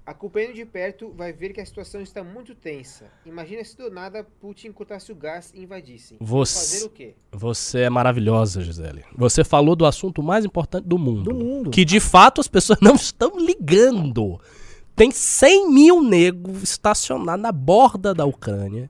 [0.08, 3.08] Acompanhando de perto, vai ver que a situação está muito tensa.
[3.26, 6.18] Imagina se do nada Putin cortasse o gás e invadissem.
[6.22, 7.14] Você- Fazer o quê?
[7.30, 9.04] Você é maravilhosa, Gisele.
[9.18, 11.24] Você falou do assunto mais importante do mundo.
[11.24, 11.70] Do mundo.
[11.72, 14.40] Que de fato as pessoas não estão ligando.
[14.96, 18.90] Tem 100 mil negros estacionados na borda da Ucrânia.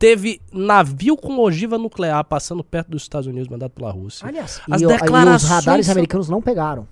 [0.00, 4.26] Teve navio com ogiva nuclear passando perto dos Estados Unidos, mandado pela Rússia.
[4.26, 6.88] Aliás, As e, o- e declarações os radares americanos não pegaram.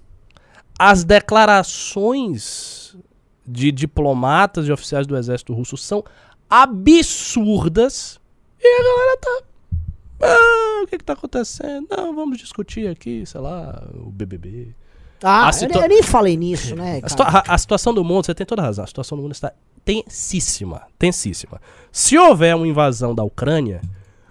[0.78, 2.96] As declarações
[3.48, 6.04] de diplomatas e oficiais do exército russo são
[6.48, 8.20] absurdas.
[8.60, 9.42] E a galera tá.
[10.20, 11.86] Ah, o que que tá acontecendo?
[11.90, 14.74] Não, vamos discutir aqui, sei lá, o BBB.
[15.22, 18.04] Ah, A eu, situa- eu nem falei nisso, né, A, situa- a- a situação do
[18.04, 19.52] mundo, você tem toda razão, a situação do mundo está
[19.84, 21.60] tensíssima, tensíssima.
[21.90, 23.80] Se houver uma invasão da Ucrânia,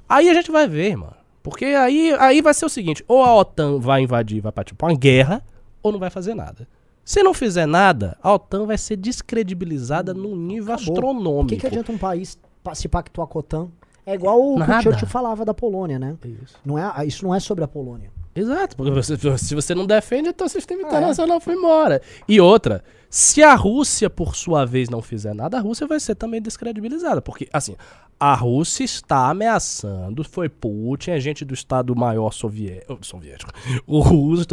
[0.08, 1.16] aí a gente vai ver, mano.
[1.44, 4.88] Porque aí, aí vai ser o seguinte, ou a OTAN vai invadir, vai partir pra
[4.90, 5.44] uma guerra,
[5.82, 6.68] ou não vai fazer nada.
[7.08, 10.94] Se não fizer nada, a OTAN vai ser descredibilizada num nível Acabou.
[10.94, 11.44] astronômico.
[11.44, 13.68] Por que, que adianta um país pa- se pactuar com a OTAN?
[14.06, 14.80] É igual o que Nada.
[14.80, 16.18] o Churchill falava da Polônia, né?
[16.44, 16.56] Isso.
[16.66, 18.12] Não é, isso não é sobre a Polônia.
[18.36, 22.02] Exato, porque você- se você não defende, então o sistema internacional foi embora.
[22.28, 26.14] E outra, se a Rússia, por sua vez, não fizer nada, a Rússia vai ser
[26.16, 27.22] também descredibilizada.
[27.22, 27.76] Porque, assim,
[28.20, 33.52] a Rússia está ameaçando, foi Putin, é gente do Estado-Maior sovié- oh, soviético,
[33.88, 34.46] o russo.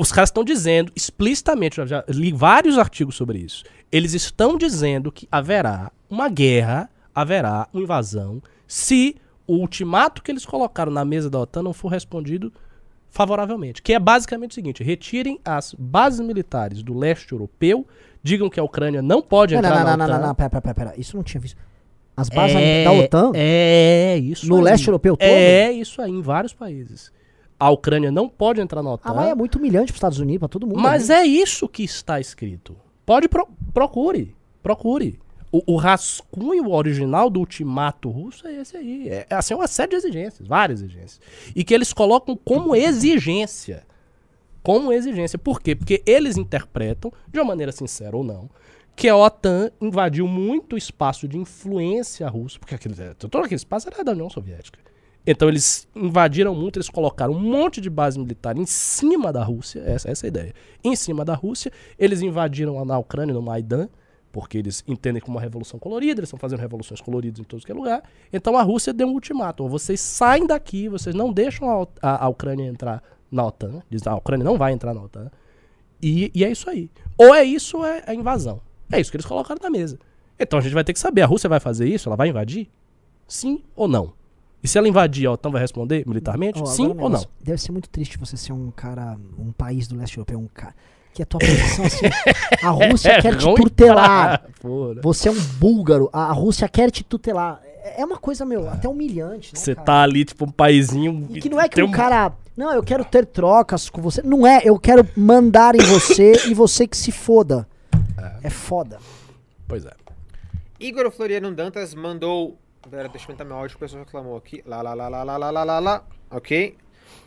[0.00, 3.64] Os caras estão dizendo explicitamente, eu já li vários artigos sobre isso.
[3.92, 9.16] Eles estão dizendo que haverá uma guerra, haverá uma invasão, se
[9.46, 12.50] o ultimato que eles colocaram na mesa da OTAN não for respondido
[13.10, 13.82] favoravelmente.
[13.82, 17.86] Que é basicamente o seguinte: retirem as bases militares do leste europeu,
[18.22, 20.26] digam que a Ucrânia não pode Não, não, entrar não, na não, não, OTAN.
[20.28, 20.94] não, pera, pera, pera.
[20.96, 21.58] Isso não tinha visto.
[22.16, 24.62] As bases É, da OTAN É, isso no aí.
[24.62, 25.26] leste europeu todo?
[25.28, 27.12] É, isso aí, em vários países.
[27.60, 29.10] A Ucrânia não pode entrar na OTAN.
[29.10, 30.80] Ah, mas é muito humilhante para os Estados Unidos, para todo mundo.
[30.80, 31.16] Mas né?
[31.16, 32.74] é isso que está escrito.
[33.04, 35.20] Pode pro- procure, procure.
[35.52, 39.08] O, o rascunho original do ultimato russo é esse aí.
[39.10, 41.20] É, é assim uma série de exigências, várias exigências.
[41.54, 43.84] E que eles colocam como exigência.
[44.62, 45.38] Como exigência.
[45.38, 45.76] Por quê?
[45.76, 48.48] Porque eles interpretam, de uma maneira sincera ou não,
[48.96, 54.04] que a OTAN invadiu muito espaço de influência russa, porque aquele, todo aquele espaço era
[54.04, 54.78] da União Soviética.
[55.30, 59.80] Então eles invadiram muito, eles colocaram um monte de base militar em cima da Rússia,
[59.86, 60.54] essa, essa é a ideia.
[60.82, 63.88] Em cima da Rússia, eles invadiram lá na Ucrânia, no Maidan,
[64.32, 67.70] porque eles entendem como uma revolução colorida, eles estão fazendo revoluções coloridas em todo que
[67.70, 68.02] é lugar.
[68.32, 72.28] Então a Rússia deu um ultimato: vocês saem daqui, vocês não deixam a, a- a
[72.28, 73.00] Ucrânia entrar
[73.30, 75.30] na OTAN, diz "Ah, a Ucrânia não vai entrar na OTAN,
[76.02, 76.90] e, e é isso aí.
[77.16, 78.60] Ou é isso ou é a invasão.
[78.90, 79.96] É isso que eles colocaram na mesa.
[80.38, 82.08] Então a gente vai ter que saber: a Rússia vai fazer isso?
[82.08, 82.68] Ela vai invadir?
[83.28, 84.12] Sim ou não?
[84.62, 86.60] E se ela invadir, a OTAN vai responder militarmente?
[86.60, 87.24] Ó, Sim um ou não?
[87.40, 90.74] Deve ser muito triste você ser um cara, um país do leste europeu, um cara.
[91.12, 92.06] Que a tua posição assim.
[92.62, 94.44] A Rússia quer te tutelar.
[94.60, 95.02] pra.
[95.02, 96.08] Você é um búlgaro.
[96.12, 97.60] A Rússia quer te tutelar.
[97.64, 99.60] É é uma coisa, meu, até humilhante, né?
[99.60, 99.84] Você cara?
[99.86, 101.26] tá ali, tipo, um paizinho.
[101.30, 102.32] E que não é que o um- cara.
[102.56, 104.20] Não, eu quero ter trocas com você.
[104.22, 107.66] Não é, eu quero mandar em você e você que se foda.
[108.42, 108.98] É foda.
[109.66, 109.92] Pois é.
[110.78, 112.58] Igor Floriano Dantas mandou.
[112.88, 114.62] Pera, deixa eu aumentar meu áudio o pessoal reclamou aqui.
[114.64, 116.04] Lá, lá, lá, lá, lá, lá, lá, lá, lá.
[116.30, 116.76] Ok.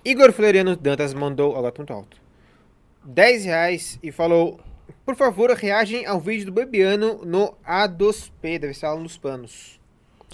[0.04, 1.56] Igor Floriano Dantas mandou.
[1.56, 2.18] Agora tá muito alto.
[3.04, 4.60] 10 reais e falou.
[5.06, 8.60] Por favor, reagem ao vídeo do Bebiano no A2P.
[8.60, 9.80] Deve ser aula nos panos.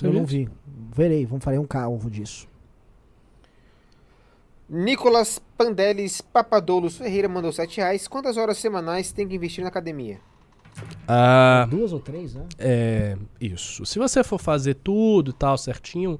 [0.02, 0.50] Eu não vi.
[0.66, 2.48] Verei, vamos fazer um calvo disso.
[4.70, 8.08] Nicolas Pandeles Papadoulos Ferreira mandou 7 reais.
[8.08, 10.22] Quantas horas semanais tem que investir na academia?
[11.08, 12.46] Ah, Duas ou três, né?
[12.58, 13.18] é.
[13.40, 13.86] Isso.
[13.86, 16.20] Se você for fazer tudo e tal certinho,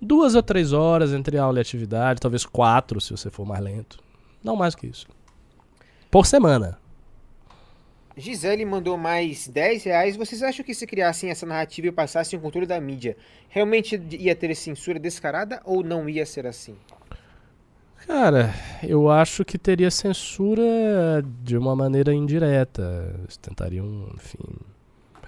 [0.00, 3.98] duas ou três horas entre aula e atividade, talvez quatro se você for mais lento.
[4.42, 5.06] Não mais que isso.
[6.10, 6.78] Por semana.
[8.16, 10.16] Gisele mandou mais 10 reais.
[10.16, 13.16] Vocês acham que se criassem essa narrativa e passassem o controle da mídia,
[13.48, 16.76] realmente ia ter censura descarada ou não ia ser assim?
[18.08, 23.14] Cara, eu acho que teria censura de uma maneira indireta.
[23.20, 24.38] Eles tentariam, enfim.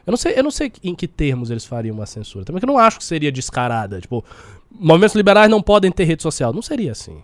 [0.07, 2.43] Eu não sei, eu não sei em que termos eles fariam uma censura.
[2.43, 4.01] Também que eu não acho que seria descarada.
[4.01, 4.24] Tipo,
[4.70, 6.55] movimentos liberais não podem ter rede social.
[6.55, 7.23] Não seria assim.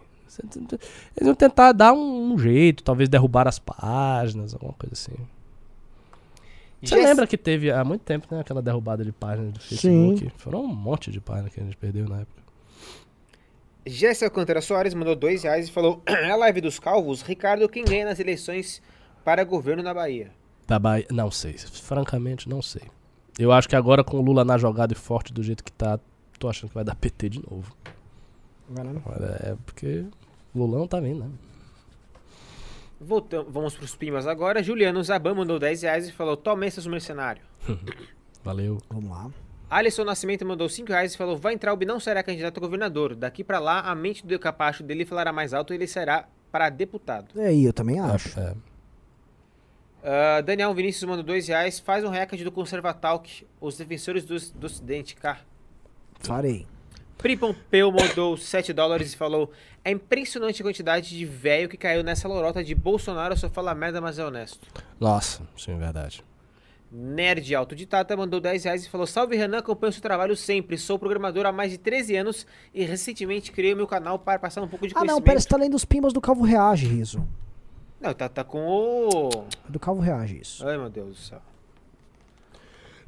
[1.16, 5.14] Eles iam tentar dar um, jeito, talvez derrubar as páginas, alguma coisa assim.
[6.82, 8.40] Você Jess- lembra que teve há muito tempo, né?
[8.40, 10.30] Aquela derrubada de páginas do Facebook?
[10.36, 12.42] Foram um monte de páginas que a gente perdeu na época.
[13.86, 18.04] Jéssica Alcântara Soares mandou dois reais e falou: A live dos calvos, Ricardo, quem ganha
[18.04, 18.82] nas eleições
[19.24, 20.32] para governo na Bahia?
[20.66, 21.56] Da Bahia, não sei.
[21.56, 22.82] Francamente, não sei.
[23.38, 26.00] Eu acho que agora com o Lula na jogada e forte do jeito que tá,
[26.38, 27.76] tô achando que vai dar PT de novo.
[29.40, 30.04] É porque
[30.52, 31.30] o Lulão tá vindo, né?
[33.00, 34.62] Voltamos, vamos pros pimas agora.
[34.62, 37.46] Juliano Zaban mandou 10 reais e falou: Tome seus mercenários.
[38.42, 38.78] Valeu.
[38.90, 39.30] Vamos lá.
[39.68, 43.14] Alisson Nascimento mandou 5 reais e falou: Weintraub não será candidato a governador.
[43.14, 46.68] Daqui pra lá, a mente do capacho dele falará mais alto e ele será para
[46.68, 47.38] deputado.
[47.40, 48.38] Aí, eu também acho.
[48.38, 48.54] É,
[50.04, 51.80] Ah, Daniel Vinícius mandou 2 reais.
[51.80, 55.40] Faz um recorde do Conservatalk, os defensores do, do Ocidente, cá.
[56.20, 56.66] Farei.
[57.18, 59.50] Pri Pompeu mandou 7 dólares e falou:
[59.84, 64.00] É impressionante a quantidade de velho que caiu nessa lorota de Bolsonaro só fala merda,
[64.00, 64.68] mas é honesto.
[65.00, 66.22] Nossa, sim, é verdade.
[66.98, 70.78] Nerd Autodidata mandou 10 reais e falou: Salve Renan, acompanho seu trabalho sempre.
[70.78, 74.62] Sou programador há mais de 13 anos e recentemente criei o meu canal para passar
[74.62, 75.24] um pouco de Ah, não, conhecimento.
[75.24, 77.22] pera, você tá lendo os pimbas do Calvo Reage, Riso.
[78.00, 79.28] Não, tá, tá com o.
[79.68, 80.66] É Do Calvo Reage, isso.
[80.66, 81.42] Ai, meu Deus do céu.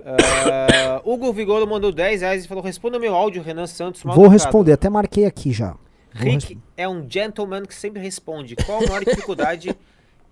[0.04, 4.02] Ah, Hugo Vigolo mandou 10 reais e falou: Responda meu áudio, Renan Santos.
[4.02, 5.70] Vou educado." responder, até marquei aqui já.
[6.14, 8.54] Vou Rick é um gentleman que sempre responde.
[8.54, 9.74] Qual a maior dificuldade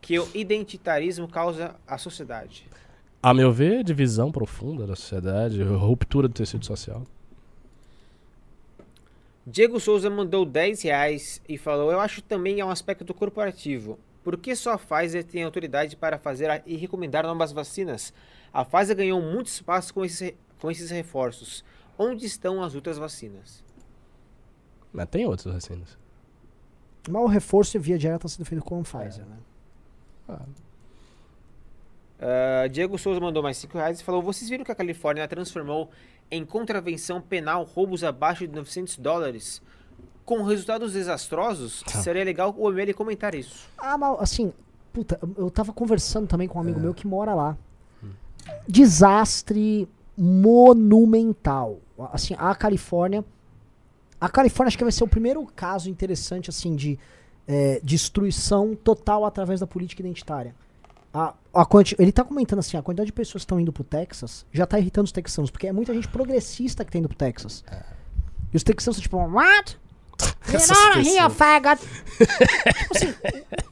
[0.01, 2.67] que o identitarismo causa à sociedade?
[3.29, 7.03] A meu ver, divisão profunda da sociedade, ruptura do tecido social.
[9.45, 13.99] Diego Souza mandou 10 reais e falou: Eu acho também é um aspecto corporativo.
[14.23, 18.15] Por que só a Pfizer tem autoridade para fazer a- e recomendar novas vacinas?
[18.53, 21.65] A Pfizer ganhou muito espaço com esses, com esses reforços.
[21.99, 23.65] Onde estão as outras vacinas?
[24.93, 25.99] Mas tem outras vacinas.
[27.11, 29.37] Mas o reforço via direta tá sendo feito com o Pfizer, né?
[30.29, 30.43] Ah,
[32.71, 35.91] Diego Souza mandou mais 5 reais e falou: Vocês viram que a Califórnia transformou
[36.31, 39.63] em contravenção penal roubos abaixo de 900 dólares?
[40.25, 41.83] Com resultados desastrosos?
[41.83, 41.99] Tá.
[42.01, 43.69] Seria legal o ML comentar isso.
[43.79, 44.53] Ah, mas assim,
[44.93, 46.65] puta, eu tava conversando também com um É.
[46.65, 47.57] amigo meu que mora lá.
[48.03, 48.09] Hum.
[48.67, 51.79] Desastre monumental.
[52.13, 53.25] Assim, a Califórnia.
[54.21, 56.99] A Califórnia acho que vai ser o primeiro caso interessante, assim, de
[57.47, 60.55] é, destruição total através da política identitária.
[61.17, 63.83] A, a quanti, ele tá comentando assim, a quantidade de pessoas que estão indo pro
[63.83, 67.17] Texas já tá irritando os texanos, porque é muita gente progressista que tá indo pro
[67.17, 67.65] Texas.
[67.71, 67.83] É.
[68.53, 69.79] E os texanos são tipo, what?
[70.51, 70.79] Pessoas.
[71.31, 71.81] faggot!
[72.19, 73.15] tipo assim,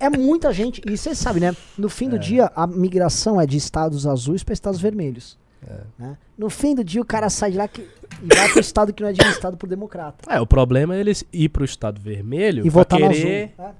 [0.00, 0.80] é muita gente.
[0.86, 1.54] E você sabe, né?
[1.76, 5.38] No fim do dia, a migração é de estados azuis para estados vermelhos.
[5.98, 6.16] né?
[6.38, 7.82] No fim do dia, o cara sai de lá que,
[8.22, 10.32] e vai pro estado que não é administrado por democrata.
[10.32, 13.22] É, o problema é eles ir pro estado vermelho E votar no azul.
[13.22, 13.74] querer, né?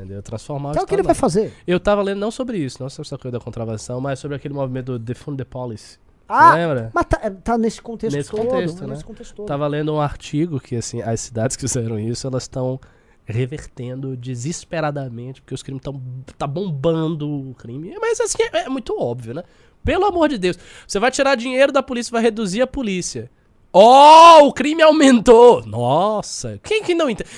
[0.00, 0.22] Entendeu?
[0.22, 1.52] Transformar Então é o que ele vai fazer.
[1.66, 4.54] Eu tava lendo não sobre isso, não sobre essa coisa da contravenção, mas sobre aquele
[4.54, 5.98] movimento do Defund the Policy.
[6.32, 6.90] Ah, lembra?
[6.94, 8.46] mas tá, é, tá nesse contexto Nesse todo.
[8.46, 8.92] contexto, é né?
[8.92, 9.46] Nesse contexto todo.
[9.46, 12.78] Tava lendo um artigo que, assim, as cidades que fizeram isso, elas estão
[13.24, 16.00] revertendo desesperadamente, porque os crimes estão
[16.38, 17.94] tá bombando o crime.
[18.00, 19.42] Mas assim, é, é muito óbvio, né?
[19.84, 20.56] Pelo amor de Deus.
[20.86, 23.30] Você vai tirar dinheiro da polícia, vai reduzir a polícia.
[23.72, 25.64] Oh, o crime aumentou!
[25.64, 27.30] Nossa, quem que não entende?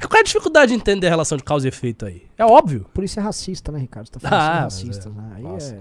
[0.00, 2.22] Qual é a dificuldade de entender a relação de causa e efeito aí?
[2.36, 2.86] É óbvio.
[2.92, 4.06] Por isso é racista, né, Ricardo?
[4.06, 5.12] Você tá falando Ah, ah, mas racista, é.
[5.12, 5.32] né?
[5.36, 5.74] Aí Nossa.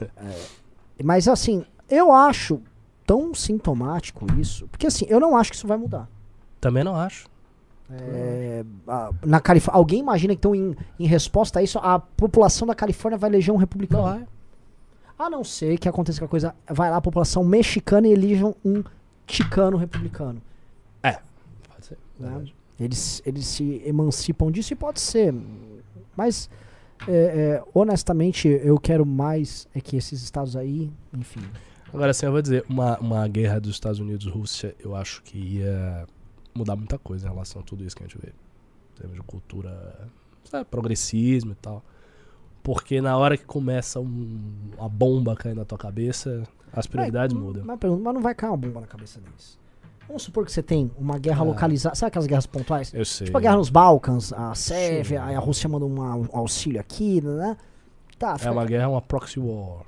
[0.00, 1.02] é, é.
[1.02, 2.60] Mas assim, eu acho
[3.06, 6.08] tão sintomático isso, porque assim, eu não acho que isso vai mudar.
[6.60, 7.26] Também não acho.
[7.90, 8.64] É,
[9.24, 13.18] na Califórnia, alguém imagina que então em, em resposta a isso a população da Califórnia
[13.18, 14.02] vai eleger um republicano?
[14.02, 14.26] Não vai.
[15.18, 18.54] A não ser que aconteça que a coisa vai lá a população mexicana e elijam
[18.64, 18.82] um
[19.26, 20.42] ticano republicano.
[21.68, 21.98] Pode ser.
[22.18, 22.44] né?
[22.78, 25.32] Eles, eles se emancipam disso e pode ser.
[26.16, 26.50] Mas,
[27.06, 31.42] é, é, honestamente, eu quero mais é que esses estados aí, enfim.
[31.92, 35.22] Agora sim, eu vou dizer, uma, uma guerra dos Estados Unidos e Rússia, eu acho
[35.22, 36.06] que ia
[36.52, 38.28] mudar muita coisa em relação a tudo isso que a gente vê.
[38.28, 40.08] Em termos de cultura,
[40.44, 41.84] sabe, progressismo e tal.
[42.64, 44.40] Porque na hora que começa um,
[44.76, 46.42] uma bomba cair na tua cabeça,
[46.72, 47.62] as prioridades Mas- mudam.
[47.64, 49.56] Mas, pergunta, mas não vai cair uma bomba na cabeça deles.
[50.08, 51.44] Vamos supor que você tem uma guerra Ah.
[51.44, 51.94] localizada.
[51.94, 52.92] Sabe aquelas guerras pontuais?
[52.92, 53.26] Eu sei.
[53.26, 57.56] Tipo a guerra nos Balcãs, a Sérvia, a Rússia manda um auxílio aqui, né?
[58.18, 59.82] Tá, É uma guerra, uma proxy war.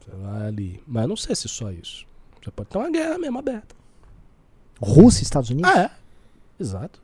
[0.00, 0.82] Você vai ali.
[0.86, 2.06] Mas eu não sei se só isso.
[2.42, 3.74] Você pode ter uma guerra mesmo aberta.
[4.80, 5.70] Rússia e Estados Unidos?
[5.70, 5.90] Ah, é.
[6.58, 7.02] Exato.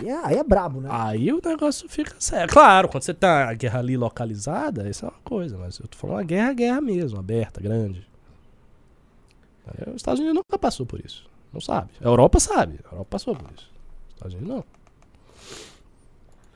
[0.00, 0.88] Aí, é, aí é brabo, né?
[0.92, 2.52] Aí o negócio fica sério.
[2.52, 5.96] Claro, quando você tá a guerra ali localizada, isso é uma coisa, mas eu tô
[5.96, 8.06] falando uma guerra, guerra mesmo, aberta, grande.
[9.88, 11.26] Os Estados Unidos nunca passou por isso.
[11.52, 11.90] Não sabe.
[12.00, 12.80] A Europa sabe.
[12.84, 13.70] A Europa passou por isso.
[14.08, 14.64] Os Estados Unidos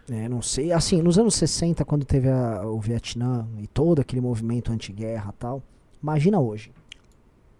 [0.09, 0.16] não.
[0.16, 0.73] É, não sei.
[0.73, 5.39] Assim, nos anos 60, quando teve a- o Vietnã e todo aquele movimento anti-guerra e
[5.39, 5.62] tal,
[6.02, 6.73] imagina hoje.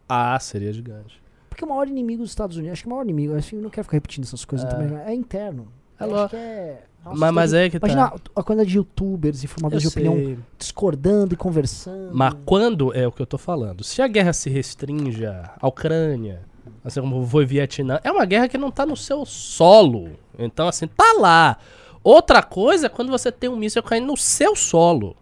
[0.09, 1.21] Ah, seria gigante.
[1.59, 3.69] Porque o maior inimigo dos Estados Unidos, acho que o maior inimigo, assim, eu não
[3.69, 4.71] quero ficar repetindo essas coisas É.
[4.71, 5.67] também, é interno.
[5.99, 6.83] É acho que é.
[7.05, 7.89] Nossa, mas, mas é que tá.
[7.89, 12.11] Imagina a quantidade de youtubers e formadores de opinião discordando e conversando.
[12.15, 13.83] Mas quando é o que eu tô falando?
[13.83, 16.43] Se a guerra se restringe à Ucrânia,
[16.85, 20.11] assim como foi Vietnã, é uma guerra que não tá no seu solo.
[20.39, 21.59] Então, assim, tá lá.
[22.05, 25.17] Outra coisa é quando você tem um míssil caindo no seu solo.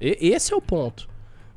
[0.00, 1.06] E- esse é o ponto.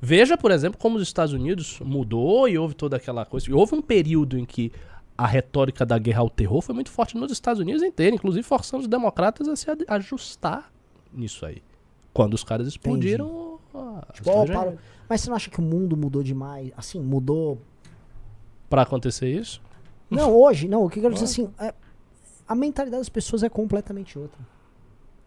[0.05, 3.49] Veja, por exemplo, como os Estados Unidos mudou e houve toda aquela coisa.
[3.49, 4.71] E houve um período em que
[5.17, 8.83] a retórica da guerra ao terror foi muito forte nos Estados Unidos inteiros, inclusive forçando
[8.83, 10.71] os democratas a se ajustar
[11.11, 11.63] nisso aí.
[12.13, 13.57] Quando os caras explodiram.
[14.13, 14.73] Tipo, para-.
[15.09, 16.71] Mas você não acha que o mundo mudou demais?
[16.77, 17.59] Assim, mudou.
[18.69, 19.59] Pra acontecer isso?
[20.07, 20.83] Não, hoje, não.
[20.85, 21.49] O que eu quero dizer assim.
[21.59, 21.73] é-
[22.47, 24.39] a mentalidade das pessoas é completamente outra.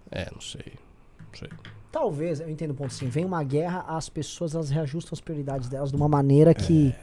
[0.09, 0.75] É, não sei.
[1.19, 1.49] Não sei.
[1.91, 5.69] Talvez, eu entendo o ponto assim, vem uma guerra, as pessoas elas reajustam as prioridades
[5.69, 6.95] delas de uma maneira que.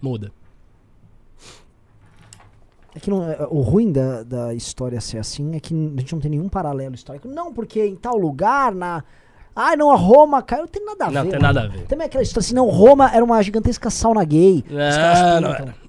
[0.00, 0.32] Muda.
[2.94, 6.12] É que não, é- o ruim da, da história ser assim é que a gente
[6.12, 7.28] não tem nenhum paralelo histórico.
[7.28, 9.02] Não, porque em tal lugar, na.
[9.54, 10.62] Ai, não, a Roma caiu.
[10.62, 11.22] Não tem nada a ver.
[11.24, 11.86] Não tem nada a ver.
[11.86, 14.64] Também aquela história assim, não, Roma era uma gigantesca sauna gay.
[14.66, 15.74] Os caras Não, não era.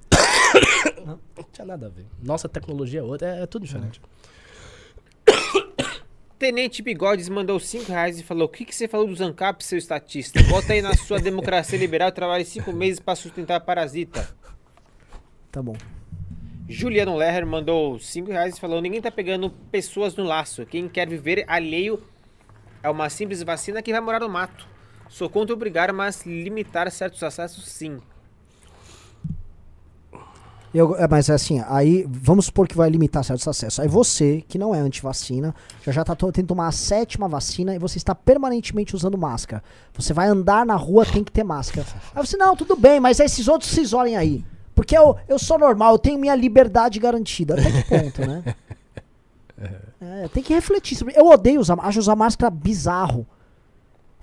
[1.06, 1.20] Não
[1.52, 2.06] tinha nada a ver.
[2.22, 4.02] Nossa tecnologia é outra, é, é tudo diferente.
[6.38, 9.78] Tenente Bigodes mandou 5 reais e falou: O que, que você falou do Zancap, seu
[9.78, 10.42] estatista?
[10.44, 14.36] Bota aí na sua democracia liberal, trabalhe 5 meses pra sustentar a parasita.
[15.52, 15.76] Tá bom.
[16.68, 20.66] Juliano Lerner mandou 5 reais e falou: Ninguém tá pegando pessoas no laço.
[20.66, 22.02] Quem quer viver alheio
[22.82, 24.68] é uma simples vacina que vai morar no mato.
[25.10, 28.00] Sou contra obrigar, mas limitar certos acessos sim.
[30.74, 33.80] Eu, é, mas assim, aí vamos supor que vai limitar certos acessos.
[33.80, 35.54] Aí você, que não é antivacina,
[35.86, 39.64] já já tá que tomar a sétima vacina e você está permanentemente usando máscara.
[39.94, 41.86] Você vai andar na rua, tem que ter máscara.
[42.16, 44.44] Aí você, não, tudo bem, mas esses outros se isolem aí.
[44.74, 47.54] Porque eu, eu sou normal, eu tenho minha liberdade garantida.
[47.54, 48.44] Até que ponto, né?
[50.02, 51.18] É, tem que refletir sobre.
[51.18, 53.26] Eu odeio usar, acho usar máscara bizarro.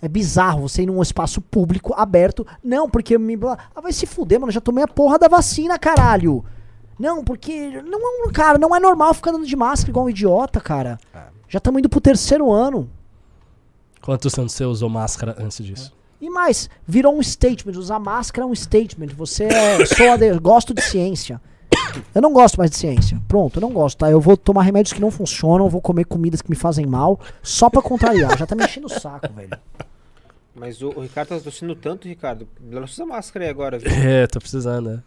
[0.02, 2.46] É bizarro você ir num espaço público aberto.
[2.64, 3.38] Não, porque me.
[3.74, 4.50] Ah, vai se fuder, mano.
[4.52, 6.44] Já tomei a porra da vacina, caralho.
[6.98, 7.82] Não, porque.
[7.82, 10.98] Não, é um- cara, não é normal ficar andando de máscara igual um idiota, cara.
[11.48, 12.88] Já estamos indo pro terceiro ano.
[14.00, 15.92] Quantos anos você usou máscara antes disso?
[16.20, 17.72] E mais, virou um statement.
[17.78, 19.08] Usar máscara é um statement.
[19.16, 19.84] Você é.
[19.86, 21.40] Sou ade- gosto de ciência.
[22.14, 23.20] Eu não gosto mais de ciência.
[23.28, 24.10] Pronto, eu não gosto, tá?
[24.10, 27.68] Eu vou tomar remédios que não funcionam, vou comer comidas que me fazem mal, só
[27.70, 28.36] pra contrariar.
[28.38, 29.50] Já tá me enchendo o saco, velho.
[30.54, 32.46] Mas o, o Ricardo tá tossindo tanto, Ricardo.
[32.70, 33.90] Lança essa máscara aí agora, viu?
[33.90, 35.02] É, tô precisando, né?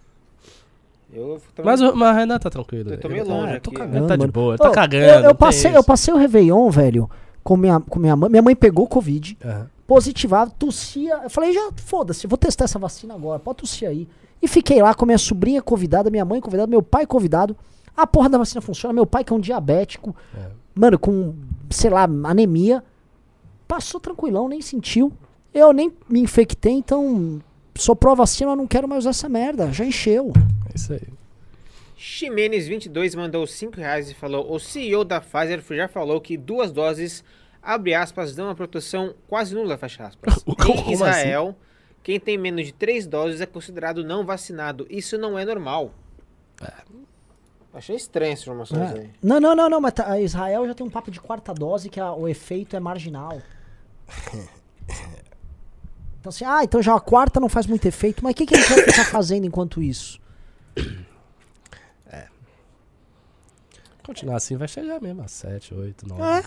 [1.13, 2.91] Eu também- Mas, o- mas o Renan tá tranquilo.
[2.91, 3.59] Eu tô meio tá- longe Ah, aqui.
[3.61, 3.97] tô cagando.
[3.97, 4.31] Ele tá de mano.
[4.31, 5.03] boa, ele Ô, tá cagando.
[5.05, 7.09] Eu, eu não passei, eu passei o Réveillon, velho,
[7.43, 8.29] com minha, com minha mãe.
[8.31, 9.67] Minha mãe pegou Covid, Aham.
[9.85, 11.19] positivava, tossia.
[11.23, 14.07] Eu falei, já, foda-se, vou testar essa vacina agora, pode tossir aí.
[14.43, 17.55] E fiquei lá com minha sobrinha convidada, minha mãe convidada, meu pai convidado.
[17.95, 20.49] A porra da vacina funciona, meu pai que é um diabético, É.
[20.75, 21.33] mano, com,
[21.69, 22.83] sei lá, anemia.
[23.65, 25.13] Passou tranquilão, nem sentiu.
[25.53, 27.41] Eu nem me infectei, então
[27.73, 30.33] soprou a vacina, eu não quero mais usar essa merda, já encheu.
[30.69, 31.07] É isso aí.
[31.97, 37.23] Ximenes22 mandou 5 reais e falou: O CEO da Pfizer já falou que duas doses,
[37.61, 40.43] abre aspas, dão uma proteção quase nula, fecha aspas.
[40.85, 41.55] Em Israel,
[42.03, 44.85] quem tem menos de 3 doses é considerado não vacinado.
[44.89, 45.91] Isso não é normal.
[47.73, 48.99] Achei estranho essas informações É.
[48.99, 49.09] aí.
[49.23, 51.99] Não, não, não, não, mas tá- Israel já tem um papo de quarta dose que
[51.99, 53.41] a- o efeito é marginal.
[56.19, 58.55] Então assim, ah, então já a quarta não faz muito efeito, mas o que, que
[58.55, 60.21] a gente vai ficar fazendo enquanto isso?
[64.05, 66.43] Continuar assim vai chegar mesmo a 7, 8, 9, É.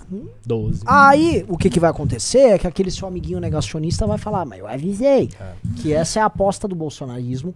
[0.46, 0.82] 12.
[0.86, 4.58] Aí, o que, que vai acontecer é que aquele seu amiguinho negacionista vai falar, mas
[4.60, 5.30] eu avisei.
[5.40, 5.52] É.
[5.80, 7.54] Que essa é a aposta do bolsonarismo.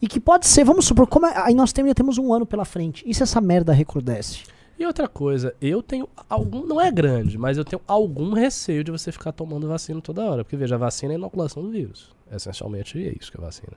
[0.00, 2.64] E que pode ser, vamos supor, como é- aí nós temos, temos um ano pela
[2.64, 3.02] frente.
[3.06, 4.42] E se essa merda recrudesce?
[4.78, 8.90] E outra coisa, eu tenho algum, não é grande, mas eu tenho algum receio de
[8.90, 10.42] você ficar tomando vacina toda hora.
[10.42, 12.12] Porque veja, a vacina é a inoculação do vírus.
[12.30, 13.74] Essencialmente é isso que é vacina.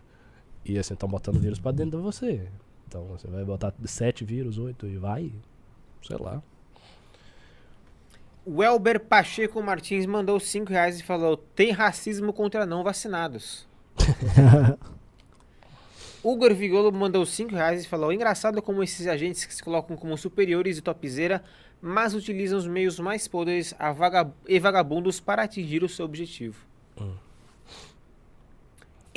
[0.66, 2.48] E assim, estão botando vírus pra dentro de você.
[2.88, 5.32] Então você vai botar sete vírus, oito e vai.
[6.08, 6.42] Sei lá.
[8.46, 13.68] O Elber Pacheco Martins mandou 5 reais e falou: tem racismo contra não vacinados.
[16.24, 20.18] Hugo Vigolo mandou 5 reais e falou: engraçado como esses agentes que se colocam como
[20.18, 21.44] superiores e topzera,
[21.82, 23.76] mas utilizam os meios mais podres
[24.48, 26.66] e vagabundos para atingir o seu objetivo.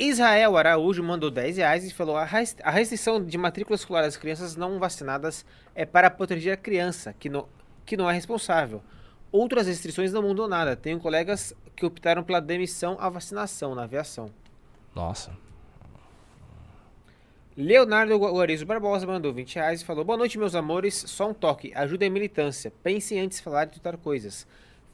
[0.03, 4.17] Israel Araújo mandou 10 reais e falou: a res- a restrição de matrícula escolar das
[4.17, 5.45] crianças não vacinadas
[5.75, 7.47] é para proteger a criança, que não,
[7.85, 8.81] que não é responsável.
[9.31, 10.75] Outras restrições não mudam nada.
[10.75, 14.29] Tenho colegas que optaram pela demissão à vacinação na aviação.
[14.95, 15.31] Nossa.
[17.55, 20.95] Leonardo Guarizo Barbosa mandou 20 reais e falou: Boa noite, meus amores.
[21.07, 21.71] Só um toque.
[21.75, 22.73] Ajuda a militância.
[22.81, 24.47] Pensem antes de falar e tutar coisas.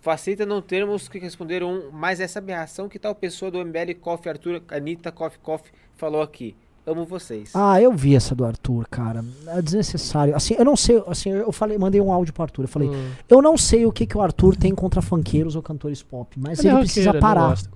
[0.07, 4.29] Facilita não termos que responder um, mas essa aberração que tal pessoa do MBL Coffee,
[4.31, 6.55] Arthur, Anitta, Coffee, Coffee, falou aqui.
[6.85, 7.51] Amo vocês.
[7.53, 9.21] Ah, eu vi essa do Arthur, cara.
[9.47, 10.33] É desnecessário.
[10.33, 12.61] Assim, eu não sei, assim, eu falei, mandei um áudio pro Arthur.
[12.63, 13.09] Eu falei, Hum.
[13.27, 16.59] eu não sei o que, que o Arthur tem contra funkeiros ou cantores pop, mas
[16.59, 17.49] ele, é precisa roqueiro, ele parar.
[17.49, 17.69] gosta.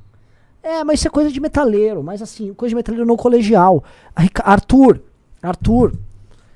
[0.63, 2.01] É, mas isso é coisa de metaleiro.
[2.01, 3.83] Mas assim, coisa de metaleiro no colegial.
[4.45, 5.01] Arthur,
[5.43, 5.93] Arthur,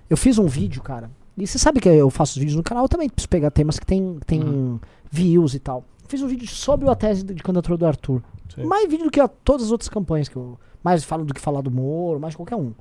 [0.10, 1.12] eu fiz um vídeo, cara.
[1.38, 3.78] E você sabe que eu faço os vídeos no canal, eu também preciso pegar temas
[3.78, 4.80] que tem, tem Uhum.
[5.12, 5.84] views e tal.
[6.08, 8.22] Fiz um vídeo sobre a tese de candidatura do Arthur.
[8.54, 8.64] Sim.
[8.64, 10.58] Mais vídeo do que a, todas as outras campanhas que eu.
[10.84, 12.74] Mais falo do que falar do Moro, mais qualquer um.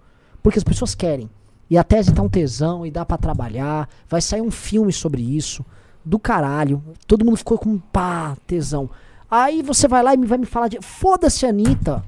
[0.43, 1.29] Porque as pessoas querem.
[1.71, 3.89] E a tese tá um tesão e dá pra trabalhar.
[4.09, 5.65] Vai sair um filme sobre isso.
[6.05, 6.83] Do caralho.
[7.07, 8.91] Todo mundo ficou com pá, tesão.
[9.31, 10.79] Aí você vai lá e vai me falar de.
[10.83, 12.05] Foda-se, Anitta.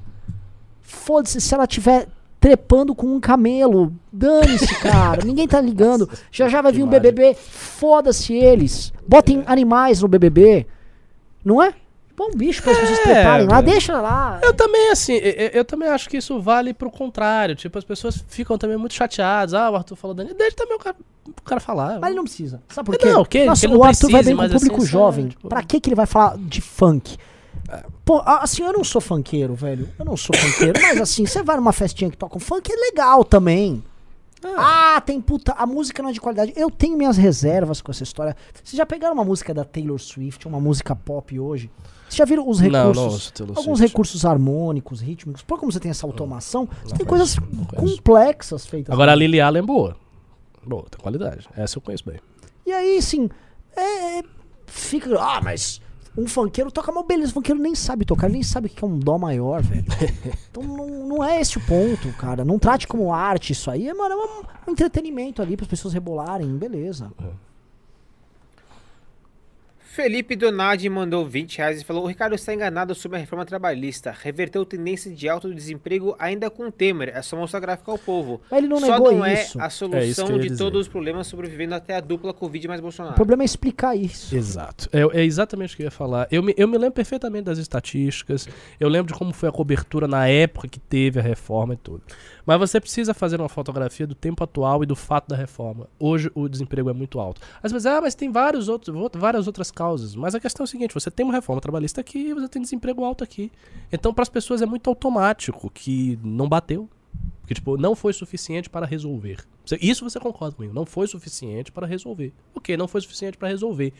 [0.81, 2.07] Foda-se se ela tiver
[2.39, 3.93] trepando com um camelo.
[4.11, 5.23] Dane-se, cara.
[5.25, 6.09] Ninguém tá ligando.
[6.31, 6.87] Já já vai vir um.
[6.87, 7.35] BBB.
[7.35, 8.91] Foda-se eles.
[9.07, 10.65] Botem animais no BBB.
[11.43, 11.73] Não é?
[12.15, 13.61] Põe um bicho para as pessoas É, treparem lá.
[13.61, 13.71] velho.
[13.73, 14.39] Deixa lá.
[14.41, 17.55] Eu também, assim, eu, eu também acho que isso vale pro contrário.
[17.55, 19.53] Tipo, as pessoas ficam também muito chateadas.
[19.53, 20.33] Ah, o Arthur falou Dani.
[20.33, 20.95] Deixa também o cara,
[21.27, 21.99] o cara falar.
[21.99, 22.59] Mas ele não precisa.
[22.69, 23.41] Sabe por Não, quê?
[23.41, 25.23] que- Nossa, que ele não o Arthur vai precise, bem com o público assim, jovem.
[25.25, 27.17] sabe, tipo- Pra que, que ele vai falar de funk?
[28.07, 29.89] Pô, assim, eu não sou funkeiro, velho.
[29.99, 30.79] Eu não sou funkeiro.
[30.81, 33.83] mas assim, você vai numa festinha que toca um funk, é legal também.
[34.55, 35.51] Ah, tem puta.
[35.51, 36.53] A música não é de qualidade.
[36.55, 38.33] Eu tenho minhas reservas com essa história.
[38.63, 41.69] Vocês já pegaram uma música da Taylor Swift, uma música pop hoje?
[42.03, 43.25] Vocês já viram os recursos?
[43.25, 43.91] não Taylor alguns Swift.
[43.91, 45.41] recursos harmônicos, rítmicos.
[45.41, 47.75] Por como você tem essa automação, você não tem coisas conheço.
[47.75, 48.93] complexas feitas.
[48.93, 49.97] Agora a Lily Allen é boa.
[50.65, 51.45] Boa, tem qualidade.
[51.57, 52.21] Essa eu conheço bem.
[52.65, 53.29] E aí, assim,
[53.75, 54.23] é, é,
[54.65, 55.09] fica.
[55.19, 55.81] Ah, mas
[56.17, 57.29] um funkeiro toca mal, beleza.
[57.29, 59.85] O funkeiro nem sabe tocar, ele nem sabe o que é um dó maior, velho.
[60.49, 62.43] então não, não é esse o ponto, cara.
[62.43, 63.87] Não trate como arte isso aí.
[63.87, 67.11] É, mano, é um, um entretenimento ali para as pessoas rebolarem, beleza.
[69.97, 74.11] Felipe Donadi mandou 20 reais e falou: O Ricardo está enganado sobre a reforma trabalhista.
[74.15, 77.09] Reverteu tendência de alto desemprego ainda com Temer.
[77.15, 78.39] É só mostrar gráfico ao povo.
[78.51, 79.59] Mas ele não só negou não é isso.
[79.59, 80.63] a É solução ia de dizer.
[80.63, 83.15] todos os problemas sobrevivendo até a dupla Covid mais O Bolsonaro.
[83.15, 84.35] problema é explicar isso.
[84.35, 84.87] Exato.
[84.93, 86.27] É, é exatamente o que eu ia falar.
[86.29, 88.47] Eu me, eu me lembro perfeitamente das estatísticas.
[88.79, 92.03] Eu lembro de como foi a cobertura na época que teve a reforma e tudo.
[92.47, 95.89] Mas você precisa fazer uma fotografia do tempo atual e do fato da reforma.
[95.99, 97.41] Hoje o desemprego é muito alto.
[97.61, 100.15] Às vezes, ah, mas tem vários outros, out- várias outras causas.
[100.15, 102.61] Mas a questão é o seguinte: você tem uma reforma trabalhista aqui e você tem
[102.61, 103.51] desemprego alto aqui.
[103.91, 106.89] Então, para as pessoas é muito automático que não bateu.
[107.45, 109.39] Que, tipo, não foi suficiente para resolver.
[109.81, 110.73] Isso você concorda comigo.
[110.73, 112.31] Não foi suficiente para resolver.
[112.55, 113.91] Ok, não foi suficiente para resolver.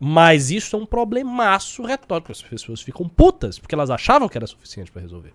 [0.00, 2.32] Mas isso é um problemaço retórico.
[2.32, 5.32] As pessoas ficam putas, porque elas achavam que era suficiente para resolver.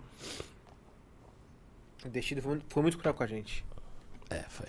[2.06, 3.64] O Destino foi, muito- foi muito cruel com a gente.
[4.30, 4.68] É, foi.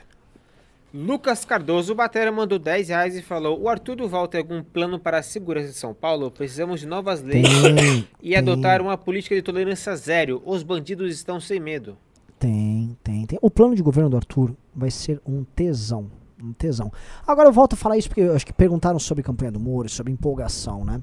[0.95, 5.19] Lucas Cardoso Batera mandou 10 reais e falou: O Arthur Duval tem algum plano para
[5.19, 6.31] a segurança de São Paulo?
[6.31, 10.43] Precisamos de novas leis Tem, e adotar uma política de tolerância zero.
[10.45, 11.97] Os bandidos estão sem medo.
[12.39, 13.39] tem, tem, tem.
[13.41, 16.11] O plano de governo do Arthur vai ser um tesão.
[16.43, 16.93] Um tesão.
[17.27, 19.89] Agora eu volto a falar isso porque eu acho que perguntaram sobre campanha do Moro,
[19.89, 21.01] sobre empolgação, né?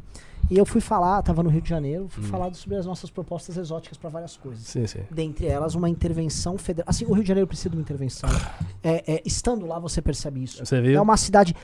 [0.50, 3.56] E eu fui falar, tava no Rio de Janeiro, fui falar sobre as nossas propostas
[3.56, 4.64] exóticas para várias coisas.
[4.66, 5.02] Sim, sim.
[5.12, 6.90] Dentre elas, uma intervenção federal.
[6.90, 8.30] Assim, o Rio de Janeiro precisa de uma intervenção.
[8.82, 10.66] É, é, estando lá, você percebe isso.
[10.66, 10.98] Você viu?
[10.98, 11.56] É uma cidade.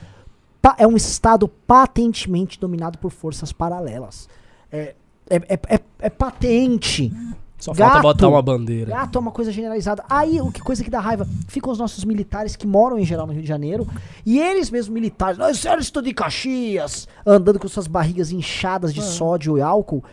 [0.78, 4.28] É um estado patentemente dominado por forças paralelas.
[4.70, 4.94] É,
[5.28, 7.12] é, é, é- é patente.
[7.58, 7.92] Só Gato.
[7.92, 8.90] falta botar uma bandeira.
[8.90, 10.04] Gato é uma coisa generalizada.
[10.08, 11.26] Aí, o que coisa que dá raiva?
[11.48, 13.86] Ficam os nossos militares que moram em geral no Rio de Janeiro.
[14.24, 19.56] E eles mesmos militares, nós exército de Caxias, andando com suas barrigas inchadas de sódio
[19.56, 20.04] e álcool.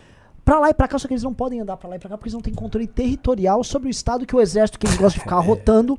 [0.44, 2.08] Pra lá e pra cá, só que eles não podem andar pra lá e pra
[2.08, 4.96] cá porque eles não têm controle territorial sobre o estado que o exército que eles
[4.96, 5.98] gostam de ficar rotando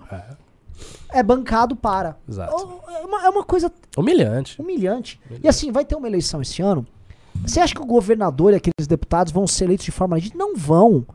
[1.12, 2.18] é bancado para.
[2.28, 2.54] Exato.
[2.90, 4.62] É uma, é uma coisa Humilhante.
[4.62, 5.20] humilhante.
[5.44, 6.86] E assim, vai ter uma eleição esse ano.
[7.46, 10.44] Você acha que o governador e aqueles deputados vão ser eleitos de forma legítima?
[10.44, 11.06] Não vão.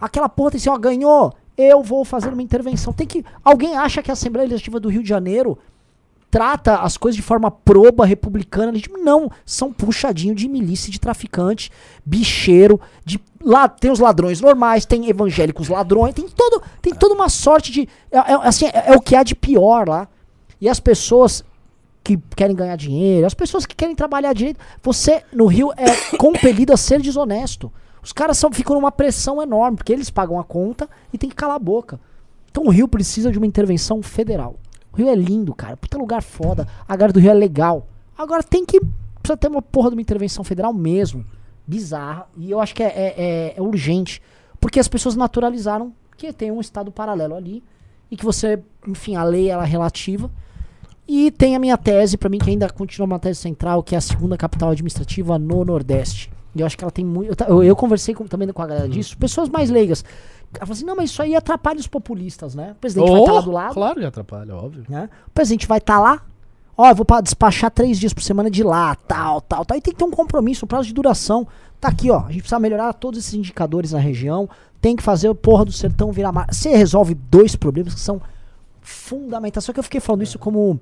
[0.00, 2.92] Aquela porra tem assim, ó, ganhou, eu vou fazer uma intervenção.
[2.92, 3.24] Tem que.
[3.42, 5.58] Alguém acha que a Assembleia Legislativa do Rio de Janeiro
[6.30, 8.72] trata as coisas de forma proba, republicana?
[8.98, 9.30] Não.
[9.44, 11.70] São puxadinho de milícia, de traficante,
[12.04, 13.20] bicheiro, de.
[13.42, 17.88] Lá tem os ladrões normais, tem evangélicos ladrões, tem todo, tem toda uma sorte de.
[18.10, 20.08] É, é- assim, é, é o que há de pior lá.
[20.60, 21.44] E as pessoas
[22.02, 26.72] que querem ganhar dinheiro, as pessoas que querem trabalhar direito, você no Rio é compelido
[26.72, 27.72] a ser desonesto.
[28.06, 31.34] Os caras são, ficam numa pressão enorme, porque eles pagam a conta e tem que
[31.34, 31.98] calar a boca.
[32.48, 34.54] Então o Rio precisa de uma intervenção federal.
[34.92, 35.76] O Rio é lindo, cara.
[35.76, 36.68] Puta lugar foda.
[36.88, 37.88] A área do Rio é legal.
[38.16, 38.80] Agora tem que
[39.20, 41.26] precisa ter uma porra de uma intervenção federal mesmo.
[41.66, 42.28] Bizarra.
[42.36, 44.22] E eu acho que é, é, é- é urgente.
[44.60, 47.60] Porque as pessoas naturalizaram que tem um estado paralelo ali.
[48.08, 50.30] E que você, enfim, a lei ela é relativa.
[51.08, 53.98] E tem a minha tese, pra mim, que ainda continua uma tese central, que é
[53.98, 56.30] a segunda capital administrativa no Nordeste.
[56.56, 57.42] E eu acho que ela tem muito.
[57.44, 60.04] Eu, eu, conversei com- também com a galera disso, pessoas mais leigas.
[60.54, 62.72] Ela falou assim: não, mas isso aí atrapalha os populistas, né?
[62.72, 64.84] O presidente vai estar lá do lado Claro que atrapalha, óbvio.
[64.88, 65.08] né?
[65.26, 66.22] O presidente vai estar lá,
[66.76, 69.76] ó, eu vou pra despachar três dias por semana de lá, tal, tal, tal.
[69.76, 71.46] E tem que ter um compromisso, um prazo de duração.
[71.80, 72.20] Tá aqui, ó.
[72.20, 74.48] A gente precisa melhorar todos esses indicadores na região.
[74.80, 76.46] Tem que fazer o porra do sertão virar mar.
[76.50, 78.20] Você resolve dois problemas que são
[78.80, 79.64] fundamentais.
[79.64, 80.78] Só que eu fiquei falando isso como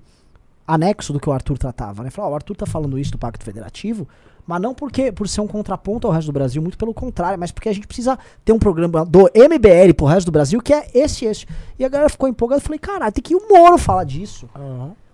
[0.67, 2.11] anexo do que o Arthur tratava, né?
[2.11, 4.09] Falou, ó, o Arthur tá falando isso do Pacto Federativo,
[4.47, 7.51] mas não porque por ser um contraponto ao resto do Brasil, muito pelo contrário, mas
[7.51, 10.87] porque a gente precisa ter um programa do MBL pro resto do Brasil que é
[10.95, 11.47] esse esse.
[11.79, 14.49] E a galera ficou empolgada, eu falei, caralho, tem que o Moro falar disso.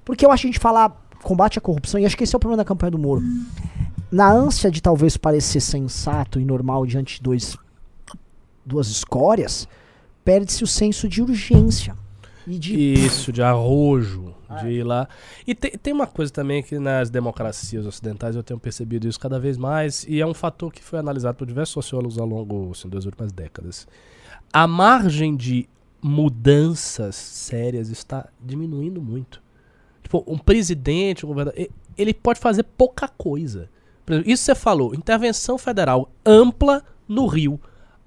[0.04, 2.36] Porque eu acho que a gente falar combate à corrupção, e acho que esse é
[2.36, 3.22] o problema da campanha do Moro.
[4.10, 7.56] Na ânsia de talvez parecer sensato e normal diante de dois,
[8.64, 9.68] duas escórias,
[10.24, 11.94] perde-se o senso de urgência.
[12.46, 12.74] E de.
[12.94, 15.08] Isso, de arrojo, de ir lá.
[15.46, 19.38] E tem, tem uma coisa também que nas democracias ocidentais eu tenho percebido isso cada
[19.38, 22.88] vez mais, e é um fator que foi analisado por diversos sociólogos ao longo assim,
[22.88, 23.86] das últimas décadas.
[24.52, 25.68] A margem de
[26.02, 29.42] mudanças sérias está diminuindo muito.
[30.02, 33.68] Tipo, um presidente, um governador, ele pode fazer pouca coisa.
[34.04, 37.60] Por exemplo, isso você falou, intervenção federal ampla no Rio.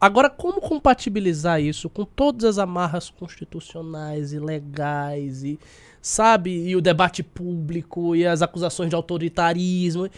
[0.06, 5.58] Agora, como compatibilizar isso com todas as amarras constitucionais e legais e,
[6.02, 10.10] sabe, e o debate público e as acusações de autoritarismo?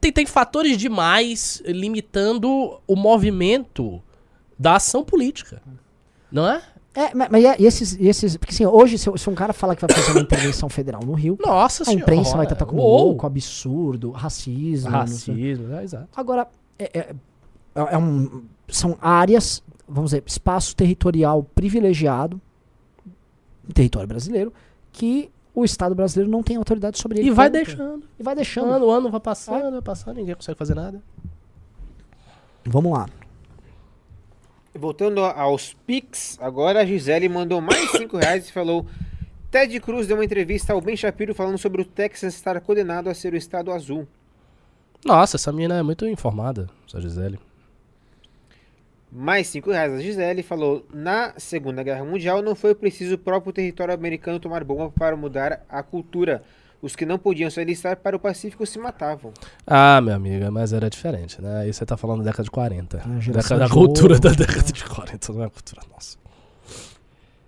[0.00, 4.02] Tem, tem fatores demais limitando o movimento
[4.58, 5.62] da ação política.
[6.30, 6.62] Não é?
[6.94, 8.36] É, ma- mas, esses, esses.
[8.36, 11.14] Porque assim, hoje, se, se um cara falar que vai fazer uma intervenção federal no
[11.14, 12.02] Rio, Nossa a senhora.
[12.02, 13.04] imprensa vai como Uou.
[13.06, 14.90] louco, absurdo, racismo.
[14.90, 16.08] Racismo, é, exato.
[16.16, 16.48] Agora,
[16.78, 17.14] é, é-
[17.74, 22.40] é um- são áreas, vamos dizer, espaço territorial privilegiado,
[23.74, 24.52] território brasileiro,
[24.90, 27.28] que o Estado brasileiro não tem autoridade sobre ele.
[27.28, 28.04] E vai deixando.
[28.18, 28.70] E vai deixando.
[28.70, 31.02] Ano, o ano vai passando, vai passando, ninguém consegue fazer nada.
[32.64, 33.08] Vamos lá.
[34.74, 38.86] Voltando aos Pix, agora a Gisele mandou mais 5 reais e falou:
[39.50, 43.14] Ted Cruz deu uma entrevista ao Ben Shapiro falando sobre o Texas estar condenado a
[43.14, 44.08] ser o estado azul.
[45.04, 47.38] Nossa, essa menina é muito informada, essa Gisele.
[49.14, 53.52] Mais 5 reais a Gisele falou: Na Segunda Guerra Mundial não foi preciso o próprio
[53.52, 56.42] território americano tomar bomba para mudar a cultura.
[56.80, 59.32] Os que não podiam se alistar para o Pacífico se matavam.
[59.66, 61.60] Ah, minha amiga, mas era diferente, né?
[61.60, 62.96] Aí você tá falando da década de 40.
[62.98, 64.20] A geração Década da cultura ouro.
[64.20, 66.16] da década de 40, não é a cultura nossa.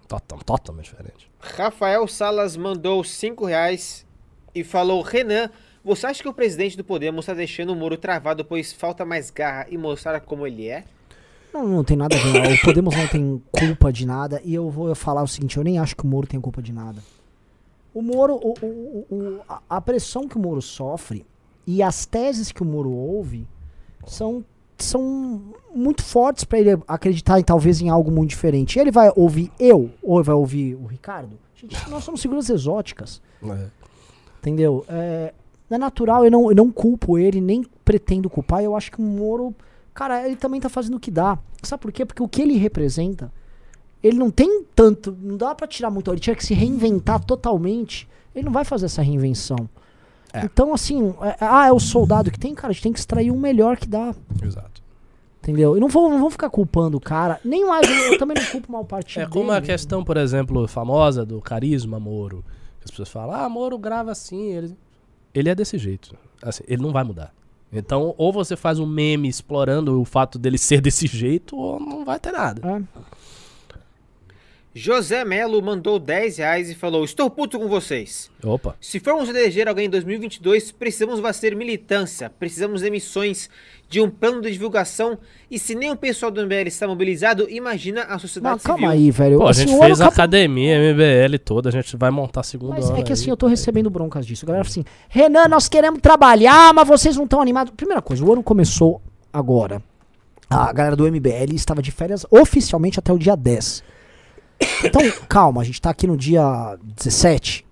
[0.06, 1.30] Total, totalmente diferente.
[1.40, 4.06] Rafael Salas mandou 5 reais
[4.54, 5.50] e falou: Renan,
[5.82, 9.30] você acha que o presidente do Podemos está deixando o Moro travado, pois falta mais
[9.30, 10.84] garra e mostrar como ele é?
[11.54, 12.52] Não, não tem nada a ver.
[12.58, 14.40] O Podemos não tem culpa de nada.
[14.44, 16.72] E eu vou falar o seguinte: eu nem acho que o Moro tem culpa de
[16.72, 17.00] nada.
[17.94, 21.24] O Moro, o, o- o- a- pressão que o Moro sofre
[21.64, 23.46] e as teses que o Moro ouve
[24.04, 24.44] são,
[24.76, 25.40] são
[25.72, 28.78] muito fortes para ele acreditar em, talvez em algo muito diferente.
[28.80, 31.38] Ele vai ouvir eu ou vai ouvir o Ricardo?
[31.54, 33.22] Gente, nós somos figuras exóticas.
[33.44, 33.66] É.
[34.40, 34.84] Entendeu?
[34.88, 35.32] É,
[35.70, 38.62] é natural, eu não, eu não culpo ele, nem pretendo culpar.
[38.62, 39.54] Eu acho que o Moro,
[39.94, 41.38] cara, ele também tá fazendo o que dá.
[41.62, 42.04] Sabe por quê?
[42.04, 43.32] Porque o que ele representa,
[44.02, 46.10] ele não tem tanto, não dá pra tirar muito.
[46.10, 48.08] Ele tinha que se reinventar totalmente.
[48.34, 49.68] Ele não vai fazer essa reinvenção.
[50.32, 50.44] É.
[50.44, 53.30] Então, assim, é- ah, é o soldado que tem, cara, a gente tem que extrair
[53.30, 54.12] o melhor que dá.
[54.42, 54.82] Exato.
[55.40, 55.76] Entendeu?
[55.76, 57.38] E não vou, não vou ficar culpando o cara.
[57.44, 59.22] Nem mais, eu, eu também não culpo mal partido.
[59.22, 59.66] É como a dele.
[59.66, 62.42] questão, por exemplo, famosa do carisma Moro.
[62.80, 64.52] Que as pessoas falam, ah, Moro grava assim.
[64.52, 64.76] Ele,
[65.34, 66.16] ele é desse jeito.
[66.42, 67.32] Assim, ele não vai mudar.
[67.74, 72.04] Então, ou você faz um meme explorando o fato dele ser desse jeito, ou não
[72.04, 72.60] vai ter nada.
[72.66, 72.82] É.
[74.76, 78.28] José Melo mandou 10 reais e falou: Estou puto com vocês.
[78.42, 78.74] Opa.
[78.80, 83.48] Se formos eleger alguém em 2022, precisamos fazer militância, precisamos de emissões,
[83.88, 85.16] de um plano de divulgação.
[85.48, 88.90] E se nem o pessoal do MBL está mobilizado, imagina a sociedade Mas calma civil.
[89.04, 89.38] aí, velho.
[89.38, 92.42] Pô, a Assim, gente fez a acabou- academia, MBL toda, a gente vai montar a
[92.42, 93.30] segunda Mas é que assim, aí.
[93.30, 94.44] eu tô recebendo broncas disso.
[94.44, 97.72] A galera fala assim, Renan, nós queremos trabalhar, mas vocês não estão animados.
[97.76, 99.00] Primeira coisa, o ano começou
[99.32, 99.80] agora.
[100.50, 103.84] A galera do MBL estava de férias oficialmente até o dia 10.
[104.84, 107.64] Então, calma, a gente tá aqui no dia 17.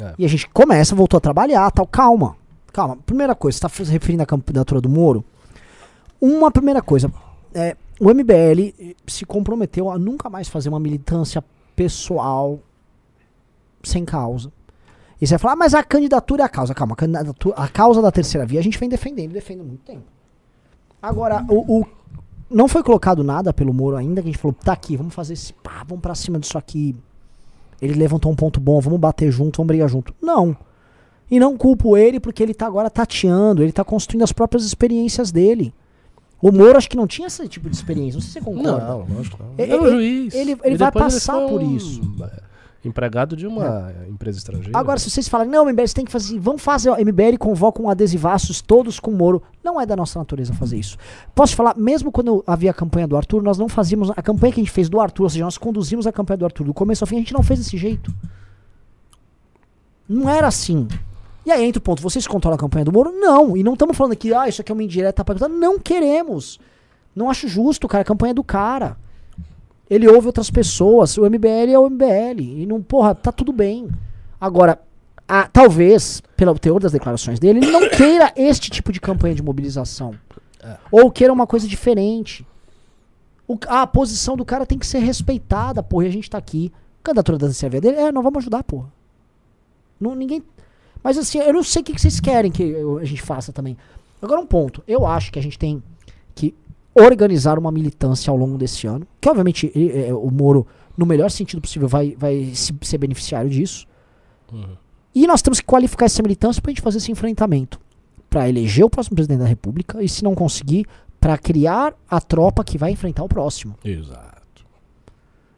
[0.00, 0.14] É.
[0.18, 1.86] E a gente começa, voltou a trabalhar, tal.
[1.86, 2.36] Calma.
[2.72, 2.96] Calma.
[3.04, 5.24] Primeira coisa, você tá se referindo à candidatura do Moro?
[6.20, 7.10] Uma primeira coisa,
[7.54, 11.42] é, o MBL se comprometeu a nunca mais fazer uma militância
[11.74, 12.60] pessoal
[13.82, 14.52] sem causa.
[15.20, 16.74] E você vai falar, ah, mas a candidatura é a causa.
[16.74, 20.04] Calma, a, candidatura, a causa da terceira via a gente vem defendendo, defendendo muito tempo.
[21.02, 21.86] Agora, o, o-
[22.50, 25.34] não foi colocado nada pelo Moro ainda, que a gente falou, tá aqui, vamos fazer
[25.34, 26.94] esse, pá, vamos pra cima disso aqui.
[27.80, 30.14] Ele levantou um ponto bom, vamos bater junto, vamos brigar junto.
[30.20, 30.56] Não.
[31.30, 35.30] E não culpo ele porque ele tá agora tateando, ele tá construindo as próprias experiências
[35.30, 35.72] dele.
[36.42, 38.78] O Moro acho que não tinha esse tipo de experiência, não sei se você concorda.
[38.84, 39.50] Não, lógico que não.
[39.56, 40.34] Ele- Ele é um ele- juiz.
[40.34, 42.00] ele- E ele vai passar por um, isso.
[42.84, 44.78] É, Empregado de uma empresa estrangeira.
[44.78, 46.38] Agora, se vocês falarem, não, MBL, você tem que fazer.
[46.38, 46.90] Vamos fazer.
[46.90, 49.42] MBL convoca um adesivaços todos com Moro.
[49.62, 50.96] Não é da nossa natureza fazer isso.
[51.34, 54.10] Posso falar, mesmo quando havia a campanha do Arthur, nós não fazíamos.
[54.10, 56.44] A campanha que a gente fez do Arthur, ou seja, nós conduzimos a campanha do
[56.46, 58.14] Arthur do começo ao fim, a gente não fez desse jeito.
[60.08, 60.88] Não era assim.
[61.44, 63.12] E aí entra o ponto, vocês controlam a campanha do Moro?
[63.12, 63.56] Não.
[63.56, 66.58] E não estamos falando aqui, ah, isso aqui é uma indireta pra Não queremos.
[67.14, 68.02] Não acho justo, cara.
[68.02, 68.96] A campanha é do cara.
[69.90, 71.18] Ele ouve outras pessoas.
[71.18, 72.40] O MBL é o MBL.
[72.40, 73.88] E não, porra, tá tudo bem.
[74.40, 74.80] Agora,
[75.26, 79.42] a- talvez, pelo teor das declarações dele, ele não queira este tipo de campanha de
[79.42, 80.14] mobilização.
[80.92, 82.46] Ou queira uma coisa diferente.
[83.48, 86.04] O- a posição do cara tem que ser respeitada, porra.
[86.04, 86.72] E a gente tá aqui.
[87.02, 88.92] Candidatura da CRV dele, é, nós vamos ajudar, porra.
[89.98, 90.42] Não, ninguém.
[91.02, 93.52] Mas assim, eu não sei o que, que vocês querem que eu- a gente faça
[93.52, 93.76] também.
[94.22, 94.82] Agora, um ponto.
[94.86, 95.82] Eu acho que a gente tem
[96.34, 96.54] que
[96.94, 99.06] organizar uma militância ao longo desse ano.
[99.20, 103.48] Que, obviamente, e- e- o Moro, no melhor sentido possível, vai, vai se- ser beneficiário
[103.50, 103.86] disso.
[104.52, 104.76] Uhum.
[105.14, 107.80] E nós temos que qualificar essa militância pra gente fazer esse enfrentamento.
[108.28, 110.86] Pra eleger o próximo presidente da República e, se não conseguir,
[111.20, 113.74] pra criar a tropa que vai enfrentar o próximo.
[113.84, 114.64] Exato.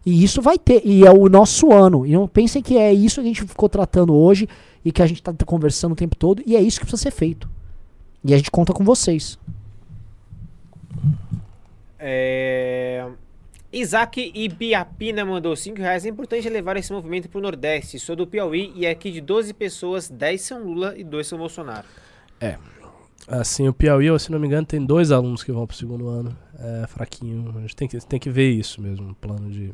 [0.04, 2.04] E isso vai ter, e é o nosso ano.
[2.06, 4.48] E não pensem que é isso que a gente ficou tratando hoje
[4.84, 7.12] e que a gente tá conversando o tempo todo, e é isso que precisa ser
[7.12, 7.48] feito.
[8.24, 9.38] E a gente conta com vocês.
[12.04, 13.08] É...
[13.72, 16.04] Isaac Ibiapina mandou 5 reais.
[16.04, 17.98] É importante levar esse movimento pro Nordeste.
[17.98, 21.86] Sou do Piauí e aqui de 12 pessoas, 10 são Lula e 2 são Bolsonaro.
[23.28, 26.36] Assim, o Piauí, se não me engano, tem dois alunos que vão pro segundo ano.
[26.58, 27.54] É fraquinho.
[27.56, 29.72] A gente tem que, tem que ver isso mesmo, um plano de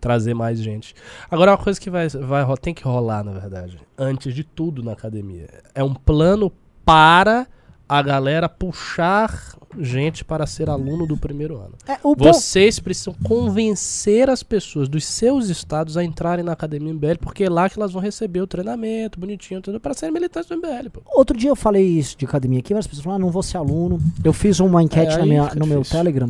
[0.00, 0.94] trazer mais gente.
[1.30, 4.92] Agora, uma coisa que vai, vai, tem que rolar, na verdade, antes de tudo na
[4.92, 6.52] academia, é um plano
[6.84, 7.46] para
[7.88, 11.74] a galera puxar gente para ser aluno do primeiro ano.
[11.86, 17.44] É, Vocês precisam convencer as pessoas dos seus estados a entrarem na academia MBL, porque
[17.44, 20.88] é lá que elas vão receber o treinamento bonitinho, tudo para serem militantes do MBL,
[20.92, 21.00] pô.
[21.14, 23.56] Outro dia eu falei isso de academia aqui, várias pessoas falaram, ah, não vou ser
[23.58, 23.98] aluno.
[24.24, 25.98] Eu fiz uma enquete É, minha- no meu difícil.
[25.98, 26.26] Telegram.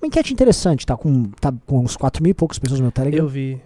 [0.00, 2.92] Uma enquete interessante, tá com, tá com uns 4 mil e poucas pessoas no meu
[2.92, 3.24] Telegram.
[3.24, 3.60] Eu vi.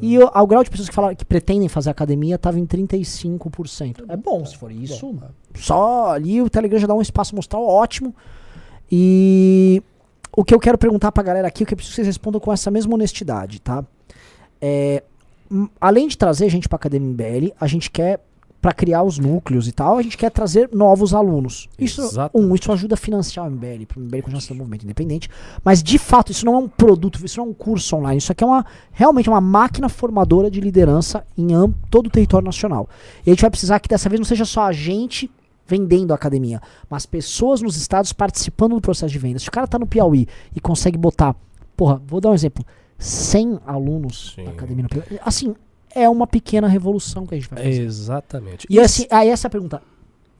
[0.00, 4.04] E o, ao grau de pessoas que, falaram, que pretendem fazer academia tava em 35%.
[4.08, 5.12] É bom se for isso.
[5.12, 8.14] Bom, Só ali o Telegram já dá um espaço mostral ótimo.
[8.90, 9.82] E
[10.36, 12.40] o que eu quero perguntar pra galera aqui, o que eu preciso que vocês respondam
[12.40, 13.84] com essa mesma honestidade, tá?
[14.60, 15.02] É,
[15.80, 18.20] além de trazer gente pra Academia MBL, a gente quer,
[18.64, 21.68] pra criar os núcleos e tal, a gente quer trazer novos alunos.
[21.78, 22.50] Isso, Exatamente.
[22.50, 25.28] um, isso ajuda a financiar o MBL, pro MBL continuar sendo um movimento independente.
[25.62, 28.16] Mas, de fato, isso não é um produto, isso não é um curso online.
[28.16, 31.48] Isso aqui é uma, realmente uma máquina formadora de liderança em
[31.90, 32.88] todo o território nacional.
[33.26, 35.30] E a gente vai precisar que dessa vez não seja só a gente
[35.66, 36.58] vendendo a academia,
[36.88, 39.38] mas pessoas nos estados participando do processo de venda.
[39.38, 40.26] Se o cara tá no Piauí
[40.56, 41.36] e consegue botar,
[41.76, 42.64] porra, vou dar um exemplo,
[42.96, 44.44] 100 alunos Sim.
[44.44, 45.54] da academia no Piauí, assim,
[45.94, 47.82] é uma pequena revolução que a gente vai fazer.
[47.82, 48.66] Exatamente.
[48.68, 49.82] E assim, aí essa é pergunta.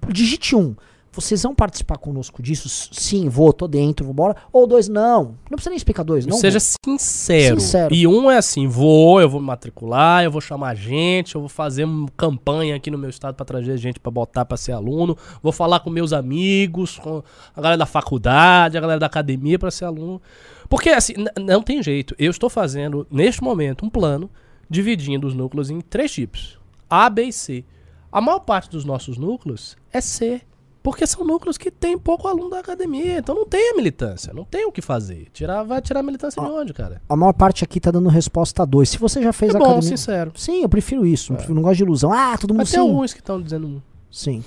[0.09, 0.75] Digite um.
[1.15, 2.69] Vocês vão participar conosco disso?
[2.69, 4.35] Sim, vou, tô dentro, vambora.
[4.53, 5.37] Ou dois, não.
[5.49, 6.37] Não precisa nem explicar dois, não.
[6.37, 6.99] Seja vou.
[6.99, 7.61] sincero.
[7.61, 7.95] Sincero.
[7.95, 11.49] E um é assim, vou, eu vou me matricular, eu vou chamar gente, eu vou
[11.49, 15.17] fazer uma campanha aqui no meu estado pra trazer gente pra botar pra ser aluno,
[15.41, 17.23] vou falar com meus amigos, com
[17.55, 20.21] a galera da faculdade, a galera da academia pra ser aluno.
[20.69, 22.17] Porque assim, não tem jeito.
[22.19, 24.29] Eu estou fazendo neste momento um plano
[24.69, 26.59] dividindo os núcleos em três tipos:
[26.89, 27.65] A, B e C.
[28.13, 30.41] A maior parte dos nossos núcleos é C.
[30.83, 33.17] Porque são núcleos que tem pouco aluno da academia.
[33.19, 35.29] Então não tem a militância, não tem o que fazer.
[35.33, 37.01] Tirar, vai tirar a militância de onde, cara?
[37.09, 38.91] A maior parte aqui tá dando resposta a dois.
[38.91, 39.97] Se você já fez É a bom, academia.
[39.97, 40.33] sincero.
[40.37, 41.33] Sim, eu prefiro isso.
[41.33, 42.13] Eu prefiro- não gosto de ilusão.
[42.13, 42.87] Ah, todo mundo Mas tem sim.
[42.87, 43.81] alguns que estão dizendo um.
[44.11, 44.45] Sim.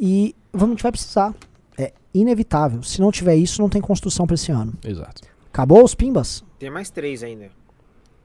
[0.00, 1.34] E vamos, a gente vai precisar.
[1.76, 2.80] É inevitável.
[2.84, 4.72] Se não tiver isso, não tem construção pra esse ano.
[4.84, 5.22] Exato.
[5.52, 6.44] Acabou os pimbas?
[6.60, 7.50] Tem mais três ainda.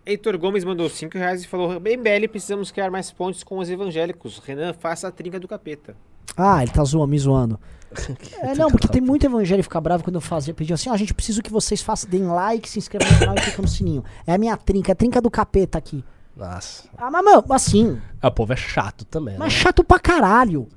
[0.05, 4.39] Heitor Gomes mandou 5 reais e falou: MBL, precisamos criar mais pontes com os evangélicos.
[4.39, 5.95] Renan, faça a trinca do capeta.
[6.35, 7.59] Ah, ele tá zoando, me zoando.
[8.41, 10.97] É, não, porque tem muito evangélico ficar bravo quando eu fazia, pedir assim, ó, a
[10.97, 14.03] gente precisa que vocês façam, deem like, se inscrevam no canal e cliquem no sininho.
[14.25, 16.03] É a minha trinca, é a trinca do capeta aqui.
[16.35, 16.85] Nossa.
[16.97, 19.37] Ah, mas, mano, assim, Ah, o povo é chato também.
[19.37, 19.59] mas né?
[19.59, 20.67] chato pra caralho.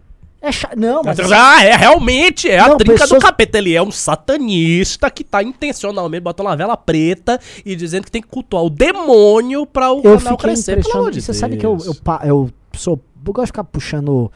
[0.47, 1.19] É chato, não, mas...
[1.33, 3.57] Ah, é, realmente, é a Não, trinca pessoas- do capeta.
[3.59, 8.21] Ele é um satanista que tá intencionalmente botando uma vela preta e dizendo que tem
[8.23, 11.65] que cultuar o demônio pra o eu canal crescer, pelo amor de você sabe que
[11.65, 11.87] eu, Deus.
[11.87, 11.95] eu,
[12.25, 14.31] eu sou eu gosto de ficar puxando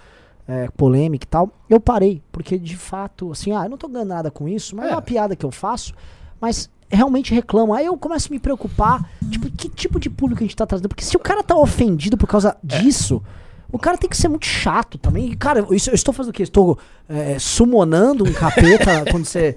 [0.48, 1.50] é, polêmica e tal.
[1.68, 4.86] Eu parei, porque de fato, assim, ah, eu não tô ganhando nada com isso, mas
[4.86, 4.94] é, É.
[4.94, 5.92] uma piada que eu faço,
[6.40, 7.74] mas realmente reclamo.
[7.74, 10.88] Aí eu começo a me preocupar, tipo, que tipo de público a gente tá trazendo?
[10.88, 13.22] Porque se o cara tá ofendido por causa disso.
[13.70, 15.26] O cara tem que ser muito chato também.
[15.32, 16.42] E, cara, isso, eu estou fazendo o quê?
[16.42, 16.78] Estou
[17.08, 19.56] é, sumonando um capeta quando você.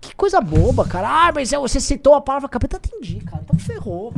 [0.00, 1.08] Que coisa boba, cara.
[1.28, 3.42] Ah, mas é, você citou a palavra capeta, entendi, cara.
[3.44, 4.12] Então ferrou.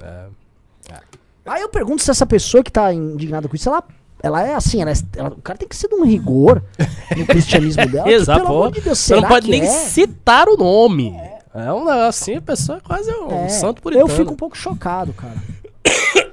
[0.00, 0.26] É.
[1.46, 3.84] Aí eu pergunto se essa pessoa que tá indignada com isso, ela,
[4.22, 6.62] ela é assim, ela, é- ela- o cara tem que ser de um rigor
[7.14, 8.04] no cristianismo dela.
[8.04, 8.62] que, Exato, pelo pô.
[8.62, 9.66] amor de Deus, Você não pode que nem é?
[9.66, 11.14] citar o nome.
[11.54, 14.08] É, um negócio assim, a pessoa é quase um É, santo puritano.
[14.08, 15.34] Eu fico um pouco chocado, cara.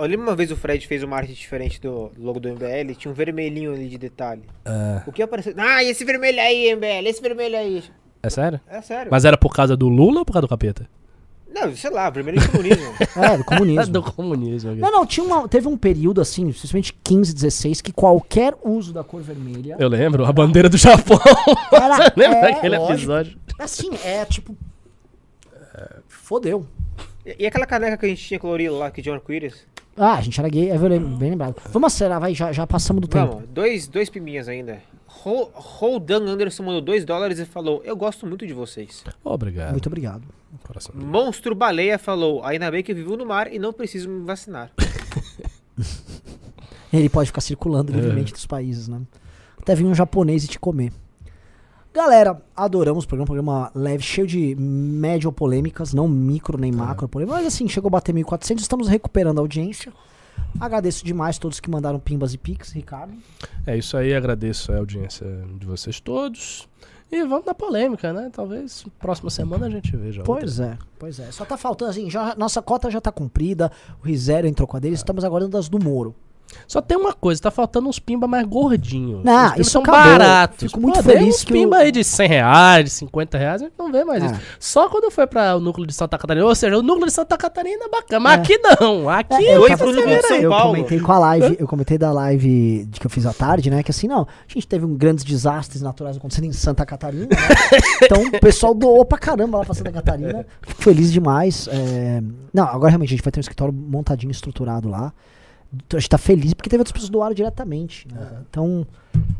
[0.00, 3.10] Eu lembro uma vez o Fred fez uma arte diferente do logo do MBL, tinha
[3.10, 4.42] um vermelhinho ali de detalhe.
[4.64, 5.52] É, O que apareceu?
[5.56, 7.84] Ah, esse vermelho aí, MBL, esse vermelho aí.
[8.22, 8.60] é sério?
[8.68, 9.08] É sério.
[9.10, 10.88] Mas era por causa do Lula ou por causa do capeta?
[11.52, 12.94] Não, sei lá, vermelho de comunismo.
[13.16, 13.86] É, do comunismo.
[13.92, 14.74] do comunismo.
[14.78, 19.02] Não, não, tinha uma, teve um período assim, principalmente 15, 16, que qualquer uso da
[19.02, 19.76] cor vermelha.
[19.78, 21.18] Eu lembro, a bandeira do Japão.
[21.72, 22.92] Era- Você lembra é, daquele lógico.
[22.98, 23.38] episódio?
[23.58, 24.56] Assim, é tipo.
[25.74, 26.64] é, fodeu.
[27.26, 29.66] e, e aquela caneca que a gente tinha colorida lá, que um arco-íris?
[30.02, 31.56] Ah, a gente era gay, é bem bem lembrado.
[31.70, 33.42] Vamos acelerar, vai, já, já passamos do tempo.
[33.52, 34.80] Dois, dois piminhas ainda.
[35.06, 39.04] Ro- Roldan Anderson mandou 2 dólares e falou: Eu gosto muito de vocês.
[39.22, 39.72] Obrigado.
[39.72, 40.22] Muito obrigado.
[40.66, 40.94] Coração.
[40.96, 44.70] Monstro Baleia falou: Ainda bem que eu vivo no mar e não preciso me vacinar.
[46.92, 49.00] Ele pode ficar circulando livremente dos países, né?
[49.60, 50.92] Até vir um japonês e te comer.
[51.92, 57.08] Galera, adoramos o programa, um programa leve, cheio de médio polêmicas, não micro nem macro
[57.08, 59.92] polêmicas, mas assim, chegou a bater 1.400, estamos recuperando a audiência.
[60.58, 63.12] Agradeço demais todos que mandaram pimbas e pics, Ricardo.
[63.66, 65.26] É isso aí, agradeço a audiência
[65.58, 66.68] de vocês todos.
[67.10, 68.30] E vamos na polêmica, né?
[68.32, 70.20] Talvez próxima semana a gente veja.
[70.20, 70.36] outra.
[70.36, 71.32] Pois é, pois é.
[71.32, 74.80] Só tá faltando, assim, já, nossa cota já tá cumprida, o Rizério entrou com a
[74.80, 76.14] dele, estamos aguardando das do Moro.
[76.66, 79.24] Só tem uma coisa, tá faltando uns pimba mais gordinhos.
[79.24, 80.00] Não, Os isso são acabou.
[80.00, 80.68] baratos.
[80.68, 83.38] Fico muito Pô, feliz tem uns que pimba o- aí de 100 reais, de 50
[83.38, 84.26] reais, a gente não vê mais É.
[84.26, 84.40] isso.
[84.58, 86.46] Só quando foi para o núcleo de Santa Catarina.
[86.46, 88.42] Ou seja, o núcleo de Santa Catarina é bacana, mas É.
[88.42, 89.08] aqui não.
[89.08, 90.66] Aqui É, eu Oi tava- pro núcleo de São eu Paulo.
[90.76, 93.82] comentei com a live, eu comentei da live de que eu fiz à tarde, né?
[93.82, 97.36] Que assim, não, a gente teve um grandes desastres naturais acontecendo em Santa Catarina, né?
[98.02, 100.46] Então o pessoal doou pra caramba lá pra Santa Catarina.
[100.62, 101.68] Fico feliz demais.
[101.70, 102.22] é,
[102.52, 105.12] Não, agora realmente a gente vai ter um escritório montadinho, estruturado lá.
[105.72, 108.08] A gente tá feliz porque teve outras pessoas que doaram diretamente.
[108.12, 108.42] né?
[108.48, 108.86] Então,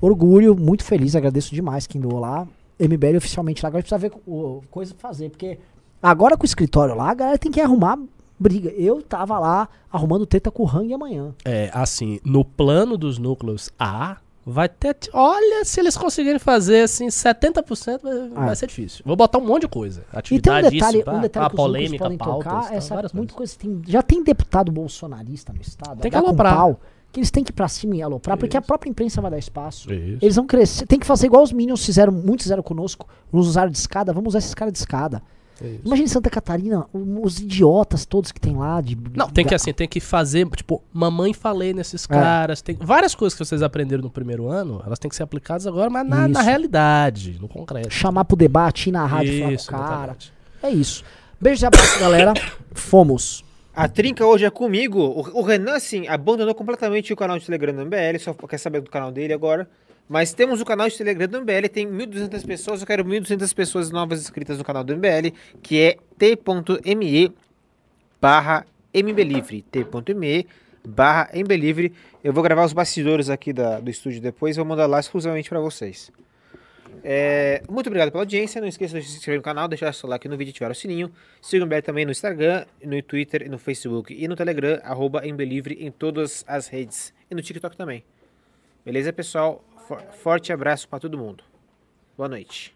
[0.01, 2.47] orgulho, muito feliz, agradeço demais quem doou lá.
[2.79, 5.59] MBL oficialmente lá, agora a gente precisa ver o, coisa pra fazer, porque
[6.03, 7.99] agora com o escritório lá, a galera tem que arrumar
[8.39, 8.71] briga.
[8.71, 11.35] Eu tava lá arrumando treta com o Hang amanhã.
[11.45, 14.97] É, assim, no plano dos núcleos A, vai ter.
[15.13, 18.47] Olha, se eles conseguirem fazer assim, 70% vai, Ah.
[18.47, 19.03] vai ser difícil.
[19.07, 20.01] Vou botar um monte de coisa.
[20.01, 22.77] E tem um Atividade, detalhe, isso, um detalhe pá, que polêmica, podem pautas, tocar, tal,
[22.77, 23.57] essa, várias muita coisas.
[23.57, 26.57] coisa tem, já tem deputado bolsonarista no estado, Tem que aloprar.
[26.57, 26.81] pau,
[27.13, 28.67] que eles têm que ir pra cima e aloprar, porque a Isso.
[28.67, 29.93] própria imprensa vai dar espaço.
[29.93, 30.19] Isso.
[30.23, 33.71] Eles vão crescer, tem que fazer igual os Minions fizeram, muitos fizeram conosco, nos usaram
[33.71, 35.23] de escada, vamos usar esses caras de escada.
[35.63, 35.81] Isso.
[35.85, 38.81] Imagina Santa Catarina, os idiotas todos que tem lá.
[38.81, 42.09] De, Não, tem que assim, tem que fazer, tipo, mamãe falei nesses É.
[42.09, 42.63] caras.
[42.63, 45.91] Tem várias coisas que vocês aprenderam no primeiro ano, elas têm que ser aplicadas agora,
[45.91, 47.91] mas na, na realidade, no concreto.
[47.91, 49.85] Chamar pro debate, ir na rádio falar com o Isso, cara.
[49.87, 50.33] exatamente.
[50.63, 51.05] É isso.
[51.41, 52.35] Beijo e abraço, galera.
[52.75, 53.45] Fomos.
[53.75, 54.99] A trinca hoje é comigo.
[55.01, 58.81] O, o Renan, assim, abandonou completamente o canal de Telegram do MBL, só quer saber
[58.81, 59.69] do canal dele agora.
[60.11, 63.93] Mas temos o canal de Telegram do MBL, tem 1.200 pessoas, eu quero 1.200 pessoas
[63.93, 65.33] novas inscritas no canal do MBL,
[65.63, 67.33] que é t.me
[68.21, 70.47] barra mbelivre, t.me
[70.85, 71.93] barra mbelivre.
[72.25, 75.61] Eu vou gravar os bastidores aqui da- do estúdio depois vou mandar lá exclusivamente para
[75.61, 76.11] vocês.
[77.05, 78.61] É, muito obrigado pela audiência.
[78.61, 80.75] Não esqueça de se inscrever no canal, deixar seu like no vídeo e ativar o
[80.75, 81.11] sininho.
[81.41, 85.79] Siga o MBL também no Instagram, no Twitter, no Facebook e no Telegram, arroba Embelivre
[85.81, 87.15] em todas as redes.
[87.31, 88.03] E no TikTok também.
[88.85, 89.65] Beleza, pessoal?
[89.91, 91.43] For- forte abraço para todo mundo.
[92.17, 92.73] Boa noite.